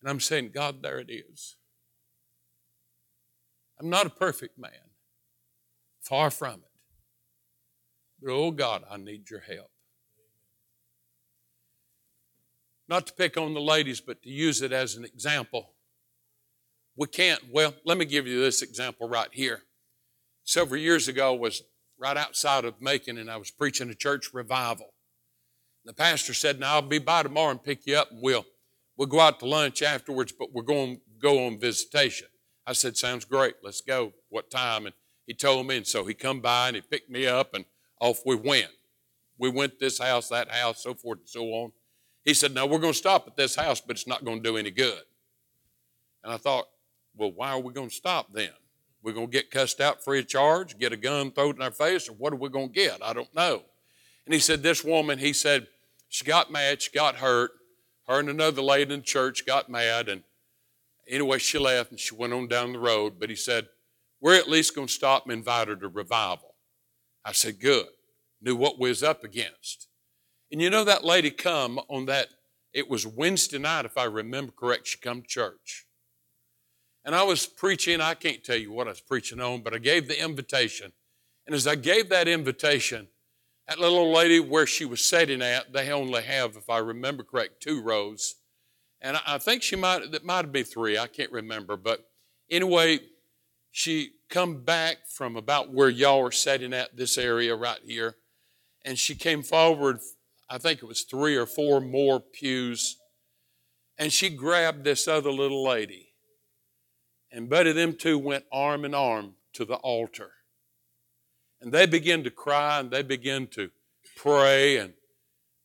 And 0.00 0.08
I'm 0.08 0.20
saying, 0.20 0.52
God, 0.54 0.80
there 0.80 1.00
it 1.00 1.10
is. 1.10 1.56
I'm 3.80 3.90
not 3.90 4.06
a 4.06 4.10
perfect 4.10 4.60
man. 4.60 4.92
Far 6.00 6.30
from 6.30 6.60
it. 6.60 6.70
But 8.22 8.30
oh 8.30 8.52
God, 8.52 8.84
I 8.88 8.96
need 8.96 9.28
your 9.28 9.40
help. 9.40 9.72
Not 12.88 13.08
to 13.08 13.12
pick 13.12 13.36
on 13.36 13.54
the 13.54 13.60
ladies, 13.60 14.00
but 14.00 14.22
to 14.22 14.30
use 14.30 14.62
it 14.62 14.70
as 14.70 14.94
an 14.94 15.04
example. 15.04 15.72
We 16.94 17.08
can't, 17.08 17.40
well, 17.50 17.74
let 17.84 17.98
me 17.98 18.04
give 18.04 18.28
you 18.28 18.40
this 18.40 18.62
example 18.62 19.08
right 19.08 19.30
here. 19.32 19.64
Several 20.44 20.80
years 20.80 21.08
ago 21.08 21.34
was 21.34 21.64
right 21.98 22.16
outside 22.16 22.64
of 22.64 22.80
Macon 22.80 23.18
and 23.18 23.30
I 23.30 23.36
was 23.36 23.50
preaching 23.50 23.90
a 23.90 23.94
church 23.94 24.32
revival. 24.32 24.92
The 25.84 25.92
pastor 25.92 26.34
said, 26.34 26.58
Now 26.58 26.74
I'll 26.74 26.82
be 26.82 26.98
by 26.98 27.22
tomorrow 27.22 27.50
and 27.50 27.62
pick 27.62 27.86
you 27.86 27.96
up 27.96 28.10
and 28.10 28.20
we'll 28.20 28.44
we'll 28.96 29.08
go 29.08 29.20
out 29.20 29.40
to 29.40 29.46
lunch 29.46 29.82
afterwards, 29.82 30.32
but 30.32 30.52
we're 30.52 30.62
going 30.62 30.96
to 30.96 31.02
go 31.20 31.46
on 31.46 31.60
visitation. 31.60 32.28
I 32.66 32.72
said, 32.72 32.96
Sounds 32.96 33.24
great. 33.24 33.54
Let's 33.62 33.80
go. 33.80 34.12
What 34.28 34.50
time? 34.50 34.86
And 34.86 34.94
he 35.26 35.34
told 35.34 35.66
me, 35.66 35.76
and 35.76 35.86
so 35.86 36.04
he 36.04 36.14
come 36.14 36.40
by 36.40 36.68
and 36.68 36.76
he 36.76 36.82
picked 36.82 37.10
me 37.10 37.26
up, 37.26 37.54
and 37.54 37.64
off 38.00 38.20
we 38.24 38.36
went. 38.36 38.70
We 39.38 39.50
went 39.50 39.78
this 39.78 39.98
house, 39.98 40.28
that 40.28 40.50
house, 40.50 40.82
so 40.82 40.94
forth 40.94 41.18
and 41.18 41.28
so 41.28 41.44
on. 41.46 41.72
He 42.24 42.34
said, 42.34 42.54
"Now 42.54 42.66
we're 42.66 42.78
going 42.78 42.92
to 42.92 42.98
stop 42.98 43.26
at 43.26 43.36
this 43.36 43.54
house, 43.54 43.80
but 43.80 43.96
it's 43.96 44.06
not 44.06 44.24
going 44.24 44.42
to 44.42 44.48
do 44.48 44.56
any 44.56 44.70
good." 44.70 45.02
And 46.24 46.32
I 46.32 46.36
thought, 46.36 46.66
"Well, 47.14 47.32
why 47.32 47.50
are 47.50 47.60
we 47.60 47.72
going 47.72 47.88
to 47.88 47.94
stop 47.94 48.32
then? 48.32 48.50
We're 49.06 49.12
going 49.12 49.28
to 49.28 49.32
get 49.32 49.50
cussed 49.50 49.80
out 49.80 50.04
free 50.04 50.18
of 50.18 50.28
charge, 50.28 50.78
get 50.78 50.92
a 50.92 50.96
gun 50.96 51.30
thrown 51.30 51.54
in 51.54 51.62
our 51.62 51.70
face, 51.70 52.08
or 52.08 52.12
what 52.12 52.32
are 52.32 52.36
we 52.36 52.48
going 52.48 52.68
to 52.68 52.74
get? 52.74 53.02
I 53.02 53.12
don't 53.12 53.34
know." 53.34 53.62
And 54.26 54.34
he 54.34 54.40
said, 54.40 54.62
"This 54.62 54.84
woman," 54.84 55.18
he 55.18 55.32
said, 55.32 55.68
"she 56.08 56.24
got 56.24 56.50
mad, 56.50 56.82
she 56.82 56.90
got 56.90 57.16
hurt. 57.16 57.52
Her 58.06 58.20
and 58.20 58.28
another 58.28 58.62
lady 58.62 58.92
in 58.92 59.02
church 59.02 59.46
got 59.46 59.70
mad, 59.70 60.08
and 60.08 60.24
anyway, 61.08 61.38
she 61.38 61.58
left 61.58 61.92
and 61.92 62.00
she 62.00 62.14
went 62.14 62.32
on 62.32 62.48
down 62.48 62.72
the 62.72 62.78
road. 62.78 63.14
But 63.18 63.30
he 63.30 63.36
said." 63.36 63.68
We're 64.20 64.34
at 64.34 64.48
least 64.48 64.74
going 64.74 64.86
to 64.86 64.92
stop 64.92 65.24
and 65.24 65.32
invite 65.32 65.68
her 65.68 65.76
to 65.76 65.88
revival. 65.88 66.54
I 67.24 67.32
said, 67.32 67.60
Good. 67.60 67.86
Knew 68.40 68.56
what 68.56 68.78
we 68.78 68.88
was 68.88 69.02
up 69.02 69.24
against. 69.24 69.88
And 70.52 70.60
you 70.60 70.70
know 70.70 70.84
that 70.84 71.04
lady 71.04 71.30
come 71.30 71.80
on 71.88 72.06
that, 72.06 72.28
it 72.72 72.88
was 72.88 73.06
Wednesday 73.06 73.58
night, 73.58 73.84
if 73.84 73.96
I 73.96 74.04
remember 74.04 74.52
correct, 74.52 74.88
she 74.88 74.98
come 74.98 75.22
to 75.22 75.28
church. 75.28 75.85
And 77.06 77.14
I 77.14 77.22
was 77.22 77.46
preaching, 77.46 78.00
I 78.00 78.14
can't 78.14 78.42
tell 78.42 78.56
you 78.56 78.72
what 78.72 78.88
I 78.88 78.90
was 78.90 79.00
preaching 79.00 79.40
on, 79.40 79.62
but 79.62 79.72
I 79.72 79.78
gave 79.78 80.08
the 80.08 80.20
invitation. 80.20 80.92
And 81.46 81.54
as 81.54 81.68
I 81.68 81.76
gave 81.76 82.08
that 82.08 82.26
invitation, 82.26 83.06
that 83.68 83.78
little 83.78 83.98
old 83.98 84.16
lady 84.16 84.40
where 84.40 84.66
she 84.66 84.84
was 84.84 85.08
sitting 85.08 85.40
at, 85.40 85.72
they 85.72 85.92
only 85.92 86.22
have, 86.22 86.56
if 86.56 86.68
I 86.68 86.78
remember 86.78 87.22
correct, 87.22 87.62
two 87.62 87.80
rows. 87.80 88.34
And 89.00 89.16
I 89.24 89.38
think 89.38 89.62
she 89.62 89.76
might, 89.76 90.10
that 90.10 90.24
might 90.24 90.50
be 90.50 90.64
three, 90.64 90.98
I 90.98 91.06
can't 91.06 91.30
remember. 91.30 91.76
But 91.76 92.08
anyway, 92.50 92.98
she 93.70 94.10
come 94.28 94.64
back 94.64 95.06
from 95.08 95.36
about 95.36 95.72
where 95.72 95.88
y'all 95.88 96.26
are 96.26 96.32
sitting 96.32 96.72
at 96.72 96.96
this 96.96 97.16
area 97.16 97.54
right 97.54 97.80
here. 97.84 98.16
And 98.84 98.98
she 98.98 99.14
came 99.14 99.44
forward, 99.44 100.00
I 100.50 100.58
think 100.58 100.82
it 100.82 100.86
was 100.86 101.02
three 101.02 101.36
or 101.36 101.46
four 101.46 101.80
more 101.80 102.18
pews. 102.18 102.96
And 103.96 104.12
she 104.12 104.28
grabbed 104.28 104.82
this 104.82 105.06
other 105.06 105.30
little 105.30 105.62
lady. 105.64 106.05
And 107.30 107.50
Buddy, 107.50 107.72
them 107.72 107.94
two 107.94 108.18
went 108.18 108.44
arm 108.52 108.84
in 108.84 108.94
arm 108.94 109.34
to 109.54 109.64
the 109.64 109.76
altar. 109.76 110.30
And 111.60 111.72
they 111.72 111.86
began 111.86 112.22
to 112.24 112.30
cry 112.30 112.78
and 112.78 112.90
they 112.90 113.02
began 113.02 113.46
to 113.48 113.70
pray 114.16 114.76
and 114.76 114.94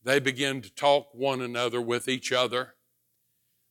they 0.03 0.20
began 0.20 0.62
to 0.62 0.74
talk 0.74 1.09
one 1.14 1.41
another 1.41 1.82
with 1.82 2.07
each 2.07 2.32
other. 2.32 2.74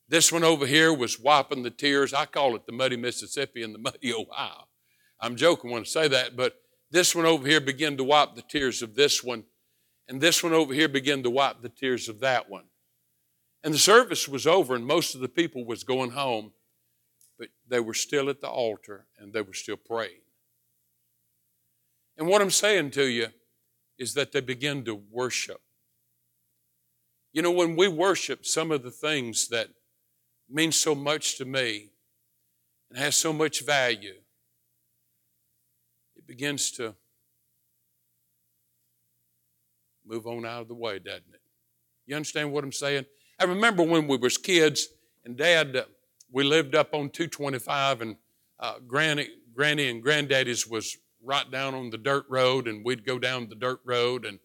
This 0.07 0.31
one 0.31 0.43
over 0.43 0.65
here 0.65 0.93
was 0.93 1.19
wiping 1.19 1.63
the 1.63 1.69
tears. 1.69 2.13
I 2.13 2.25
call 2.25 2.55
it 2.55 2.65
the 2.65 2.71
muddy 2.71 2.97
Mississippi 2.97 3.63
and 3.63 3.73
the 3.73 3.79
muddy 3.79 4.13
Ohio. 4.13 4.67
I'm 5.19 5.35
joking 5.35 5.71
when 5.71 5.81
I 5.81 5.85
say 5.85 6.07
that, 6.07 6.35
but 6.35 6.55
this 6.89 7.15
one 7.15 7.25
over 7.25 7.47
here 7.47 7.61
began 7.61 7.95
to 7.97 8.03
wipe 8.03 8.35
the 8.35 8.41
tears 8.41 8.81
of 8.81 8.95
this 8.95 9.23
one, 9.23 9.45
and 10.07 10.19
this 10.19 10.43
one 10.43 10.51
over 10.51 10.73
here 10.73 10.89
began 10.89 11.23
to 11.23 11.29
wipe 11.29 11.61
the 11.61 11.69
tears 11.69 12.09
of 12.09 12.19
that 12.19 12.49
one. 12.49 12.65
And 13.63 13.73
the 13.73 13.79
service 13.79 14.27
was 14.27 14.47
over, 14.47 14.75
and 14.75 14.85
most 14.85 15.15
of 15.15 15.21
the 15.21 15.29
people 15.29 15.63
was 15.63 15.83
going 15.83 16.11
home, 16.11 16.51
but 17.41 17.49
they 17.67 17.79
were 17.79 17.95
still 17.95 18.29
at 18.29 18.39
the 18.39 18.47
altar 18.47 19.07
and 19.17 19.33
they 19.33 19.41
were 19.41 19.55
still 19.55 19.75
praying. 19.75 20.21
And 22.15 22.27
what 22.27 22.39
I'm 22.39 22.51
saying 22.51 22.91
to 22.91 23.05
you 23.05 23.29
is 23.97 24.13
that 24.13 24.31
they 24.31 24.41
begin 24.41 24.85
to 24.85 24.93
worship. 25.09 25.59
You 27.33 27.41
know, 27.41 27.49
when 27.49 27.75
we 27.75 27.87
worship, 27.87 28.45
some 28.45 28.69
of 28.69 28.83
the 28.83 28.91
things 28.91 29.47
that 29.47 29.69
mean 30.47 30.71
so 30.71 30.93
much 30.93 31.39
to 31.39 31.45
me 31.45 31.89
and 32.91 32.99
has 32.99 33.15
so 33.15 33.33
much 33.33 33.65
value, 33.65 34.21
it 36.15 36.27
begins 36.27 36.69
to 36.73 36.93
move 40.05 40.27
on 40.27 40.45
out 40.45 40.61
of 40.61 40.67
the 40.67 40.75
way, 40.75 40.99
doesn't 40.99 41.33
it? 41.33 41.41
You 42.05 42.15
understand 42.17 42.51
what 42.51 42.63
I'm 42.63 42.71
saying? 42.71 43.07
I 43.39 43.45
remember 43.45 43.81
when 43.81 44.07
we 44.07 44.17
was 44.17 44.37
kids 44.37 44.89
and 45.25 45.35
Dad, 45.35 45.85
we 46.31 46.43
lived 46.43 46.75
up 46.75 46.93
on 46.93 47.09
225 47.09 48.01
and 48.01 48.15
uh, 48.59 48.75
Granny, 48.87 49.27
Granny 49.53 49.89
and 49.89 50.01
Granddaddy's 50.01 50.67
was 50.67 50.97
right 51.23 51.49
down 51.51 51.75
on 51.75 51.89
the 51.89 51.97
dirt 51.97 52.25
road 52.29 52.67
and 52.67 52.85
we'd 52.85 53.05
go 53.05 53.19
down 53.19 53.49
the 53.49 53.55
dirt 53.55 53.81
road 53.85 54.25
and 54.25 54.39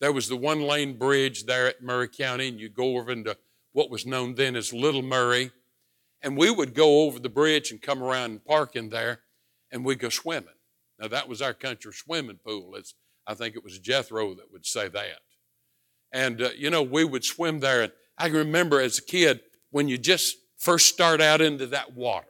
there 0.00 0.12
was 0.12 0.28
the 0.28 0.36
one 0.36 0.62
lane 0.62 0.98
bridge 0.98 1.44
there 1.44 1.66
at 1.66 1.82
Murray 1.82 2.08
County 2.08 2.48
and 2.48 2.60
you 2.60 2.68
go 2.68 2.96
over 2.98 3.10
into 3.10 3.36
what 3.72 3.90
was 3.90 4.06
known 4.06 4.34
then 4.34 4.56
as 4.56 4.72
Little 4.72 5.02
Murray. 5.02 5.50
And 6.22 6.36
we 6.36 6.50
would 6.50 6.74
go 6.74 7.02
over 7.02 7.18
the 7.18 7.28
bridge 7.28 7.70
and 7.70 7.80
come 7.80 8.02
around 8.02 8.30
and 8.30 8.44
park 8.44 8.76
in 8.76 8.88
there 8.90 9.20
and 9.70 9.84
we'd 9.84 9.98
go 9.98 10.08
swimming. 10.08 10.48
Now 10.98 11.08
that 11.08 11.28
was 11.28 11.42
our 11.42 11.54
country 11.54 11.92
swimming 11.92 12.38
pool. 12.44 12.74
It's, 12.76 12.94
I 13.26 13.34
think 13.34 13.56
it 13.56 13.64
was 13.64 13.78
Jethro 13.78 14.34
that 14.34 14.52
would 14.52 14.64
say 14.64 14.88
that. 14.88 15.20
And, 16.12 16.40
uh, 16.40 16.50
you 16.56 16.70
know, 16.70 16.82
we 16.82 17.04
would 17.04 17.24
swim 17.24 17.60
there. 17.60 17.82
And 17.82 17.92
I 18.16 18.28
remember 18.28 18.80
as 18.80 18.98
a 18.98 19.02
kid 19.02 19.40
when 19.70 19.88
you 19.88 19.98
just 19.98 20.36
first 20.56 20.86
start 20.86 21.20
out 21.20 21.40
into 21.40 21.66
that 21.68 21.94
water. 21.94 22.26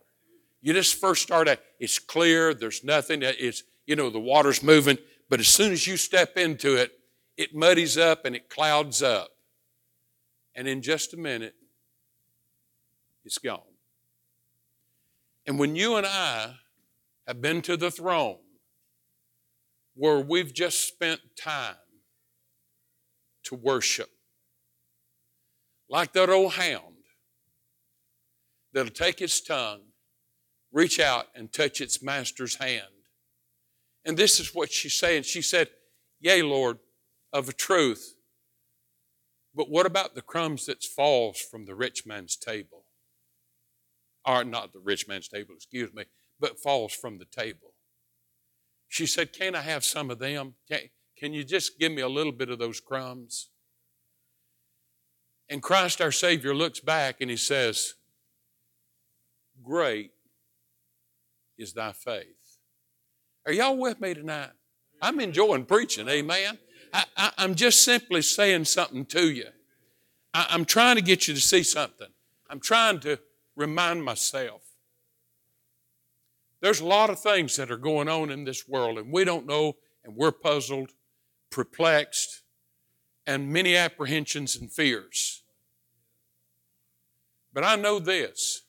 You 0.61 0.73
just 0.73 0.97
first 0.97 1.23
start 1.23 1.49
out, 1.49 1.59
it's 1.79 1.99
clear, 1.99 2.53
there's 2.53 2.83
nothing, 2.83 3.21
it's, 3.23 3.63
you 3.87 3.95
know, 3.95 4.11
the 4.11 4.19
water's 4.19 4.63
moving, 4.63 4.99
but 5.29 5.41
as 5.41 5.49
soon 5.49 5.73
as 5.73 5.87
you 5.87 5.97
step 5.97 6.37
into 6.37 6.77
it, 6.77 6.93
it 7.37 7.55
muddies 7.55 7.97
up 7.99 8.25
and 8.25 8.35
it 8.35 8.49
clouds 8.49 9.03
up. 9.03 9.29
And 10.55 10.67
in 10.67 10.83
just 10.83 11.13
a 11.15 11.17
minute, 11.17 11.55
it's 13.25 13.39
gone. 13.39 13.61
And 15.47 15.59
when 15.59 15.77
you 15.77 15.97
and 15.97 16.07
I 16.07 16.55
have 17.27 17.41
been 17.41 17.63
to 17.63 17.77
the 17.77 17.91
throne 17.91 18.39
where 19.95 20.19
we've 20.19 20.53
just 20.53 20.89
spent 20.89 21.21
time 21.37 21.77
to 23.45 23.55
worship, 23.55 24.11
like 25.89 26.13
that 26.15 26.31
old 26.31 26.55
hound 26.55 26.96
that'll 28.77 28.93
take 28.93 29.23
its 29.23 29.41
tongue, 29.41 29.81
reach 30.71 31.01
out 31.01 31.29
and 31.35 31.51
touch 31.51 31.81
its 31.81 32.03
master's 32.03 32.57
hand. 32.57 32.83
And 34.05 34.19
this 34.19 34.39
is 34.39 34.55
what 34.55 34.71
she's 34.71 34.93
saying. 34.93 35.23
She 35.23 35.41
said, 35.41 35.69
Yea, 36.21 36.43
Lord, 36.43 36.79
of 37.33 37.49
a 37.49 37.55
truth. 37.55 38.17
But 39.55 39.71
what 39.71 39.87
about 39.87 40.15
the 40.15 40.21
crumbs 40.21 40.67
that 40.67 40.85
falls 40.85 41.39
from 41.39 41.65
the 41.65 41.75
rich 41.75 42.05
man's 42.05 42.37
table? 42.37 42.85
Or 44.27 44.45
not 44.45 44.75
the 44.75 44.81
rich 44.81 45.09
man's 45.09 45.29
table, 45.29 45.55
excuse 45.55 45.95
me, 45.95 46.05
but 46.39 46.61
falls 46.61 46.93
from 46.93 47.17
the 47.17 47.25
table. 47.25 47.73
She 48.89 49.07
said, 49.07 49.33
Can 49.33 49.55
I 49.55 49.63
have 49.63 49.87
some 49.87 50.11
of 50.11 50.19
them? 50.19 50.57
Can, 50.71 50.81
can 51.17 51.33
you 51.33 51.45
just 51.45 51.79
give 51.79 51.93
me 51.93 52.03
a 52.03 52.11
little 52.11 52.31
bit 52.31 52.51
of 52.51 52.59
those 52.59 52.81
crumbs? 52.81 53.49
And 55.49 55.63
Christ 55.63 56.03
our 56.03 56.13
Savior 56.13 56.55
looks 56.55 56.81
back 56.81 57.23
and 57.23 57.31
he 57.31 57.39
says, 57.39 57.95
Great 59.67 60.13
is 61.59 61.73
thy 61.73 61.91
faith. 61.91 62.59
Are 63.45 63.53
y'all 63.53 63.77
with 63.77 64.01
me 64.01 64.15
tonight? 64.15 64.51
I'm 65.03 65.19
enjoying 65.19 65.65
preaching, 65.65 66.09
amen. 66.09 66.59
I, 66.93 67.33
am 67.39 67.57
just 67.57 67.83
simply 67.83 68.23
saying 68.23 68.67
something 68.67 69.05
to 69.07 69.29
you. 69.29 69.49
I, 70.33 70.47
I'm 70.51 70.65
trying 70.65 70.97
to 70.97 71.03
get 71.03 71.27
you 71.27 71.35
to 71.35 71.41
see 71.41 71.65
something. 71.65 72.07
I'm 72.49 72.61
trying 72.61 73.01
to 73.01 73.19
remind 73.57 74.05
myself. 74.05 74.63
There's 76.61 76.81
a 76.81 76.87
lot 76.87 77.11
of 77.11 77.19
things 77.19 77.57
that 77.57 77.71
are 77.71 77.77
going 77.77 78.09
on 78.09 78.31
in 78.31 78.45
this 78.45 78.69
world, 78.69 78.99
and 78.99 79.13
we 79.13 79.25
don't 79.25 79.47
know, 79.47 79.77
and 80.05 80.15
we're 80.15 80.33
puzzled, 80.33 80.93
perplexed, 81.51 82.43
and 83.27 83.53
many 83.53 83.77
apprehensions 83.77 84.55
and 84.55 84.73
fears. 84.73 85.43
But 87.53 87.65
I 87.65 87.75
know 87.75 87.99
this 87.99 88.63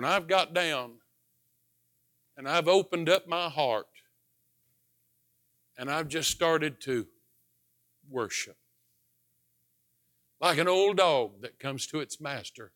when 0.00 0.10
I've 0.10 0.28
got 0.28 0.54
down 0.54 0.92
and 2.34 2.48
I've 2.48 2.68
opened 2.68 3.10
up 3.10 3.28
my 3.28 3.50
heart 3.50 3.84
and 5.76 5.90
I've 5.90 6.08
just 6.08 6.30
started 6.30 6.80
to 6.84 7.06
worship. 8.08 8.56
Like 10.40 10.56
an 10.56 10.68
old 10.68 10.96
dog 10.96 11.42
that 11.42 11.58
comes 11.58 11.86
to 11.88 12.00
its 12.00 12.18
master 12.18 12.72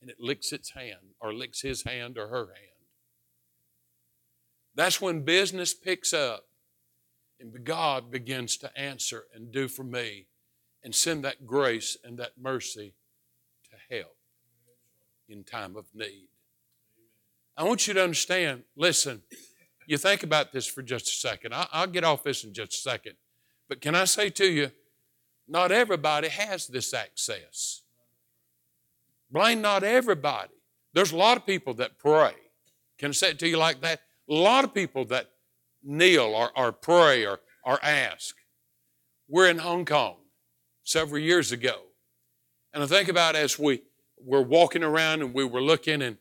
and 0.00 0.08
it 0.08 0.16
licks 0.18 0.50
its 0.50 0.70
hand 0.70 1.12
or 1.20 1.34
licks 1.34 1.60
his 1.60 1.82
hand 1.82 2.16
or 2.16 2.28
her 2.28 2.46
hand. 2.46 2.86
That's 4.74 4.98
when 4.98 5.26
business 5.26 5.74
picks 5.74 6.14
up 6.14 6.46
and 7.38 7.52
God 7.64 8.10
begins 8.10 8.56
to 8.56 8.74
answer 8.78 9.24
and 9.34 9.52
do 9.52 9.68
for 9.68 9.84
me 9.84 10.28
and 10.82 10.94
send 10.94 11.22
that 11.24 11.46
grace 11.46 11.98
and 12.02 12.16
that 12.16 12.40
mercy 12.40 12.94
to 13.70 13.94
help 13.94 14.16
in 15.28 15.44
time 15.44 15.76
of 15.76 15.84
need. 15.94 16.31
I 17.56 17.64
want 17.64 17.86
you 17.86 17.94
to 17.94 18.02
understand, 18.02 18.62
listen, 18.76 19.22
you 19.86 19.98
think 19.98 20.22
about 20.22 20.52
this 20.52 20.66
for 20.66 20.82
just 20.82 21.06
a 21.06 21.10
second. 21.10 21.54
I'll 21.54 21.86
get 21.86 22.04
off 22.04 22.22
this 22.22 22.44
in 22.44 22.54
just 22.54 22.74
a 22.74 22.76
second. 22.78 23.14
But 23.68 23.80
can 23.80 23.94
I 23.94 24.04
say 24.04 24.30
to 24.30 24.46
you, 24.46 24.70
not 25.48 25.72
everybody 25.72 26.28
has 26.28 26.66
this 26.66 26.94
access. 26.94 27.82
Blame 29.30 29.60
not 29.60 29.82
everybody. 29.82 30.52
There's 30.94 31.12
a 31.12 31.16
lot 31.16 31.36
of 31.36 31.46
people 31.46 31.74
that 31.74 31.98
pray. 31.98 32.34
Can 32.98 33.10
I 33.10 33.12
say 33.12 33.30
it 33.30 33.38
to 33.40 33.48
you 33.48 33.56
like 33.56 33.80
that? 33.80 34.00
A 34.30 34.34
lot 34.34 34.64
of 34.64 34.72
people 34.72 35.04
that 35.06 35.30
kneel 35.82 36.34
or, 36.34 36.50
or 36.56 36.72
pray 36.72 37.26
or, 37.26 37.40
or 37.64 37.82
ask. 37.82 38.36
We're 39.28 39.48
in 39.48 39.58
Hong 39.58 39.84
Kong 39.84 40.16
several 40.84 41.20
years 41.20 41.52
ago. 41.52 41.76
And 42.72 42.82
I 42.82 42.86
think 42.86 43.08
about 43.08 43.34
as 43.36 43.58
we 43.58 43.82
were 44.24 44.42
walking 44.42 44.84
around 44.84 45.22
and 45.22 45.34
we 45.34 45.44
were 45.44 45.60
looking 45.60 46.02
and 46.02 46.16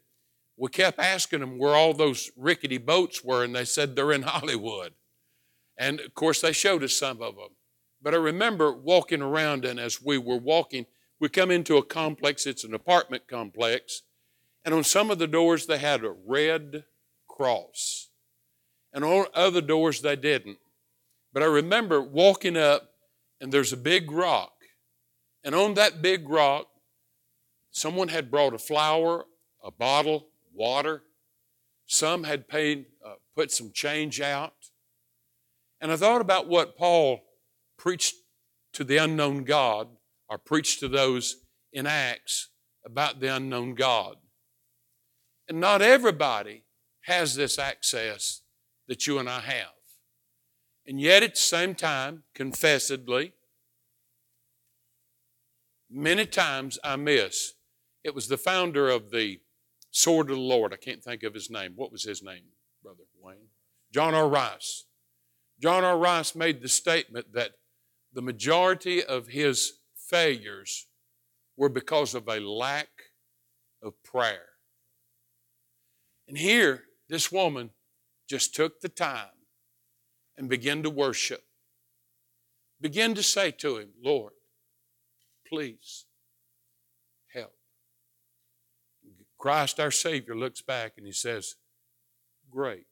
we 0.58 0.70
kept 0.70 1.00
asking 1.00 1.40
them 1.40 1.58
where 1.58 1.76
all 1.76 1.94
those 1.94 2.32
rickety 2.36 2.78
boats 2.78 3.24
were, 3.24 3.44
and 3.44 3.56
they 3.56 3.66
said 3.66 3.96
they're 3.96 4.12
in 4.12 4.22
Hollywood. 4.24 4.94
And 5.78 6.00
of 6.00 6.14
course, 6.14 6.42
they 6.42 6.52
showed 6.52 6.84
us 6.84 6.94
some 6.94 7.22
of 7.22 7.36
them. 7.36 7.50
But 8.02 8.14
I 8.14 8.18
remember 8.18 8.72
walking 8.72 9.22
around, 9.22 9.66
and 9.66 9.80
as 9.80 10.02
we 10.02 10.18
were 10.18 10.38
walking, 10.38 10.86
we 11.20 11.30
come 11.30 11.52
into 11.52 11.78
a 11.78 11.84
complex, 11.84 12.46
it's 12.46 12.64
an 12.64 12.74
apartment 12.74 13.28
complex, 13.28 14.02
and 14.66 14.74
on 14.74 14.84
some 14.84 15.12
of 15.12 15.20
the 15.20 15.28
doors 15.28 15.68
they 15.68 15.78
had 15.78 16.04
a 16.04 16.16
red 16.26 16.86
cross. 17.28 18.10
And 18.94 19.04
on 19.04 19.26
other 19.34 19.62
doors 19.62 20.02
they 20.02 20.16
didn't. 20.16 20.58
But 21.34 21.44
I 21.44 21.48
remember 21.48 22.02
walking 22.02 22.58
up, 22.58 22.92
and 23.40 23.52
there's 23.52 23.74
a 23.74 23.78
big 23.78 24.12
rock. 24.12 24.54
And 25.44 25.56
on 25.56 25.76
that 25.76 26.02
big 26.02 26.28
rock, 26.30 26.68
someone 27.72 28.10
had 28.10 28.30
brought 28.30 28.54
a 28.54 28.60
flower, 28.60 29.26
a 29.64 29.72
bottle, 29.72 30.28
water. 30.54 31.04
Some 31.86 32.24
had 32.24 32.48
paid, 32.48 32.86
uh, 33.06 33.16
put 33.36 33.52
some 33.52 33.72
change 33.74 34.22
out. 34.22 34.54
And 35.80 35.92
I 35.92 35.96
thought 35.96 36.22
about 36.22 36.48
what 36.48 36.78
Paul 36.78 37.22
preached 37.78 38.16
to 38.74 38.84
the 38.84 38.98
unknown 38.98 39.44
God, 39.44 39.90
or 40.30 40.38
preached 40.38 40.80
to 40.80 40.88
those 40.88 41.38
in 41.74 41.86
Acts 41.86 42.50
about 42.86 43.20
the 43.20 43.36
unknown 43.36 43.76
God. 43.76 44.16
And 45.50 45.60
not 45.60 45.82
everybody 45.82 46.64
has 47.02 47.36
this 47.36 47.60
access 47.60 48.42
that 48.88 49.08
you 49.08 49.20
and 49.20 49.30
I 49.30 49.42
have. 49.42 49.74
And 50.88 51.00
yet, 51.02 51.24
at 51.24 51.36
the 51.36 51.42
same 51.42 51.76
time, 51.76 52.24
confessedly, 52.34 53.34
many 55.90 56.26
times 56.26 56.80
I 56.84 56.96
miss. 56.96 57.54
It 58.04 58.16
was 58.16 58.28
the 58.28 58.38
founder 58.38 58.90
of 58.90 59.12
the 59.12 59.40
Sword 59.92 60.30
of 60.30 60.38
the 60.38 60.42
Lord. 60.42 60.74
I 60.74 60.78
can't 60.78 61.04
think 61.04 61.24
of 61.24 61.34
his 61.34 61.50
name. 61.50 61.74
What 61.76 61.92
was 61.92 62.04
his 62.04 62.24
name, 62.24 62.44
Brother 62.82 63.04
Wayne? 63.22 63.50
John 63.94 64.14
R. 64.16 64.28
Rice. 64.28 64.86
John 65.62 65.84
R. 65.84 65.98
Rice 65.98 66.34
made 66.34 66.62
the 66.62 66.70
statement 66.70 67.34
that 67.34 67.52
the 68.14 68.22
majority 68.22 69.04
of 69.04 69.28
his 69.28 69.74
failures 69.96 70.88
were 71.56 71.70
because 71.70 72.16
of 72.16 72.28
a 72.28 72.40
lack 72.40 72.90
of 73.84 74.02
prayer. 74.04 74.48
And 76.28 76.38
here, 76.38 76.84
this 77.10 77.32
woman 77.32 77.72
just 78.30 78.56
took 78.56 78.80
the 78.80 78.90
time 78.90 79.28
and 80.38 80.50
began 80.50 80.82
to 80.84 80.90
worship. 80.90 81.44
Begin 82.80 83.14
to 83.16 83.24
say 83.24 83.52
to 83.52 83.78
him, 83.78 83.90
Lord, 84.02 84.34
please 85.48 86.06
help. 87.34 87.54
Christ 89.42 89.80
our 89.80 89.90
Savior 89.90 90.36
looks 90.36 90.62
back 90.62 90.94
and 90.98 91.06
he 91.06 91.12
says, 91.12 91.56
Great 92.52 92.86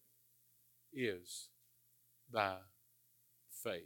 is 0.92 1.50
thy 2.34 2.56
faith. 3.64 3.84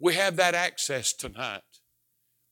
We 0.00 0.14
have 0.14 0.34
that 0.36 0.56
access 0.56 1.12
tonight. 1.12 1.62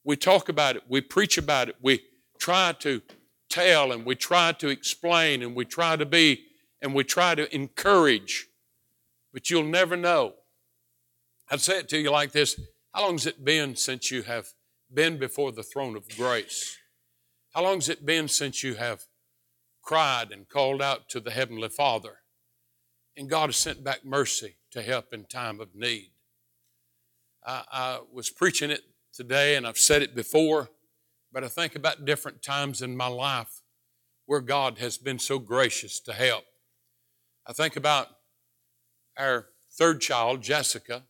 We 0.05 0.15
talk 0.15 0.49
about 0.49 0.77
it, 0.77 0.85
we 0.89 1.01
preach 1.01 1.37
about 1.39 1.71
it, 1.71 1.77
we 1.83 2.03
try 2.39 2.73
to 2.79 3.03
tell 3.51 3.91
and 3.91 4.07
we 4.07 4.15
try 4.15 4.53
to 4.53 4.69
explain 4.69 5.43
and 5.43 5.57
we 5.57 5.65
try 5.65 5.97
to 5.97 6.07
be 6.07 6.45
and 6.81 6.95
we 6.95 7.03
try 7.03 7.35
to 7.35 7.53
encourage, 7.53 8.47
but 9.33 9.51
you'll 9.51 9.65
never 9.65 9.97
know. 9.97 10.35
I'd 11.51 11.61
say 11.61 11.81
it 11.81 11.89
to 11.89 11.99
you 11.99 12.13
like 12.13 12.31
this 12.31 12.61
How 12.95 13.03
long 13.03 13.15
has 13.15 13.27
it 13.27 13.45
been 13.45 13.75
since 13.75 14.13
you 14.13 14.23
have 14.23 14.47
been 14.95 15.19
before 15.19 15.51
the 15.51 15.65
throne 15.65 15.97
of 15.97 16.09
grace? 16.17 16.79
How 17.53 17.63
long 17.63 17.75
has 17.75 17.91
it 17.91 18.07
been 18.07 18.29
since 18.29 18.63
you 18.63 18.77
have 18.77 19.05
cried 19.83 20.33
and 20.33 20.49
called 20.49 20.81
out 20.81 21.11
to 21.11 21.21
the 21.21 21.31
Heavenly 21.31 21.69
Father? 21.69 22.21
And 23.15 23.29
God 23.29 23.49
has 23.51 23.57
sent 23.57 23.85
back 23.85 24.07
mercy 24.07 24.57
to 24.71 24.81
help 24.81 25.13
in 25.13 25.25
time 25.25 25.61
of 25.61 25.75
need. 25.75 26.13
I, 27.47 27.65
I 27.71 27.99
was 28.11 28.31
preaching 28.31 28.71
it 28.71 28.81
today, 29.13 29.55
and 29.55 29.67
I've 29.67 29.77
said 29.77 30.01
it 30.01 30.15
before, 30.15 30.71
but 31.31 31.45
I 31.45 31.49
think 31.49 31.77
about 31.77 32.07
different 32.07 32.43
times 32.43 32.81
in 32.81 32.97
my 32.97 33.09
life 33.09 33.61
where 34.25 34.41
God 34.41 34.79
has 34.79 34.97
been 34.97 35.19
so 35.19 35.39
gracious 35.39 36.01
to 36.01 36.15
help. 36.15 36.45
I 37.47 37.53
think 37.53 37.77
about 37.77 38.09
our 39.19 39.49
third 39.71 40.01
child, 40.01 40.43
Jessica. 40.43 41.03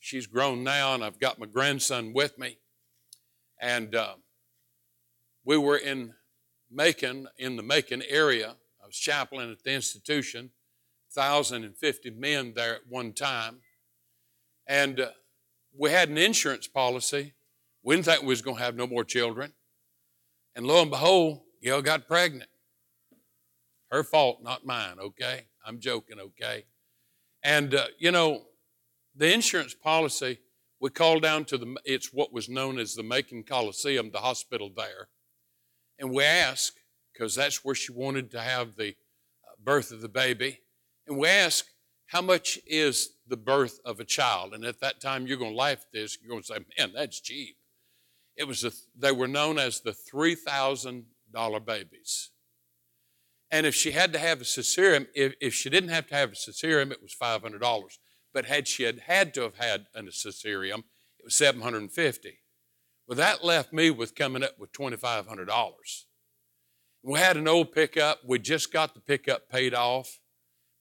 She's 0.00 0.26
grown 0.26 0.64
now, 0.64 0.92
and 0.92 1.04
I've 1.04 1.20
got 1.20 1.38
my 1.38 1.46
grandson 1.46 2.12
with 2.12 2.36
me. 2.36 2.58
And 3.60 3.94
uh, 3.94 4.14
we 5.44 5.56
were 5.56 5.76
in 5.76 6.14
Macon, 6.70 7.28
in 7.38 7.56
the 7.56 7.62
Macon 7.62 8.02
area. 8.08 8.56
I 8.82 8.86
was 8.86 8.96
chaplain 8.96 9.50
at 9.50 9.62
the 9.62 9.72
institution, 9.72 10.50
1,050 11.12 12.10
men 12.10 12.52
there 12.54 12.76
at 12.76 12.80
one 12.88 13.12
time. 13.12 13.60
And 14.66 15.00
uh, 15.00 15.10
we 15.76 15.90
had 15.90 16.08
an 16.08 16.18
insurance 16.18 16.66
policy. 16.66 17.34
We 17.82 17.94
didn't 17.94 18.06
think 18.06 18.22
we 18.22 18.28
was 18.28 18.42
going 18.42 18.56
to 18.56 18.62
have 18.62 18.76
no 18.76 18.86
more 18.86 19.04
children. 19.04 19.52
And 20.56 20.66
lo 20.66 20.82
and 20.82 20.90
behold, 20.90 21.40
Gail 21.62 21.82
got 21.82 22.06
pregnant. 22.06 22.50
Her 23.90 24.02
fault, 24.02 24.42
not 24.42 24.66
mine, 24.66 24.96
okay? 24.98 25.46
I'm 25.64 25.80
joking, 25.80 26.18
okay? 26.18 26.64
And, 27.42 27.74
uh, 27.74 27.86
you 27.98 28.10
know, 28.10 28.42
the 29.14 29.32
insurance 29.32 29.74
policy, 29.74 30.40
we 30.80 30.90
called 30.90 31.22
down 31.22 31.44
to 31.46 31.58
the, 31.58 31.76
it's 31.84 32.12
what 32.12 32.32
was 32.32 32.48
known 32.48 32.78
as 32.78 32.94
the 32.94 33.02
Macon 33.02 33.44
Coliseum, 33.44 34.10
the 34.10 34.18
hospital 34.18 34.70
there. 34.74 35.08
And 35.98 36.10
we 36.10 36.24
ask, 36.24 36.74
because 37.12 37.34
that's 37.34 37.64
where 37.64 37.74
she 37.74 37.92
wanted 37.92 38.30
to 38.32 38.40
have 38.40 38.76
the 38.76 38.90
uh, 38.90 39.54
birth 39.62 39.92
of 39.92 40.00
the 40.00 40.08
baby, 40.08 40.60
and 41.06 41.18
we 41.18 41.28
ask, 41.28 41.66
how 42.06 42.20
much 42.20 42.58
is 42.66 43.10
the 43.26 43.36
birth 43.36 43.80
of 43.84 44.00
a 44.00 44.04
child? 44.04 44.54
And 44.54 44.64
at 44.64 44.80
that 44.80 45.00
time, 45.00 45.26
you're 45.26 45.38
going 45.38 45.52
to 45.52 45.56
laugh 45.56 45.78
at 45.78 45.92
this. 45.92 46.18
You're 46.20 46.30
going 46.30 46.42
to 46.42 46.46
say, 46.46 46.58
man, 46.78 46.92
that's 46.94 47.20
cheap. 47.20 47.56
It 48.36 48.46
was 48.46 48.64
a, 48.64 48.72
they 48.96 49.12
were 49.12 49.28
known 49.28 49.58
as 49.58 49.80
the 49.80 49.92
$3,000 49.92 51.04
babies. 51.64 52.30
And 53.50 53.66
if 53.66 53.74
she 53.74 53.92
had 53.92 54.12
to 54.12 54.18
have 54.18 54.40
a 54.40 54.44
cesarean, 54.44 55.06
if, 55.14 55.34
if 55.40 55.54
she 55.54 55.70
didn't 55.70 55.90
have 55.90 56.06
to 56.08 56.14
have 56.14 56.32
a 56.32 56.34
cesarean, 56.34 56.90
it 56.90 57.02
was 57.02 57.14
$500. 57.20 57.98
But 58.32 58.46
had 58.46 58.66
she 58.66 58.82
had 58.82 59.00
had 59.00 59.32
to 59.34 59.42
have 59.42 59.56
had 59.56 59.86
a 59.94 60.02
cesarean, 60.02 60.78
it 61.18 61.24
was 61.24 61.36
750 61.36 62.38
Well, 63.06 63.16
that 63.16 63.44
left 63.44 63.72
me 63.72 63.90
with 63.90 64.14
coming 64.14 64.42
up 64.42 64.58
with 64.58 64.72
$2,500. 64.72 65.74
We 67.02 67.18
had 67.18 67.36
an 67.36 67.46
old 67.46 67.72
pickup. 67.72 68.20
We 68.26 68.38
just 68.38 68.72
got 68.72 68.94
the 68.94 69.00
pickup 69.00 69.50
paid 69.50 69.74
off. 69.74 70.20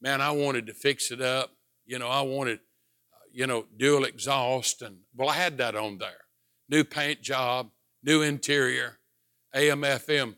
Man, 0.01 0.21
I 0.21 0.31
wanted 0.31 0.67
to 0.67 0.73
fix 0.73 1.11
it 1.11 1.21
up. 1.21 1.51
You 1.85 1.99
know, 1.99 2.07
I 2.07 2.21
wanted, 2.21 2.59
uh, 2.59 3.27
you 3.31 3.45
know, 3.45 3.65
dual 3.75 4.05
exhaust. 4.05 4.81
And, 4.81 4.99
well, 5.15 5.29
I 5.29 5.33
had 5.33 5.57
that 5.57 5.75
on 5.75 5.97
there 5.97 6.23
new 6.69 6.83
paint 6.83 7.21
job, 7.21 7.69
new 8.03 8.21
interior, 8.21 8.97
AM, 9.53 9.81
FM, 9.81 10.35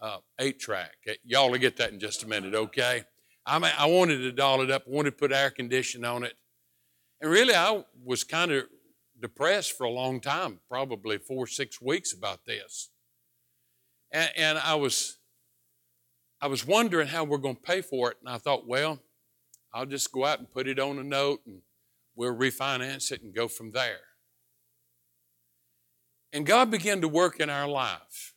uh, 0.00 0.18
eight 0.38 0.58
track. 0.58 0.92
Y'all 1.24 1.50
will 1.50 1.58
get 1.58 1.76
that 1.76 1.92
in 1.92 1.98
just 1.98 2.22
a 2.22 2.28
minute, 2.28 2.54
okay? 2.54 3.02
I 3.44 3.58
mean, 3.58 3.72
I 3.76 3.86
wanted 3.86 4.18
to 4.18 4.32
doll 4.32 4.62
it 4.62 4.70
up, 4.70 4.86
wanted 4.86 5.10
to 5.10 5.16
put 5.16 5.32
air 5.32 5.50
conditioning 5.50 6.04
on 6.04 6.24
it. 6.24 6.34
And 7.20 7.30
really, 7.30 7.54
I 7.54 7.84
was 8.04 8.24
kind 8.24 8.52
of 8.52 8.64
depressed 9.20 9.76
for 9.76 9.84
a 9.84 9.90
long 9.90 10.20
time, 10.20 10.60
probably 10.68 11.18
four, 11.18 11.46
six 11.46 11.80
weeks 11.80 12.12
about 12.12 12.44
this. 12.46 12.90
And, 14.12 14.30
and 14.36 14.58
I 14.58 14.74
was 14.74 15.18
I 16.42 16.46
was 16.46 16.66
wondering 16.66 17.08
how 17.08 17.24
we're 17.24 17.38
going 17.38 17.56
to 17.56 17.62
pay 17.62 17.82
for 17.82 18.10
it, 18.10 18.16
and 18.24 18.34
I 18.34 18.38
thought, 18.38 18.66
well, 18.66 18.98
I'll 19.74 19.86
just 19.86 20.10
go 20.10 20.24
out 20.24 20.38
and 20.38 20.50
put 20.50 20.66
it 20.66 20.78
on 20.78 20.98
a 20.98 21.04
note 21.04 21.40
and 21.46 21.60
we'll 22.16 22.34
refinance 22.34 23.12
it 23.12 23.22
and 23.22 23.34
go 23.34 23.46
from 23.46 23.72
there. 23.72 24.00
And 26.32 26.46
God 26.46 26.70
began 26.70 27.00
to 27.02 27.08
work 27.08 27.40
in 27.40 27.50
our 27.50 27.68
life. 27.68 28.34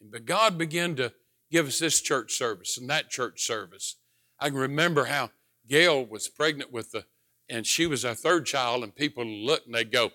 But 0.00 0.26
God 0.26 0.58
began 0.58 0.96
to 0.96 1.12
give 1.50 1.66
us 1.66 1.78
this 1.78 2.00
church 2.00 2.34
service 2.34 2.76
and 2.76 2.90
that 2.90 3.08
church 3.08 3.42
service. 3.42 3.96
I 4.38 4.50
can 4.50 4.58
remember 4.58 5.06
how 5.06 5.30
Gail 5.66 6.04
was 6.04 6.28
pregnant 6.28 6.72
with 6.72 6.92
the, 6.92 7.06
and 7.48 7.66
she 7.66 7.86
was 7.86 8.04
our 8.04 8.14
third 8.14 8.46
child, 8.46 8.82
and 8.82 8.94
people 8.94 9.24
look 9.24 9.62
and 9.64 9.74
they 9.74 9.84
go, 9.84 10.10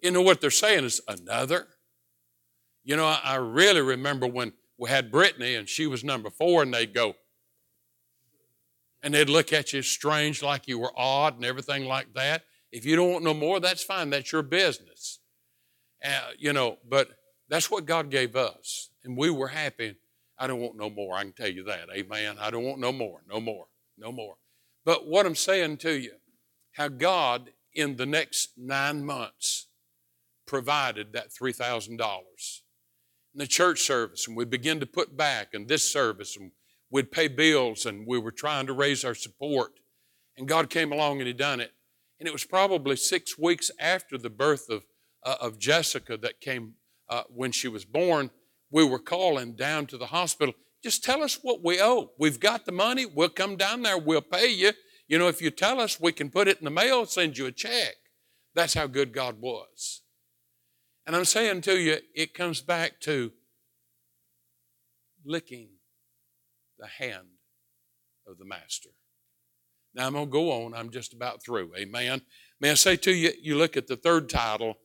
you 0.00 0.10
know 0.10 0.22
what 0.22 0.40
they're 0.40 0.50
saying 0.50 0.84
is 0.84 1.00
another. 1.08 1.68
You 2.84 2.96
know, 2.96 3.06
I 3.06 3.36
really 3.36 3.80
remember 3.80 4.26
when 4.26 4.52
we 4.78 4.88
had 4.88 5.10
Brittany 5.10 5.54
and 5.54 5.68
she 5.68 5.86
was 5.86 6.04
number 6.04 6.30
four, 6.30 6.62
and 6.62 6.72
they'd 6.72 6.94
go, 6.94 7.14
and 9.02 9.14
they'd 9.14 9.28
look 9.28 9.52
at 9.52 9.72
you 9.72 9.82
strange, 9.82 10.42
like 10.42 10.68
you 10.68 10.78
were 10.78 10.92
odd 10.96 11.36
and 11.36 11.44
everything 11.44 11.84
like 11.86 12.12
that. 12.14 12.42
If 12.72 12.84
you 12.84 12.96
don't 12.96 13.12
want 13.12 13.24
no 13.24 13.34
more, 13.34 13.60
that's 13.60 13.82
fine. 13.82 14.10
That's 14.10 14.32
your 14.32 14.42
business. 14.42 15.20
Uh, 16.04 16.30
you 16.38 16.52
know, 16.52 16.78
but 16.88 17.08
that's 17.48 17.70
what 17.70 17.86
God 17.86 18.10
gave 18.10 18.36
us. 18.36 18.90
And 19.04 19.16
we 19.16 19.30
were 19.30 19.48
happy. 19.48 19.96
I 20.38 20.46
don't 20.46 20.60
want 20.60 20.76
no 20.76 20.90
more. 20.90 21.14
I 21.14 21.22
can 21.22 21.32
tell 21.32 21.48
you 21.48 21.64
that. 21.64 21.88
Amen. 21.92 22.36
I 22.38 22.50
don't 22.50 22.64
want 22.64 22.80
no 22.80 22.92
more, 22.92 23.22
no 23.28 23.40
more, 23.40 23.66
no 23.96 24.12
more. 24.12 24.36
But 24.84 25.06
what 25.06 25.26
I'm 25.26 25.34
saying 25.34 25.78
to 25.78 25.92
you, 25.92 26.12
how 26.72 26.88
God 26.88 27.50
in 27.72 27.96
the 27.96 28.06
next 28.06 28.50
nine 28.56 29.04
months 29.04 29.68
provided 30.46 31.12
that 31.12 31.30
$3,000 31.30 31.90
in 31.90 33.38
the 33.38 33.46
church 33.46 33.80
service, 33.80 34.26
and 34.26 34.36
we 34.36 34.44
began 34.44 34.80
to 34.80 34.86
put 34.86 35.16
back 35.16 35.48
in 35.52 35.66
this 35.66 35.90
service, 35.90 36.36
and 36.36 36.52
we'd 36.90 37.12
pay 37.12 37.28
bills, 37.28 37.84
and 37.84 38.06
we 38.06 38.18
were 38.18 38.32
trying 38.32 38.66
to 38.66 38.72
raise 38.72 39.04
our 39.04 39.14
support. 39.14 39.72
And 40.36 40.48
God 40.48 40.70
came 40.70 40.92
along 40.92 41.18
and 41.18 41.26
He 41.26 41.32
done 41.32 41.60
it. 41.60 41.72
And 42.18 42.26
it 42.26 42.32
was 42.32 42.44
probably 42.44 42.96
six 42.96 43.38
weeks 43.38 43.70
after 43.78 44.16
the 44.16 44.30
birth 44.30 44.70
of 44.70 44.84
uh, 45.26 45.36
of 45.40 45.58
Jessica 45.58 46.16
that 46.16 46.40
came 46.40 46.74
uh, 47.08 47.24
when 47.28 47.52
she 47.52 47.68
was 47.68 47.84
born, 47.84 48.30
we 48.70 48.84
were 48.84 48.98
calling 48.98 49.54
down 49.54 49.86
to 49.86 49.98
the 49.98 50.06
hospital. 50.06 50.54
Just 50.82 51.02
tell 51.02 51.22
us 51.22 51.40
what 51.42 51.64
we 51.64 51.80
owe. 51.80 52.12
We've 52.18 52.38
got 52.38 52.64
the 52.64 52.72
money. 52.72 53.06
We'll 53.06 53.28
come 53.28 53.56
down 53.56 53.82
there. 53.82 53.98
We'll 53.98 54.22
pay 54.22 54.48
you. 54.48 54.72
You 55.08 55.18
know, 55.18 55.28
if 55.28 55.42
you 55.42 55.50
tell 55.50 55.80
us, 55.80 56.00
we 56.00 56.12
can 56.12 56.30
put 56.30 56.48
it 56.48 56.58
in 56.58 56.64
the 56.64 56.70
mail, 56.70 57.06
send 57.06 57.38
you 57.38 57.46
a 57.46 57.52
check. 57.52 57.94
That's 58.54 58.74
how 58.74 58.86
good 58.86 59.12
God 59.12 59.40
was. 59.40 60.02
And 61.06 61.14
I'm 61.14 61.24
saying 61.24 61.60
to 61.62 61.78
you, 61.78 61.98
it 62.14 62.34
comes 62.34 62.60
back 62.62 63.00
to 63.02 63.32
licking 65.24 65.68
the 66.78 66.86
hand 66.86 67.28
of 68.26 68.38
the 68.38 68.44
Master. 68.44 68.90
Now 69.94 70.06
I'm 70.06 70.14
going 70.14 70.26
to 70.26 70.30
go 70.30 70.64
on. 70.64 70.74
I'm 70.74 70.90
just 70.90 71.12
about 71.12 71.42
through. 71.42 71.72
Amen. 71.76 72.22
May 72.60 72.72
I 72.72 72.74
say 72.74 72.96
to 72.96 73.12
you, 73.12 73.32
you 73.40 73.56
look 73.56 73.76
at 73.76 73.86
the 73.86 73.96
third 73.96 74.28
title, 74.28 74.78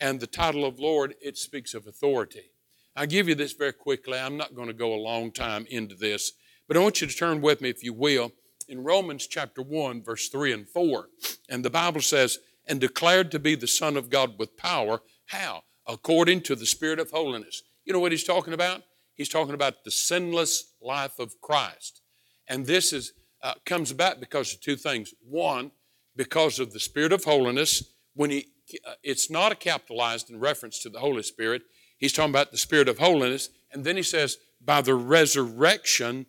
And 0.00 0.20
the 0.20 0.26
title 0.26 0.64
of 0.64 0.78
Lord, 0.78 1.14
it 1.20 1.36
speaks 1.36 1.74
of 1.74 1.86
authority. 1.86 2.52
I'll 2.94 3.06
give 3.06 3.28
you 3.28 3.34
this 3.34 3.52
very 3.52 3.72
quickly. 3.72 4.18
I'm 4.18 4.36
not 4.36 4.54
going 4.54 4.68
to 4.68 4.74
go 4.74 4.94
a 4.94 4.96
long 4.96 5.32
time 5.32 5.66
into 5.70 5.94
this, 5.94 6.32
but 6.66 6.76
I 6.76 6.80
want 6.80 7.00
you 7.00 7.06
to 7.06 7.14
turn 7.14 7.40
with 7.40 7.60
me, 7.60 7.68
if 7.68 7.82
you 7.82 7.92
will, 7.92 8.32
in 8.68 8.84
Romans 8.84 9.26
chapter 9.26 9.62
1, 9.62 10.02
verse 10.02 10.28
3 10.28 10.52
and 10.52 10.68
4. 10.68 11.08
And 11.48 11.64
the 11.64 11.70
Bible 11.70 12.00
says, 12.00 12.38
and 12.66 12.80
declared 12.80 13.30
to 13.30 13.38
be 13.38 13.54
the 13.54 13.66
Son 13.66 13.96
of 13.96 14.10
God 14.10 14.38
with 14.38 14.56
power. 14.56 15.00
How? 15.26 15.62
According 15.88 16.42
to 16.42 16.54
the 16.54 16.66
Spirit 16.66 16.98
of 16.98 17.10
holiness. 17.10 17.62
You 17.84 17.92
know 17.94 17.98
what 17.98 18.12
he's 18.12 18.24
talking 18.24 18.52
about? 18.52 18.82
He's 19.14 19.30
talking 19.30 19.54
about 19.54 19.84
the 19.84 19.90
sinless 19.90 20.74
life 20.82 21.18
of 21.18 21.40
Christ. 21.40 22.02
And 22.46 22.66
this 22.66 22.92
is, 22.92 23.14
uh, 23.42 23.54
comes 23.64 23.90
about 23.90 24.20
because 24.20 24.52
of 24.52 24.60
two 24.60 24.76
things. 24.76 25.14
One, 25.26 25.72
because 26.14 26.60
of 26.60 26.72
the 26.72 26.80
Spirit 26.80 27.12
of 27.12 27.24
holiness. 27.24 27.82
When 28.14 28.30
he, 28.30 28.48
uh, 28.86 28.94
it's 29.02 29.30
not 29.30 29.58
capitalized 29.60 30.30
in 30.30 30.38
reference 30.38 30.78
to 30.80 30.90
the 30.90 31.00
Holy 31.00 31.22
Spirit. 31.22 31.62
He's 31.96 32.12
talking 32.12 32.30
about 32.30 32.52
the 32.52 32.58
Spirit 32.58 32.88
of 32.88 32.98
holiness. 32.98 33.48
And 33.72 33.84
then 33.84 33.96
he 33.96 34.02
says, 34.02 34.36
by 34.60 34.82
the 34.82 34.94
resurrection 34.94 36.26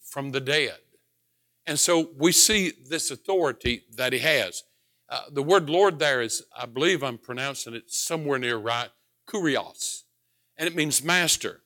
from 0.00 0.32
the 0.32 0.40
dead. 0.40 0.78
And 1.66 1.78
so 1.78 2.10
we 2.16 2.32
see 2.32 2.72
this 2.88 3.10
authority 3.10 3.82
that 3.96 4.12
he 4.12 4.20
has. 4.20 4.62
Uh, 5.08 5.22
the 5.30 5.42
word 5.42 5.70
Lord 5.70 5.98
there 5.98 6.20
is, 6.20 6.44
I 6.56 6.66
believe 6.66 7.02
I'm 7.02 7.18
pronouncing 7.18 7.74
it 7.74 7.90
somewhere 7.90 8.38
near 8.38 8.56
right, 8.56 8.90
kurios. 9.28 10.02
And 10.56 10.66
it 10.66 10.74
means 10.74 11.04
master. 11.04 11.62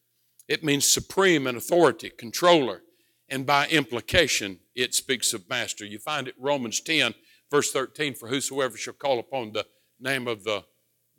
It 0.49 0.65
means 0.65 0.87
supreme 0.87 1.47
and 1.47 1.57
authority, 1.57 2.11
controller. 2.11 2.83
And 3.29 3.47
by 3.47 3.69
implication, 3.69 4.59
it 4.75 4.95
speaks 4.95 5.33
of 5.33 5.49
master. 5.49 5.85
You 5.85 5.99
find 5.99 6.29
it 6.29 6.35
Romans 6.39 6.81
10, 6.81 7.15
verse 7.51 7.73
13, 7.73 8.15
for 8.15 8.29
whosoever 8.29 8.77
shall 8.77 8.95
call 8.95 9.19
upon 9.19 9.53
the 9.53 9.67
name 10.01 10.27
of 10.27 10.45
the 10.45 10.65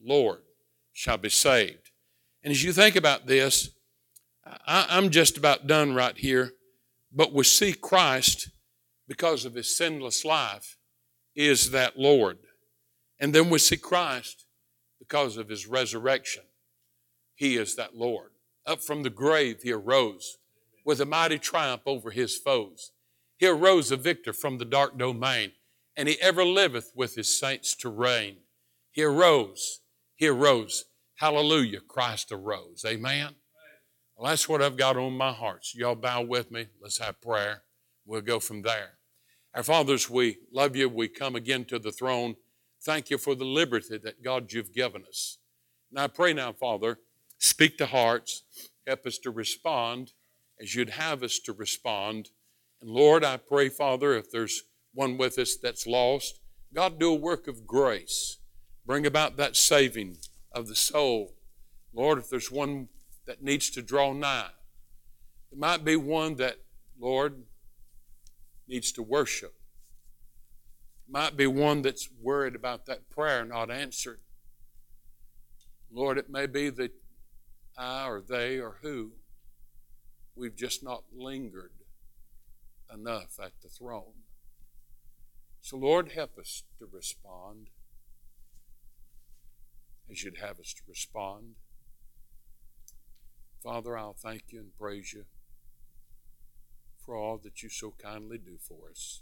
Lord 0.03 0.41
shall 0.93 1.17
be 1.17 1.29
saved. 1.29 1.91
And 2.43 2.51
as 2.51 2.63
you 2.63 2.73
think 2.73 2.95
about 2.95 3.27
this, 3.27 3.69
I, 4.45 4.87
I'm 4.89 5.09
just 5.09 5.37
about 5.37 5.67
done 5.67 5.93
right 5.93 6.17
here, 6.17 6.51
but 7.11 7.33
we 7.33 7.43
see 7.43 7.73
Christ 7.73 8.49
because 9.07 9.45
of 9.45 9.55
his 9.55 9.75
sinless 9.75 10.25
life 10.25 10.77
is 11.35 11.71
that 11.71 11.97
Lord. 11.97 12.37
And 13.19 13.33
then 13.33 13.49
we 13.49 13.59
see 13.59 13.77
Christ 13.77 14.45
because 14.99 15.37
of 15.37 15.49
his 15.49 15.67
resurrection. 15.67 16.43
He 17.35 17.57
is 17.57 17.75
that 17.75 17.95
Lord. 17.95 18.31
Up 18.65 18.81
from 18.81 19.03
the 19.03 19.09
grave, 19.09 19.61
he 19.63 19.71
arose 19.71 20.37
with 20.85 20.99
a 20.99 21.05
mighty 21.05 21.39
triumph 21.39 21.81
over 21.85 22.11
his 22.11 22.37
foes. 22.37 22.91
He 23.37 23.47
arose 23.47 23.91
a 23.91 23.97
victor 23.97 24.33
from 24.33 24.57
the 24.57 24.65
dark 24.65 24.97
domain, 24.97 25.53
and 25.95 26.07
he 26.07 26.19
ever 26.21 26.45
liveth 26.45 26.91
with 26.95 27.15
his 27.15 27.39
saints 27.39 27.75
to 27.77 27.89
reign. 27.89 28.37
He 28.91 29.03
arose. 29.03 29.81
He 30.15 30.27
arose. 30.27 30.85
Hallelujah. 31.15 31.79
Christ 31.87 32.31
arose. 32.31 32.83
Amen. 32.85 33.35
Well, 34.15 34.29
that's 34.29 34.47
what 34.47 34.61
I've 34.61 34.77
got 34.77 34.97
on 34.97 35.13
my 35.13 35.31
heart. 35.31 35.65
So 35.65 35.79
y'all 35.79 35.95
bow 35.95 36.21
with 36.21 36.51
me. 36.51 36.67
Let's 36.79 36.99
have 36.99 37.21
prayer. 37.21 37.63
We'll 38.05 38.21
go 38.21 38.39
from 38.39 38.61
there. 38.61 38.91
Our 39.53 39.63
fathers, 39.63 40.09
we 40.09 40.37
love 40.53 40.75
you. 40.75 40.87
We 40.87 41.09
come 41.09 41.35
again 41.35 41.65
to 41.65 41.79
the 41.79 41.91
throne. 41.91 42.35
Thank 42.83 43.09
you 43.09 43.17
for 43.17 43.35
the 43.35 43.45
liberty 43.45 43.97
that 43.97 44.23
God 44.23 44.53
you've 44.53 44.73
given 44.73 45.03
us. 45.07 45.37
And 45.89 45.99
I 45.99 46.07
pray 46.07 46.33
now, 46.33 46.53
Father, 46.53 46.99
speak 47.37 47.77
to 47.77 47.85
hearts, 47.85 48.43
help 48.87 49.05
us 49.05 49.17
to 49.19 49.29
respond 49.29 50.13
as 50.61 50.73
you'd 50.73 50.91
have 50.91 51.21
us 51.21 51.37
to 51.39 51.51
respond. 51.51 52.29
And 52.81 52.89
Lord, 52.89 53.25
I 53.25 53.37
pray, 53.37 53.67
Father, 53.67 54.15
if 54.15 54.31
there's 54.31 54.63
one 54.93 55.17
with 55.17 55.37
us 55.37 55.57
that's 55.61 55.85
lost, 55.85 56.39
God, 56.73 56.97
do 56.97 57.11
a 57.11 57.15
work 57.15 57.47
of 57.47 57.67
grace. 57.67 58.37
Bring 58.85 59.05
about 59.05 59.35
that 59.37 59.57
saving 59.57 60.17
of 60.53 60.67
the 60.67 60.75
soul. 60.75 61.33
Lord, 61.93 62.19
if 62.19 62.29
there's 62.29 62.51
one 62.51 62.87
that 63.25 63.43
needs 63.43 63.69
to 63.71 63.81
draw 63.81 64.13
nigh, 64.13 64.51
it 65.51 65.57
might 65.57 65.83
be 65.83 65.97
one 65.97 66.35
that, 66.35 66.57
Lord, 66.97 67.43
needs 68.71 68.93
to 68.93 69.03
worship. 69.03 69.53
Might 71.07 71.35
be 71.35 71.45
one 71.45 71.81
that's 71.81 72.09
worried 72.21 72.55
about 72.55 72.85
that 72.85 73.09
prayer 73.09 73.43
not 73.43 73.69
answered. 73.69 74.21
Lord, 75.91 76.17
it 76.17 76.29
may 76.29 76.47
be 76.47 76.69
that 76.69 76.93
I 77.77 78.07
or 78.07 78.21
they 78.21 78.59
or 78.59 78.77
who, 78.81 79.11
we've 80.35 80.55
just 80.55 80.83
not 80.83 81.03
lingered 81.13 81.73
enough 82.93 83.37
at 83.43 83.51
the 83.61 83.67
throne. 83.67 84.23
So, 85.59 85.75
Lord, 85.75 86.13
help 86.13 86.37
us 86.39 86.63
to 86.79 86.87
respond 86.89 87.67
as 90.09 90.23
you'd 90.23 90.37
have 90.37 90.59
us 90.59 90.73
to 90.73 90.81
respond. 90.87 91.55
Father, 93.61 93.97
I'll 93.97 94.13
thank 94.17 94.43
you 94.49 94.59
and 94.59 94.77
praise 94.77 95.11
you 95.13 95.25
for 97.05 97.15
all 97.15 97.37
that 97.43 97.63
you 97.63 97.69
so 97.69 97.93
kindly 98.01 98.37
do 98.37 98.57
for 98.57 98.89
us. 98.89 99.21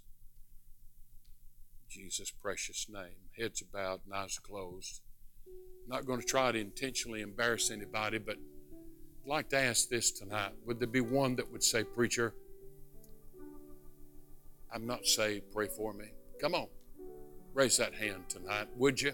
Jesus' 1.89 2.31
precious 2.31 2.87
name. 2.87 3.29
Heads 3.37 3.63
bowed 3.63 4.01
eyes 4.13 4.37
closed. 4.37 5.01
Not 5.87 6.05
going 6.05 6.21
to 6.21 6.25
try 6.25 6.51
to 6.51 6.59
intentionally 6.59 7.21
embarrass 7.21 7.71
anybody, 7.71 8.19
but 8.19 8.35
I'd 8.35 9.27
like 9.27 9.49
to 9.49 9.57
ask 9.57 9.89
this 9.89 10.11
tonight. 10.11 10.51
Would 10.65 10.79
there 10.79 10.87
be 10.87 11.01
one 11.01 11.35
that 11.37 11.51
would 11.51 11.63
say, 11.63 11.83
Preacher, 11.83 12.35
I'm 14.71 14.85
not 14.85 15.07
saved, 15.07 15.51
pray 15.51 15.67
for 15.67 15.93
me? 15.93 16.05
Come 16.39 16.53
on. 16.53 16.67
Raise 17.53 17.77
that 17.77 17.95
hand 17.95 18.29
tonight, 18.29 18.67
would 18.75 19.01
you? 19.01 19.13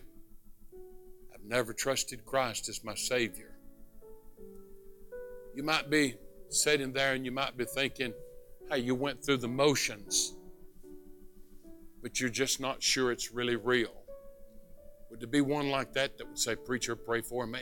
I've 1.34 1.46
never 1.46 1.72
trusted 1.72 2.26
Christ 2.26 2.68
as 2.68 2.84
my 2.84 2.96
Savior. 2.96 3.52
You 5.56 5.64
might 5.64 5.90
be 5.90 6.16
sitting 6.50 6.92
there 6.92 7.14
and 7.14 7.24
you 7.24 7.32
might 7.32 7.56
be 7.56 7.64
thinking, 7.64 8.14
how 8.70 8.76
you 8.76 8.96
went 8.96 9.24
through 9.24 9.38
the 9.38 9.48
motions, 9.48 10.36
but 12.02 12.20
you're 12.20 12.30
just 12.30 12.60
not 12.60 12.82
sure 12.82 13.12
it's 13.12 13.32
really 13.32 13.56
real. 13.56 13.94
Would 15.10 15.20
there 15.20 15.28
be 15.28 15.42
one 15.42 15.70
like 15.70 15.94
that 15.94 16.18
that 16.18 16.28
would 16.28 16.40
say, 16.40 16.56
Preacher, 16.56 16.96
pray 16.96 17.22
for 17.22 17.46
me? 17.46 17.62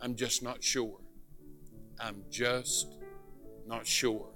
I'm 0.00 0.14
just 0.14 0.42
not 0.42 0.62
sure. 0.62 0.98
I'm 1.98 2.22
just 2.30 2.98
not 3.66 3.86
sure. 3.86 4.28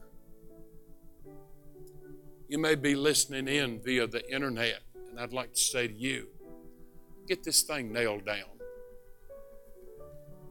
You 2.49 2.59
may 2.59 2.75
be 2.75 2.95
listening 2.95 3.47
in 3.47 3.81
via 3.81 4.07
the 4.07 4.29
internet, 4.33 4.81
and 5.09 5.21
I'd 5.21 5.33
like 5.33 5.53
to 5.53 5.61
say 5.61 5.87
to 5.87 5.95
you 5.95 6.29
get 7.29 7.45
this 7.45 7.63
thing 7.63 7.93
nailed 7.93 8.25
down. 8.25 8.49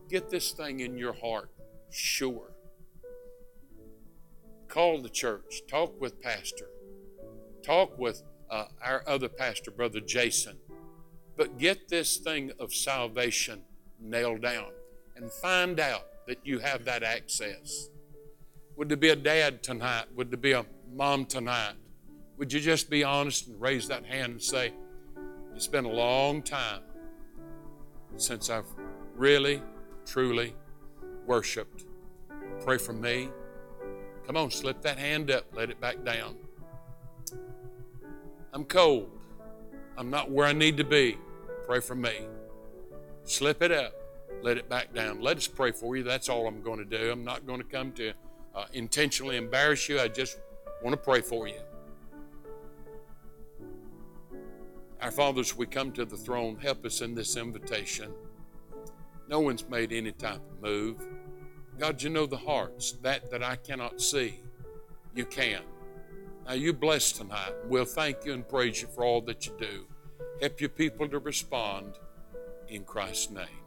Get 0.10 0.30
this 0.30 0.54
thing 0.54 0.80
in 0.80 0.98
your 0.98 1.12
heart 1.12 1.52
sure. 1.90 2.54
Call 4.70 5.02
the 5.02 5.10
church. 5.10 5.64
Talk 5.68 6.00
with 6.00 6.22
Pastor. 6.22 6.70
Talk 7.64 7.98
with 7.98 8.22
uh, 8.52 8.66
our 8.84 9.04
other 9.08 9.28
pastor, 9.28 9.72
Brother 9.72 10.00
Jason. 10.00 10.58
But 11.36 11.58
get 11.58 11.90
this 11.90 12.18
thing 12.18 12.52
of 12.60 12.74
salvation 12.74 13.64
nailed 14.00 14.44
down 14.44 14.72
and 15.16 15.32
find 15.32 15.80
out 15.80 16.06
that 16.28 16.38
you 16.44 16.60
have 16.60 16.86
that 16.86 17.02
access. 17.02 17.90
Would 18.78 18.90
there 18.90 18.98
be 18.98 19.10
a 19.10 19.16
dad 19.16 19.64
tonight? 19.64 20.06
Would 20.16 20.30
there 20.30 20.38
be 20.38 20.52
a 20.52 20.66
mom 20.94 21.26
tonight? 21.26 21.74
Would 22.38 22.54
you 22.54 22.60
just 22.60 22.90
be 22.90 23.04
honest 23.04 23.48
and 23.48 23.60
raise 23.60 23.88
that 23.88 24.06
hand 24.06 24.34
and 24.34 24.42
say, 24.42 24.74
It's 25.56 25.68
been 25.68 25.86
a 25.86 25.92
long 25.92 26.44
time 26.44 26.84
since 28.18 28.50
I've 28.50 28.68
really, 29.16 29.62
truly 30.06 30.56
worshiped? 31.26 31.86
Pray 32.62 32.78
for 32.78 32.94
me. 32.94 33.30
Come 34.30 34.38
on, 34.38 34.52
slip 34.52 34.84
that 34.84 35.00
hand 35.00 35.32
up, 35.32 35.46
let 35.56 35.72
it 35.72 35.82
back 35.82 36.06
down. 36.06 36.36
I'm 38.54 38.64
cold. 38.64 39.10
I'm 39.98 40.12
not 40.12 40.30
where 40.30 40.46
I 40.46 40.54
need 40.54 40.78
to 40.78 40.84
be. 40.84 41.18
Pray 41.66 41.80
for 41.80 41.96
me. 41.96 42.28
Slip 43.24 43.64
it 43.64 43.72
up, 43.72 43.92
let 44.44 44.60
it 44.60 44.70
back 44.70 44.94
down. 44.94 45.20
Let 45.20 45.38
us 45.38 45.48
pray 45.48 45.72
for 45.72 45.98
you. 45.98 46.04
That's 46.04 46.30
all 46.30 46.46
I'm 46.46 46.62
going 46.62 46.78
to 46.78 46.86
do. 46.86 47.12
I'm 47.12 47.24
not 47.24 47.48
going 47.48 47.58
to 47.58 47.66
come 47.66 47.92
to 47.94 48.14
uh, 48.54 48.66
intentionally 48.72 49.36
embarrass 49.36 49.90
you. 49.90 50.00
I 50.00 50.08
just 50.08 50.38
want 50.84 50.94
to 50.94 51.02
pray 51.02 51.22
for 51.22 51.48
you. 51.48 51.62
Our 55.02 55.10
fathers, 55.10 55.58
we 55.58 55.66
come 55.66 55.92
to 55.94 56.06
the 56.06 56.18
throne. 56.18 56.56
Help 56.62 56.86
us 56.86 57.02
in 57.02 57.16
this 57.16 57.36
invitation. 57.36 58.14
No 59.28 59.40
one's 59.40 59.68
made 59.68 59.92
any 59.92 60.12
type 60.12 60.36
of 60.36 60.62
move. 60.62 61.04
God, 61.80 62.04
you 62.04 62.10
know 62.10 62.26
the 62.26 62.36
hearts, 62.36 62.92
that 63.04 63.32
that 63.32 63.42
I 63.42 63.56
cannot 63.56 64.02
see. 64.02 64.42
You 65.16 65.26
can. 65.26 65.62
Now 66.46 66.54
you 66.54 66.74
bless 66.74 67.14
tonight. 67.14 67.54
We'll 67.68 67.86
thank 67.86 68.26
you 68.26 68.34
and 68.34 68.48
praise 68.48 68.82
you 68.82 68.90
for 68.90 69.06
all 69.06 69.22
that 69.22 69.46
you 69.46 69.54
do. 69.58 69.88
Help 70.42 70.60
your 70.60 70.70
people 70.70 71.08
to 71.08 71.20
respond 71.20 71.94
in 72.68 72.84
Christ's 72.84 73.32
name. 73.32 73.59